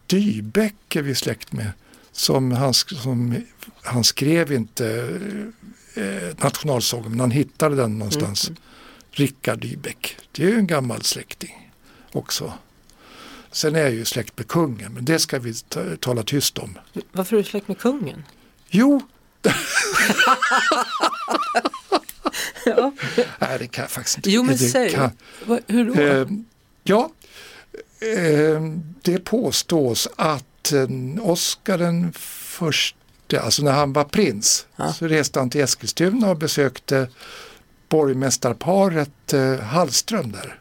Dybeck 0.07 0.97
är 0.97 1.03
vi 1.03 1.15
släkt 1.15 1.53
med. 1.53 1.73
Som 2.13 2.53
han, 2.53 2.75
som, 2.75 3.37
han 3.83 4.05
skrev 4.05 4.53
inte 4.53 5.19
eh, 5.95 6.45
nationalsången, 6.45 7.11
men 7.11 7.21
han 7.21 7.31
hittade 7.31 7.77
den 7.77 7.99
någonstans. 7.99 8.49
Mm. 8.49 8.61
Rickard 9.13 9.61
Dybeck. 9.61 10.17
Det 10.33 10.43
är 10.45 10.49
ju 10.49 10.55
en 10.59 10.67
gammal 10.67 11.03
släkting 11.03 11.71
också. 12.13 12.53
Sen 13.53 13.75
är 13.77 13.81
jag 13.81 13.91
ju 13.93 14.05
släkt 14.05 14.39
med 14.39 14.49
kungen, 14.49 14.93
men 14.95 15.05
det 15.05 15.19
ska 15.19 15.39
vi 15.39 15.55
ta- 15.55 15.97
tala 16.01 16.23
tyst 16.23 16.59
om. 16.59 16.79
Varför 17.13 17.37
är 17.37 17.43
du 17.43 17.49
släkt 17.49 17.69
med 17.69 17.79
kungen? 17.79 18.25
Jo, 18.69 19.03
Ja. 22.67 22.93
nej 23.39 23.59
det 23.59 23.67
kan 23.67 23.83
jag 23.83 23.91
faktiskt 23.91 24.17
inte. 24.17 24.31
Jo 24.31 24.43
men 24.43 24.57
det 24.57 24.69
säg, 24.69 24.91
kan- 24.91 25.11
hur 25.67 25.85
då? 25.85 26.01
Eh, 26.03 26.27
ja, 26.83 27.11
eh, 28.01 28.63
det 29.03 29.19
påstås 29.19 30.09
att 30.17 30.73
eh, 30.73 30.87
Oscar 31.21 31.79
den 31.79 32.13
första, 32.13 33.41
alltså 33.41 33.63
när 33.63 33.73
han 33.73 33.93
var 33.93 34.05
prins, 34.05 34.67
Ja. 34.77 34.93
så 34.93 35.07
reste 35.09 35.39
han 35.39 35.51
till 35.51 35.61
Eskilstuna 35.61 36.31
och 36.31 36.37
besökte 36.37 37.09
borgmästarparet 37.91 39.33
eh, 39.33 39.55
Hallström 39.61 40.33
där. 40.33 40.59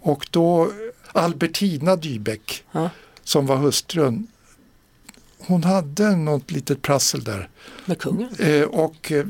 Och 0.00 0.26
då 0.30 0.72
Albertina 1.12 1.96
Dybeck, 1.96 2.64
Ja. 2.72 2.90
som 3.24 3.46
var 3.46 3.56
hustrun, 3.56 4.26
hon 5.38 5.64
hade 5.64 6.16
något 6.16 6.50
litet 6.50 6.82
prassel 6.82 7.24
där. 7.24 7.48
Med 7.84 7.98
kungen? 7.98 8.28
Eh, 8.38 8.62
och 8.62 9.12
eh, 9.12 9.24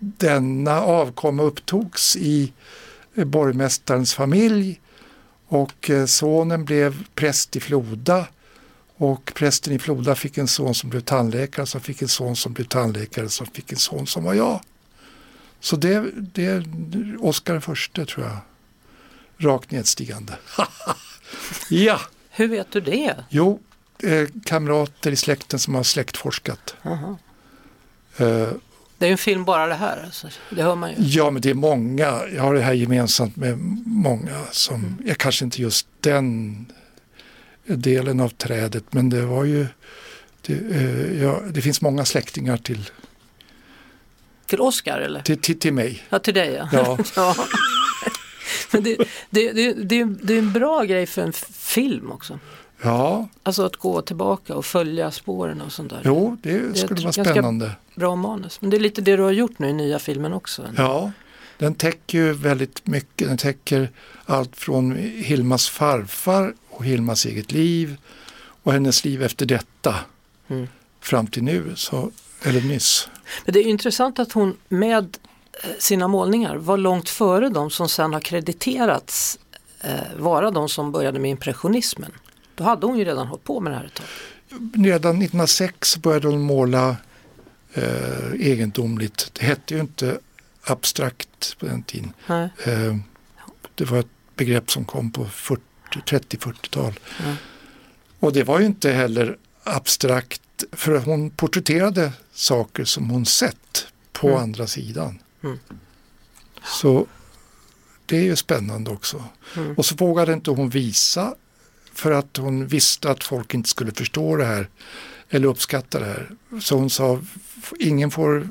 denna 0.00 0.80
avkomma 0.82 1.42
upptogs 1.42 2.16
i 2.16 2.52
eh, 3.14 3.24
borgmästarens 3.24 4.14
familj 4.14 4.80
och 5.48 5.90
eh, 5.90 6.06
sonen 6.06 6.64
blev 6.64 7.04
präst 7.14 7.56
i 7.56 7.60
Floda 7.60 8.26
och 8.96 9.32
prästen 9.34 9.72
i 9.72 9.78
Floda 9.78 10.14
fick 10.14 10.38
en 10.38 10.48
son 10.48 10.74
som 10.74 10.90
blev 10.90 11.00
tandläkare 11.00 11.66
som 11.66 11.80
fick 11.80 12.02
en 12.02 12.08
son 12.08 12.36
som 12.36 12.52
blev 12.52 12.64
tandläkare 12.64 13.28
som 13.28 13.46
fick 13.46 13.72
en 13.72 13.78
son 13.78 14.06
som 14.06 14.24
var 14.24 14.34
jag. 14.34 14.60
Så 15.64 15.76
det, 15.76 16.10
det 16.16 16.46
är 16.46 16.64
Oscar 17.20 17.52
den 17.52 17.62
förste 17.62 18.06
tror 18.06 18.26
jag. 18.26 18.36
Rakt 19.38 19.70
nedstigande. 19.70 20.32
ja, 21.70 22.00
Hur 22.30 22.48
vet 22.48 22.70
du 22.72 22.80
det? 22.80 23.14
jo, 23.30 23.60
eh, 24.02 24.28
kamrater 24.44 25.10
i 25.10 25.16
släkten 25.16 25.58
som 25.58 25.74
har 25.74 25.82
släktforskat. 25.82 26.74
Jaha. 26.82 27.16
Eh, 28.16 28.48
Det 28.98 29.06
är 29.06 29.06
ju 29.06 29.12
en 29.12 29.18
film 29.18 29.44
bara 29.44 29.66
det 29.66 29.74
här, 29.74 30.02
alltså. 30.04 30.28
det 30.50 30.62
hör 30.62 30.74
man 30.74 30.90
ju. 30.90 30.96
Ja, 30.98 31.30
men 31.30 31.42
det 31.42 31.50
är 31.50 31.54
många. 31.54 32.20
Jag 32.34 32.42
har 32.42 32.54
det 32.54 32.60
här 32.62 32.72
gemensamt 32.72 33.36
med 33.36 33.58
många 33.86 34.40
som, 34.50 34.74
Mm. 34.74 35.02
jag 35.06 35.18
kanske 35.18 35.44
inte 35.44 35.62
just 35.62 35.86
den 36.00 36.56
delen 37.66 38.20
av 38.20 38.28
trädet, 38.28 38.84
men 38.90 39.10
det 39.10 39.26
var 39.26 39.44
ju, 39.44 39.66
det, 40.46 40.52
eh, 40.54 41.22
ja, 41.22 41.40
det 41.50 41.62
finns 41.62 41.80
många 41.80 42.04
släktingar 42.04 42.56
till, 42.56 42.90
Till 44.46 44.60
Oscar 44.60 44.98
eller? 45.00 45.22
till, 45.22 45.38
till, 45.38 45.58
till 45.58 45.72
mig. 45.72 46.02
Ja, 46.08 46.18
till 46.18 46.34
dig 46.34 46.52
ja. 46.52 46.68
Ja. 46.72 46.98
ja. 47.16 47.34
Men 48.72 48.82
det, 48.84 48.96
det, 49.30 49.52
det, 49.52 49.72
det, 49.72 50.04
det 50.04 50.34
är 50.34 50.38
en 50.38 50.52
bra 50.52 50.84
grej 50.84 51.06
för 51.06 51.22
en 51.22 51.32
film 51.52 52.12
också. 52.12 52.38
Ja, 52.82 53.28
Alltså 53.42 53.62
att 53.66 53.76
gå 53.76 54.02
tillbaka 54.02 54.54
och 54.54 54.64
följa 54.66 55.10
spåren 55.10 55.60
och 55.60 55.72
sånt 55.72 55.90
där. 55.90 56.00
jo, 56.04 56.36
det 56.42 56.50
är 56.52 56.74
skulle 56.74 57.00
vara 57.02 57.12
spännande. 57.12 57.70
Bra 57.94 58.16
manus. 58.16 58.60
Men 58.60 58.70
det 58.70 58.76
är 58.76 58.80
lite 58.80 59.00
det 59.00 59.16
du 59.16 59.22
har 59.22 59.30
gjort 59.30 59.58
nu 59.58 59.68
i 59.68 59.72
nya 59.72 59.98
filmen 59.98 60.32
också. 60.32 60.62
Ja, 60.76 61.12
den 61.58 61.74
täcker 61.74 62.18
ju 62.18 62.32
väldigt 62.32 62.86
mycket. 62.86 63.28
Den 63.28 63.36
täcker 63.38 63.90
allt 64.24 64.56
från 64.56 64.96
Hilmas 64.96 65.68
farfar 65.68 66.54
och 66.70 66.84
Hilmas 66.84 67.26
eget 67.26 67.52
liv 67.52 67.96
och 68.62 68.72
hennes 68.72 69.04
liv 69.04 69.22
efter 69.22 69.46
detta 69.46 69.94
Mm. 70.48 70.66
fram 71.00 71.26
till 71.26 71.42
nu, 71.42 71.72
så, 71.76 72.10
eller 72.42 72.60
nyss. 72.60 73.08
Men 73.44 73.52
det 73.52 73.60
är 73.60 73.66
intressant 73.66 74.18
att 74.18 74.32
hon 74.32 74.56
med 74.68 75.18
eh, 75.62 75.70
sina 75.78 76.08
målningar 76.08 76.56
var 76.56 76.76
långt 76.76 77.08
före 77.08 77.48
de 77.48 77.70
som 77.70 77.88
sen 77.88 78.12
har 78.12 78.20
krediterats 78.20 79.38
eh, 79.80 79.90
vara 80.16 80.50
de 80.50 80.68
som 80.68 80.92
började 80.92 81.18
med 81.18 81.30
impressionismen. 81.30 82.12
Då 82.54 82.64
hade 82.64 82.86
hon 82.86 82.98
ju 82.98 83.04
redan 83.04 83.26
hållit 83.26 83.44
på 83.44 83.60
med 83.60 83.72
det 83.72 83.76
här 83.76 83.84
ett 83.84 83.94
tag. 83.94 84.06
redan 84.74 85.16
1906 85.16 85.96
började 85.96 86.28
hon 86.28 86.40
måla 86.40 86.96
eh, 87.72 88.32
egendomligt. 88.32 89.30
Det 89.32 89.44
hette 89.44 89.74
ju 89.74 89.80
inte 89.80 90.18
abstrakt 90.64 91.58
på 91.58 91.66
den 91.66 91.82
tiden. 91.82 92.12
Eh, 92.28 92.96
det 93.74 93.84
var 93.84 93.98
ett 93.98 94.06
begrepp 94.36 94.70
som 94.70 94.84
kom 94.84 95.10
på 95.10 95.24
40 95.24 95.62
30-40-tal. 96.02 97.00
Mm. 97.24 97.36
Och 98.20 98.32
det 98.32 98.42
var 98.42 98.60
ju 98.60 98.66
inte 98.66 98.90
heller 98.90 99.36
abstrakt 99.62 100.64
för 100.72 100.98
hon 100.98 101.30
porträtterade 101.30 102.12
saker 102.34 102.84
som 102.84 103.10
hon 103.10 103.26
sett 103.26 103.86
på 104.12 104.28
Mm. 104.28 104.42
andra 104.42 104.66
sidan. 104.66 105.18
Mm. 105.42 105.58
Så 106.64 107.06
det 108.06 108.16
är 108.16 108.22
ju 108.22 108.36
spännande 108.36 108.90
också. 108.90 109.24
Mm. 109.56 109.74
Och 109.74 109.86
så 109.86 109.94
vågade 109.94 110.32
inte 110.32 110.50
hon 110.50 110.68
visa 110.70 111.34
för 111.92 112.10
att 112.10 112.36
hon 112.36 112.66
visste 112.66 113.10
att 113.10 113.24
folk 113.24 113.54
inte 113.54 113.68
skulle 113.68 113.92
förstå 113.92 114.36
det 114.36 114.44
här 114.44 114.68
eller 115.30 115.48
uppskatta 115.48 115.98
det 115.98 116.04
här. 116.06 116.30
Så 116.60 116.76
hon 116.76 116.90
sa, 116.90 117.20
ingen 117.78 118.10
får 118.10 118.48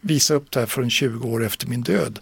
visa 0.00 0.34
upp 0.34 0.50
det 0.50 0.60
här 0.60 0.66
förrän 0.66 0.90
20 0.90 1.28
år 1.28 1.44
efter 1.44 1.66
min 1.66 1.82
död. 1.82 2.18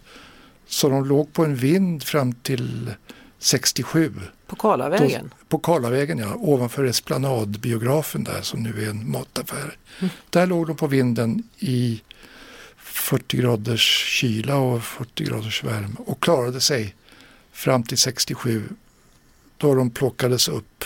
Så 0.66 0.89
de 0.89 1.05
låg 1.05 1.33
på 1.33 1.45
en 1.45 1.57
vind 1.57 2.03
fram 2.05 2.33
till 2.33 2.95
67 3.43 4.12
På 4.47 4.57
Karlavägen. 4.57 5.34
på 5.49 5.59
Karlavägen, 5.59 6.18
ja, 6.18 6.34
ovanför 6.34 6.84
Esplanadbiografen 6.84 8.24
där 8.24 8.43
som 8.43 8.62
nu 8.62 8.84
är 8.84 8.91
en 8.91 9.11
mataffär. 9.11 9.76
Där 10.30 10.47
låg 10.47 10.66
de 10.66 10.76
på 10.76 10.86
vinden 10.86 11.43
i 11.59 12.03
40 12.76 13.36
graders 13.36 14.05
kyla 14.07 14.57
och 14.57 14.84
40 14.84 15.24
graders 15.24 15.64
värme 15.64 15.95
och 15.99 16.22
klarade 16.22 16.61
sig 16.61 16.95
fram 17.53 17.82
till 17.82 17.99
67 17.99 18.68
då 19.57 19.74
de 19.74 19.91
plockades 19.91 20.49
upp. 20.49 20.84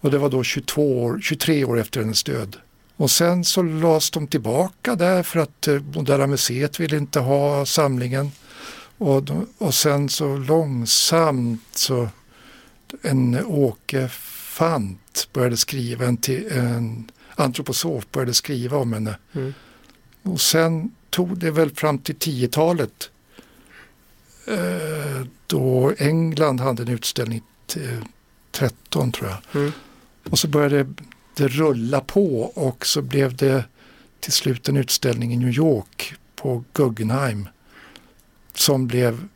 Och 0.00 0.10
det 0.10 0.18
var 0.18 0.30
då 0.30 0.42
22 0.42 1.04
år, 1.04 1.20
23 1.22 1.64
år 1.64 1.80
efter 1.80 2.00
hennes 2.00 2.22
död. 2.22 2.56
Och 2.96 3.10
sen 3.10 3.44
så 3.44 3.62
lades 3.62 4.10
de 4.10 4.26
tillbaka 4.26 4.94
där 4.94 5.22
för 5.22 5.40
att 5.40 5.68
eh, 5.68 5.80
Moderna 5.94 6.26
Museet 6.26 6.80
ville 6.80 6.96
inte 6.96 7.20
ha 7.20 7.66
samlingen. 7.66 8.32
Och, 8.98 9.22
de, 9.22 9.46
och 9.58 9.74
sen 9.74 10.08
så 10.08 10.36
långsamt 10.36 11.68
så 11.72 12.08
en 13.02 13.46
Åke 13.46 14.08
Fant 14.08 15.28
började 15.32 15.56
skriva, 15.56 16.06
en, 16.06 16.18
en 16.50 17.10
antroposof 17.34 18.10
började 18.12 18.34
skriva 18.34 18.76
om 18.76 18.92
henne. 18.92 19.18
Mm. 19.32 19.54
Och 20.22 20.40
sen 20.40 20.90
tog 21.10 21.38
det 21.38 21.50
väl 21.50 21.70
fram 21.70 21.98
till 21.98 22.16
10-talet 22.16 23.10
eh, 24.46 25.26
då 25.46 25.92
England 25.98 26.60
hade 26.60 26.82
en 26.82 26.88
utställning 26.88 27.42
till 27.66 28.00
13 28.50 29.12
tror 29.12 29.30
jag. 29.30 29.60
Mm. 29.60 29.72
Och 30.30 30.38
så 30.38 30.48
började 30.48 30.94
det 31.36 31.48
rulla 31.48 32.00
på 32.00 32.40
och 32.40 32.86
så 32.86 33.02
blev 33.02 33.36
det 33.36 33.64
till 34.20 34.32
slut 34.32 34.68
en 34.68 34.76
utställning 34.76 35.32
i 35.32 35.36
New 35.36 35.56
York 35.56 36.14
på 36.36 36.64
Guggenheim 36.72 37.48
som 38.54 38.86
blev 38.86 39.28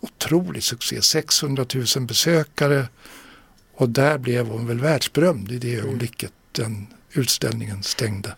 otrolig 0.00 0.62
succé. 0.62 1.02
600 1.02 1.66
000 1.96 2.06
besökare 2.06 2.88
och 3.74 3.88
där 3.88 4.18
blev 4.18 4.46
hon 4.46 4.66
väl 4.66 4.80
världsberömd 4.80 5.52
i 5.52 5.58
det 5.58 5.74
ögonblicket 5.76 6.32
den 6.52 6.86
utställningen 7.12 7.82
stängde. 7.82 8.36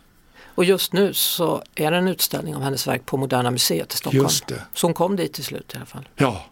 Och 0.55 0.65
just 0.65 0.93
nu 0.93 1.15
så 1.15 1.63
är 1.75 1.91
det 1.91 1.97
en 1.97 2.09
utställning 2.09 2.57
av 2.57 2.63
hennes 2.63 2.87
verk 2.87 3.07
på 3.07 3.17
Moderna 3.17 3.51
Museet 3.51 3.95
i 3.95 3.97
Stockholm. 3.97 4.25
Just 4.25 4.47
det, 4.47 4.63
Så 4.75 4.87
hon 4.87 4.95
kom 4.95 5.17
dit 5.17 5.33
till 5.33 5.45
slut 5.45 5.75
i 5.75 5.77
alla 5.77 5.87
fall. 5.87 6.09
ja, 6.17 6.47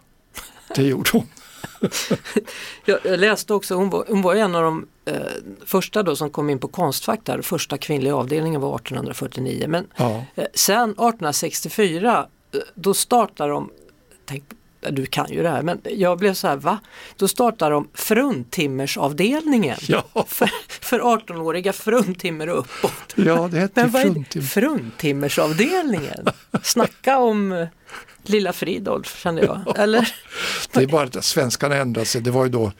det 0.75 0.83
gjorde 0.83 1.11
hon. 1.13 1.27
Jag, 2.85 3.21
läste 3.21 3.55
också, 3.55 3.75
hon 3.75 3.91
var, 3.91 4.05
hon 4.09 4.23
var 4.23 4.35
en 4.35 4.55
av 4.55 4.63
de 4.63 4.87
eh, 5.05 5.17
första 5.67 6.03
då 6.03 6.17
som 6.17 6.31
kom 6.31 6.51
in 6.51 6.59
på 6.59 6.69
Konstfack 6.69 7.21
där, 7.23 7.43
första 7.43 7.79
kvinnliga 7.79 8.17
avdelningen 8.17 8.61
var 8.61 8.77
1849. 8.77 9.65
Men 9.69 9.87
Ja, 9.97 10.25
eh, 10.35 10.47
sen 10.55 10.91
1864 10.91 12.19
eh, 12.19 12.25
då 12.75 12.95
startar 12.95 13.49
de, 13.49 13.71
tänk, 14.25 14.45
du 14.91 15.07
kan 15.07 15.27
ju 15.33 15.43
det 15.43 15.49
här, 15.49 15.63
men 15.63 15.81
jag 15.85 16.19
blev 16.19 16.35
så 16.35 16.49
här, 16.49 16.57
va? 16.57 16.79
Då 17.17 17.29
startar 17.29 17.71
de 17.71 17.89
fruntimmersavdelningen 17.95 19.77
Ja, 19.89 20.05
för, 20.29 20.51
för 20.69 21.01
18-åriga 21.01 21.73
fruntimmer 21.73 22.49
och 22.49 22.59
uppåt. 22.59 23.15
ja 23.15 23.49
det 23.53 23.59
hette 23.59 23.89
fruntim. 23.91 24.43
fruntimmersavdelningen? 24.43 26.27
Snacka 26.63 27.19
om 27.19 27.53
eh, 27.53 27.67
lilla 28.23 28.53
Fridolf 28.53 29.19
kände 29.23 29.45
jag. 29.45 29.79
Eller? 29.79 30.15
Det 30.73 30.83
är 30.83 30.87
bara 30.87 31.03
att 31.03 31.25
svenskarna 31.25 31.77
ändrade 31.77 32.07
sig. 32.07 32.21
Det 32.21 32.31
var 32.31 32.45
ju 32.45 32.51
då 32.51 32.73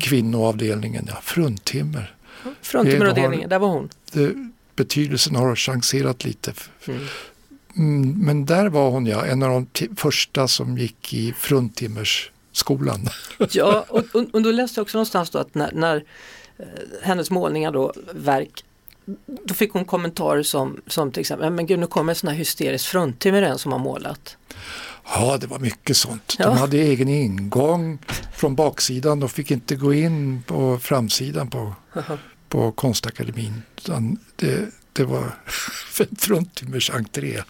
kvinnoavdelningen, 0.00 1.04
ja, 1.08 1.18
fruntimmer. 1.22 2.14
Fruntimmeravdelningen, 2.62 3.48
där 3.48 3.58
var 3.58 3.68
hon. 3.68 3.88
Det, 4.12 4.32
betydelsen 4.76 5.36
har 5.36 5.56
chanserat 5.56 6.24
lite. 6.24 6.52
Mm, 6.86 7.06
men 7.74 8.46
där 8.46 8.68
var 8.68 8.90
hon 8.90 9.06
ja, 9.06 9.26
en 9.26 9.42
av 9.42 9.50
de 9.50 9.88
första 9.96 10.48
som 10.48 10.78
gick 10.78 11.14
i 11.14 11.32
fruntimmersskolan. 11.32 13.08
Ja, 13.50 13.84
och, 13.88 14.04
och, 14.14 14.24
och 14.32 14.42
då 14.42 14.50
läste 14.50 14.78
jag 14.78 14.82
också 14.82 14.98
någonstans 14.98 15.30
då 15.30 15.38
att 15.38 15.54
när, 15.54 15.72
när 15.72 16.04
eh, 16.58 16.64
hennes 17.02 17.30
målningar 17.30 17.72
då, 17.72 17.92
verk, 18.14 18.64
då 19.44 19.54
fick 19.54 19.72
hon 19.72 19.84
kommentarer 19.84 20.42
som, 20.42 20.80
som 20.86 21.12
till 21.12 21.20
exempel, 21.20 21.50
men 21.50 21.66
gud 21.66 21.78
nu 21.78 21.86
kommer 21.86 22.12
en 22.12 22.16
sån 22.16 22.28
här 22.28 22.36
hysterisk 22.36 22.86
fruntimmer 22.86 23.42
en 23.42 23.58
som 23.58 23.72
har 23.72 23.78
målat. 23.78 24.36
Ja, 25.04 25.36
det 25.40 25.46
var 25.46 25.58
mycket 25.58 25.96
sånt. 25.96 26.36
Ja. 26.38 26.46
De 26.46 26.58
hade 26.58 26.76
egen 26.76 27.08
ingång 27.08 27.98
från 28.34 28.54
baksidan. 28.54 29.20
De 29.20 29.28
fick 29.28 29.50
inte 29.50 29.76
gå 29.76 29.94
in 29.94 30.42
på 30.46 30.78
framsidan 30.78 31.50
på, 31.50 31.74
på 32.48 32.72
konstakademin. 32.72 33.62
Det, 34.36 34.68
det 35.00 35.06
var 35.06 35.34
fruntimmers 36.18 36.90
entré. 36.90 37.42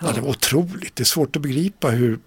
Ja, 0.00 0.12
det 0.12 0.20
var 0.20 0.28
otroligt. 0.28 0.96
Det 0.96 1.02
är 1.02 1.04
svårt 1.04 1.36
att 1.36 1.42
begripa 1.42 1.90
hur 1.90 2.18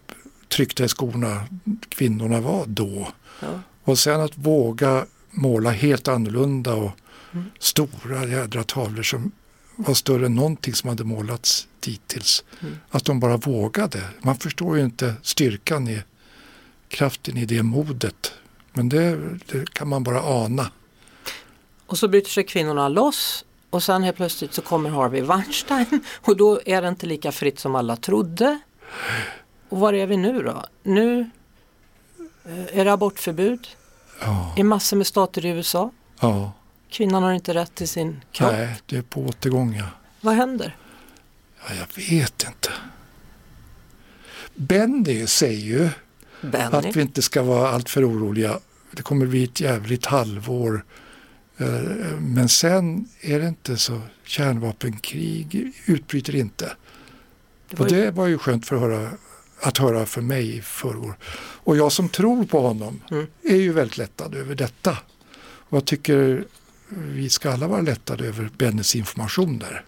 tryckta 0.47 0.85
i 0.85 0.87
skorna 0.87 1.43
kvinnorna 1.89 2.41
var 2.41 2.65
då. 2.65 3.07
Ja. 3.39 3.61
Och 3.83 3.99
sen 3.99 4.21
att 4.21 4.37
våga 4.37 5.05
måla 5.31 5.69
helt 5.69 6.07
annorlunda 6.07 6.73
och 6.73 6.91
stora 7.59 8.25
jädra 8.25 8.63
tavlor 8.63 9.03
som 9.03 9.31
var 9.75 9.93
större 9.93 10.25
än 10.25 10.35
någonting 10.35 10.73
som 10.73 10.89
hade 10.89 11.03
målats 11.03 11.67
dittills. 11.79 12.43
Att 12.89 13.05
de 13.05 13.19
bara 13.19 13.37
vågade. 13.37 14.01
Man 14.21 14.37
förstår 14.37 14.77
ju 14.77 14.83
inte 14.83 15.13
styrkan 15.23 15.87
i 15.87 16.01
kraften 16.87 17.37
i 17.37 17.45
det 17.45 17.63
modet. 17.63 18.33
Men 18.73 18.89
det, 18.89 19.19
det 19.45 19.73
kan 19.73 19.87
man 19.87 20.03
bara 20.03 20.21
ana. 20.21 20.71
Och 21.85 21.97
så 21.97 22.07
bryter 22.07 22.29
sig 22.29 22.43
kvinnorna 22.43 22.89
loss 22.89 23.45
och 23.69 23.83
sen 23.83 24.03
helt 24.03 24.17
plötsligt 24.17 24.53
så 24.53 24.61
kommer 24.61 24.89
Harvey 24.89 25.21
Weinstein 25.21 25.85
och 26.21 26.37
då 26.37 26.61
är 26.65 26.81
det 26.81 26.87
inte 26.87 27.05
lika 27.05 27.31
fritt 27.31 27.59
som 27.59 27.75
alla 27.75 27.95
trodde. 27.95 28.59
Och 29.69 29.79
var 29.79 29.93
är 29.93 30.07
vi 30.07 30.17
nu 30.17 30.41
då? 30.43 30.63
Nu 30.83 31.29
eh, 32.45 32.79
är 32.79 32.85
det 32.85 32.93
abortförbud 32.93 33.67
Ja, 34.21 34.53
i 34.57 34.63
massor 34.63 34.97
med 34.97 35.07
stater 35.07 35.45
i 35.45 35.49
USA. 35.49 35.91
ja. 36.19 36.51
Kvinnan 36.89 37.23
har 37.23 37.33
inte 37.33 37.53
rätt 37.53 37.75
till 37.75 37.87
sin 37.89 38.21
kropp. 38.31 38.51
Nej, 38.51 38.75
det 38.85 38.97
är 38.97 39.01
på 39.01 39.21
återgång. 39.21 39.75
Ja. 39.75 39.85
Vad 40.21 40.35
händer? 40.35 40.75
Ja, 41.59 41.75
jag 41.75 42.03
vet 42.03 42.43
inte. 42.47 42.69
Benny 44.55 45.27
säger 45.27 45.59
ju 45.59 45.89
Benny? 46.41 46.77
att 46.77 46.95
vi 46.95 47.01
inte 47.01 47.21
ska 47.21 47.41
vara 47.43 47.69
alltför 47.69 48.09
oroliga. 48.09 48.59
Det 48.91 49.01
kommer 49.01 49.25
bli 49.25 49.43
ett 49.43 49.59
jävligt 49.61 50.05
halvår. 50.05 50.85
Eh, 51.57 51.67
Men 52.19 52.49
sen 52.49 53.05
är 53.21 53.39
det 53.39 53.47
inte 53.47 53.77
så. 53.77 54.01
Kärnvapenkrig 54.23 55.73
utbryter 55.85 56.35
inte. 56.35 56.71
det 57.69 57.79
Och 57.79 57.87
det 57.89 58.11
var 58.11 58.27
ju 58.27 58.37
skönt 58.37 58.65
för 58.65 58.75
att 58.75 58.81
höra, 58.81 59.11
att 59.61 59.77
höra 59.77 60.05
för 60.05 60.21
mig 60.21 60.57
i 60.57 60.61
förrgår. 60.61 61.17
Och 61.63 61.77
jag 61.77 61.91
som 61.91 62.09
tror 62.09 62.45
på 62.45 62.61
honom 62.61 63.01
Mm. 63.11 63.27
är 63.43 63.55
ju 63.55 63.73
väldigt 63.73 63.97
lättad 63.97 64.35
över 64.35 64.55
detta. 64.55 64.97
Och 65.69 65.77
jag 65.77 65.85
tycker 65.85 66.45
vi 66.89 67.29
ska 67.29 67.51
alla 67.51 67.67
vara 67.67 67.81
lättade 67.81 68.27
över 68.27 68.49
Bennys 68.57 68.95
information 68.95 69.59
där. 69.59 69.85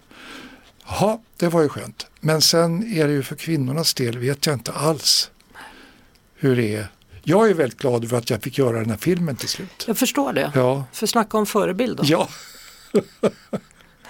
Jaha, 0.86 1.18
det 1.36 1.48
var 1.48 1.62
ju 1.62 1.68
skönt. 1.68 2.06
Men 2.20 2.42
sen 2.42 2.92
är 2.92 3.06
det 3.08 3.12
ju 3.12 3.22
för 3.22 3.36
kvinnornas 3.36 3.94
del 3.94 4.18
vet 4.18 4.46
jag 4.46 4.54
inte 4.54 4.72
alls 4.72 5.30
hur 6.34 6.56
det 6.56 6.74
är. 6.74 6.88
Jag 7.22 7.50
är 7.50 7.54
väldigt 7.54 7.78
glad 7.78 8.04
över 8.04 8.18
att 8.18 8.30
jag 8.30 8.42
fick 8.42 8.58
göra 8.58 8.78
den 8.80 8.90
här 8.90 8.96
filmen 8.96 9.36
till 9.36 9.48
slut. 9.48 9.84
jag 9.86 9.98
förstår 9.98 10.32
det. 10.32 10.52
Ja, 10.54 10.84
För 10.92 11.06
snacka 11.06 11.36
om 11.38 11.46
förebild 11.46 11.96
då. 11.96 12.02
ja, 12.06 12.28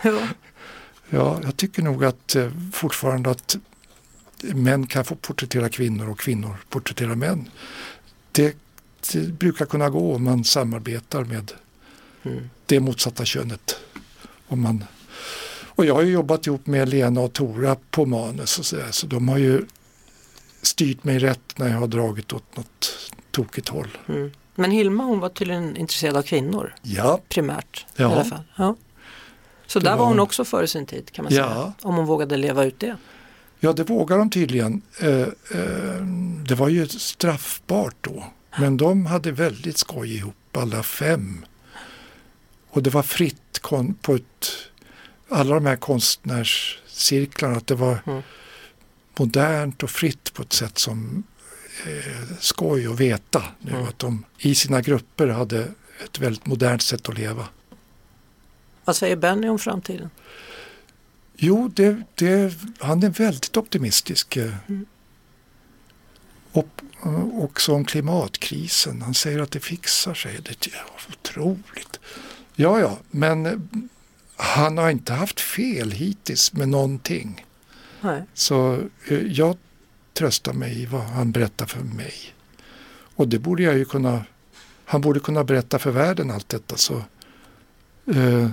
Ja. 0.03 0.19
ja 1.11 1.41
jag 1.43 1.57
tycker 1.57 1.83
nog 1.83 2.05
att 2.05 2.35
eh, 2.37 2.51
fortfarande 2.73 3.31
att 3.31 3.57
män 4.43 4.87
kan 4.87 5.05
få 5.05 5.15
porträttera 5.15 5.69
kvinnor 5.69 6.09
och 6.11 6.19
kvinnor 6.21 6.57
porträttera 6.69 7.15
män. 7.15 7.49
Det, 8.33 8.57
det 9.13 9.19
brukar 9.29 9.67
kunna 9.67 9.91
gå 9.91 10.15
om 10.15 10.25
man 10.25 10.45
samarbetar 10.45 11.25
med 11.25 11.53
Mm. 12.23 12.51
det 12.67 12.81
motsatta 12.81 13.25
könet. 13.25 13.77
Om 14.49 14.61
man, 14.61 14.85
och 15.67 15.85
jag 15.87 15.95
har 15.95 16.03
ju 16.03 16.13
jobbat 16.13 16.47
ihop 16.47 16.67
med 16.67 16.89
Lena 16.89 17.21
och 17.21 17.33
Tora 17.33 17.77
på 17.91 18.07
manus 18.07 18.59
och 18.59 18.67
så, 18.67 18.77
där, 18.77 18.91
så 18.91 19.07
de 19.07 19.29
har 19.29 19.39
ju 19.39 19.63
styrt 20.63 21.05
mig 21.05 21.19
rätt 21.19 21.59
när 21.59 21.69
jag 21.69 21.79
har 21.79 21.87
dragit 21.87 22.33
åt 22.33 22.57
något 22.57 23.11
tokigt 23.31 23.69
håll. 23.69 23.99
Mm. 24.09 24.31
Men 24.55 24.71
Hilma 24.71 25.05
hon 25.05 25.21
var 25.21 25.29
tydligen 25.29 25.77
intresserad 25.77 26.17
av 26.17 26.23
kvinnor 26.23 26.75
Ja, 26.83 27.21
primärt. 27.29 27.87
Ja. 27.97 28.11
I 28.11 28.13
alla 28.13 28.25
fall. 28.25 28.43
Ja. 28.57 28.77
Så 29.67 29.79
Det 29.79 29.85
där 29.85 29.97
var 29.97 30.07
hon 30.07 30.21
också 30.21 30.45
före 30.45 30.67
sin 30.67 30.87
tid 30.87 31.13
kan 31.13 31.23
man 31.23 31.33
säga. 31.33 31.43
Ja. 31.45 31.73
Om 31.83 31.95
hon 31.95 32.07
vågade 32.07 32.37
leva 32.37 32.65
ut 32.65 32.81
det. 32.81 32.97
ja 33.61 33.73
det 33.73 33.85
vågar 33.85 34.19
de 34.19 34.31
tydligen. 34.31 34.83
Eh, 35.01 35.21
eh, 35.21 36.05
det 36.49 36.55
var 36.55 36.69
ju 36.69 36.89
straffbart 36.89 37.97
då. 38.01 38.25
Men 38.59 38.77
de 38.77 39.07
hade 39.07 39.33
väldigt 39.33 39.79
skoj 39.79 40.15
ihop 40.17 40.57
alla 40.57 40.83
fem. 40.83 41.45
Och 42.71 42.83
det 42.83 42.91
var 42.91 43.03
fritt 43.03 43.61
på 44.03 44.15
ett, 44.15 44.49
alla 45.29 45.55
de 45.55 45.67
här 45.67 45.77
konstnärscirklarna. 45.77 47.57
Att 47.57 47.67
det 47.67 47.75
var 47.75 47.99
Mm. 48.07 48.23
Modernt 49.19 49.83
och 49.83 49.91
fritt 49.91 50.33
på 50.35 50.43
ett 50.43 50.53
sätt 50.53 50.79
som 50.79 51.23
eh, 51.87 52.37
skoj 52.41 52.87
att 52.87 53.01
veta 53.01 53.45
nu. 53.61 53.71
Mm. 53.73 53.85
Att 53.89 53.99
de 53.99 54.25
i 54.39 54.55
sina 54.55 54.81
grupper 54.81 55.29
hade 55.29 55.69
ett 56.05 56.19
väldigt 56.19 56.47
modernt 56.47 56.83
sätt 56.83 57.09
att 57.09 57.19
leva. 57.19 57.49
Vad 58.85 58.97
säger 58.97 59.17
Benny 59.17 59.49
om 59.49 59.59
framtiden? 59.59 60.11
Jo, 61.37 61.69
det, 61.75 62.03
det, 62.15 62.55
han 62.79 63.03
är 63.03 63.11
väldigt 63.11 63.57
optimistisk. 63.57 64.37
eh. 64.37 64.53
Och, 66.53 66.69
och 67.01 67.45
också 67.45 67.75
om 67.75 67.85
klimatkrisen. 67.85 69.03
Han 69.03 69.15
säger 69.15 69.39
att 69.39 69.51
det 69.51 69.61
fixar 69.61 70.15
sig. 70.15 70.39
Det 70.43 70.67
är 70.67 70.85
otroligt. 71.09 72.01
Ja, 72.55 72.81
ja, 72.81 72.99
men 73.11 73.47
eh, 73.47 73.59
han 74.37 74.79
har 74.79 74.91
inte 74.91 75.13
haft 75.13 75.41
fel 75.41 75.91
hittills 75.91 76.53
med 76.53 76.69
någonting. 76.69 77.47
Nej. 78.01 78.23
Så 78.35 78.83
eh, 79.09 79.19
jag 79.27 79.57
tröstar 80.13 80.53
mig 80.53 80.83
i 80.83 80.87
vad 80.87 81.03
han 81.03 81.33
berättar 81.33 81.67
för 81.67 81.81
mig. 81.81 82.15
Och 83.17 83.29
det 83.29 83.39
borde 83.39 83.63
jag 83.63 83.77
ju 83.79 83.85
kunna, 83.85 84.25
han 84.85 85.01
borde 85.01 85.21
kunna 85.21 85.45
berätta 85.45 85.79
för 85.79 85.91
världen 85.91 86.31
allt 86.31 86.49
detta. 86.49 86.77
Så 86.77 86.95
eh, 88.15 88.49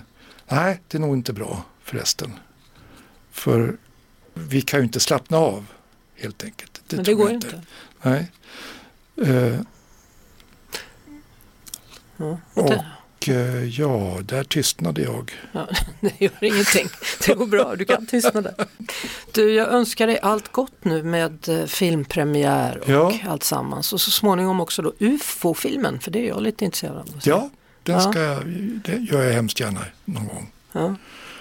nej, 0.48 0.82
det 0.88 0.98
är 0.98 1.00
nog 1.02 1.16
inte 1.16 1.34
bra 1.34 1.66
förresten. 1.84 2.32
För 3.32 3.78
vi 4.34 4.62
kan 4.62 4.80
ju 4.80 4.84
inte 4.84 5.00
slappna 5.00 5.38
av 5.38 5.66
helt 6.16 6.43
enkelt. 6.43 6.82
Men 6.89 7.04
det 7.04 7.14
går 7.14 7.30
ju 7.30 7.36
inte. 7.36 7.62
Nej. 8.02 8.32
Eh, 9.26 9.60
Ja. 12.18 12.38
Det, 12.54 12.62
och 12.62 12.74
ja, 13.71 14.17
där 14.23 14.43
tystnade 14.43 15.01
jag. 15.01 15.32
ja, 15.51 15.67
det 15.99 16.21
gör 16.21 16.43
ingenting. 16.43 16.88
Det 17.25 17.34
går 17.34 17.45
bra, 17.45 17.75
du 17.75 17.86
kan 17.86 18.05
tystna 18.07 18.41
där. 18.41 18.53
Du, 19.32 19.53
jag 19.53 19.67
önskar 19.67 20.07
dig 20.07 20.19
allt 20.21 20.51
gott 20.51 20.73
nu 20.84 21.03
med 21.03 21.49
eh, 21.49 21.65
filmpremiär 21.65 22.78
och 22.78 22.89
Ja. 22.89 23.13
allt 23.28 23.43
sammans. 23.43 23.93
Och 23.93 24.01
så 24.01 24.11
småningom 24.11 24.59
också 24.61 24.82
då 24.82 24.93
UFO-filmen, 24.99 25.99
för 25.99 26.11
det 26.11 26.19
är 26.19 26.28
jag 26.28 26.41
lite 26.41 26.65
intresserad 26.65 26.97
av. 26.97 27.07
Ja, 27.23 27.49
den 27.84 27.95
Ja. 27.95 28.01
ska 28.11 28.21
jag, 28.21 28.45
det 28.86 28.97
gör 29.11 29.23
jag 29.23 29.34
hemskt 29.34 29.59
gärna 29.59 29.86
någon 30.05 30.28
gång. 30.28 30.51
Ja. 30.71 30.95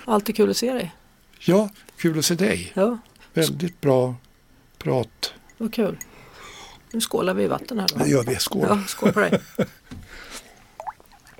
Alltid 0.04 0.36
kul 0.36 0.50
att 0.50 0.56
se 0.56 0.72
dig. 0.72 0.94
Ja, 1.40 1.68
kul 1.98 2.18
att 2.18 2.24
se 2.24 2.34
dig. 2.34 2.72
Ja, 2.74 2.98
Väldigt 3.34 3.80
bra 3.80 4.14
prat. 4.78 5.32
vad 5.58 5.74
kul. 5.74 5.96
Nu 6.90 7.00
skålar 7.00 7.34
vi 7.34 7.42
i 7.44 7.46
vatten 7.46 7.78
här. 7.78 7.88
Då. 7.94 8.04
Det 8.04 8.10
gör 8.10 8.22
vi. 8.24 8.36
Skål. 8.36 8.66
Ja, 8.68 8.78
skål 8.88 9.12
på 9.12 9.20
dig. 9.20 9.40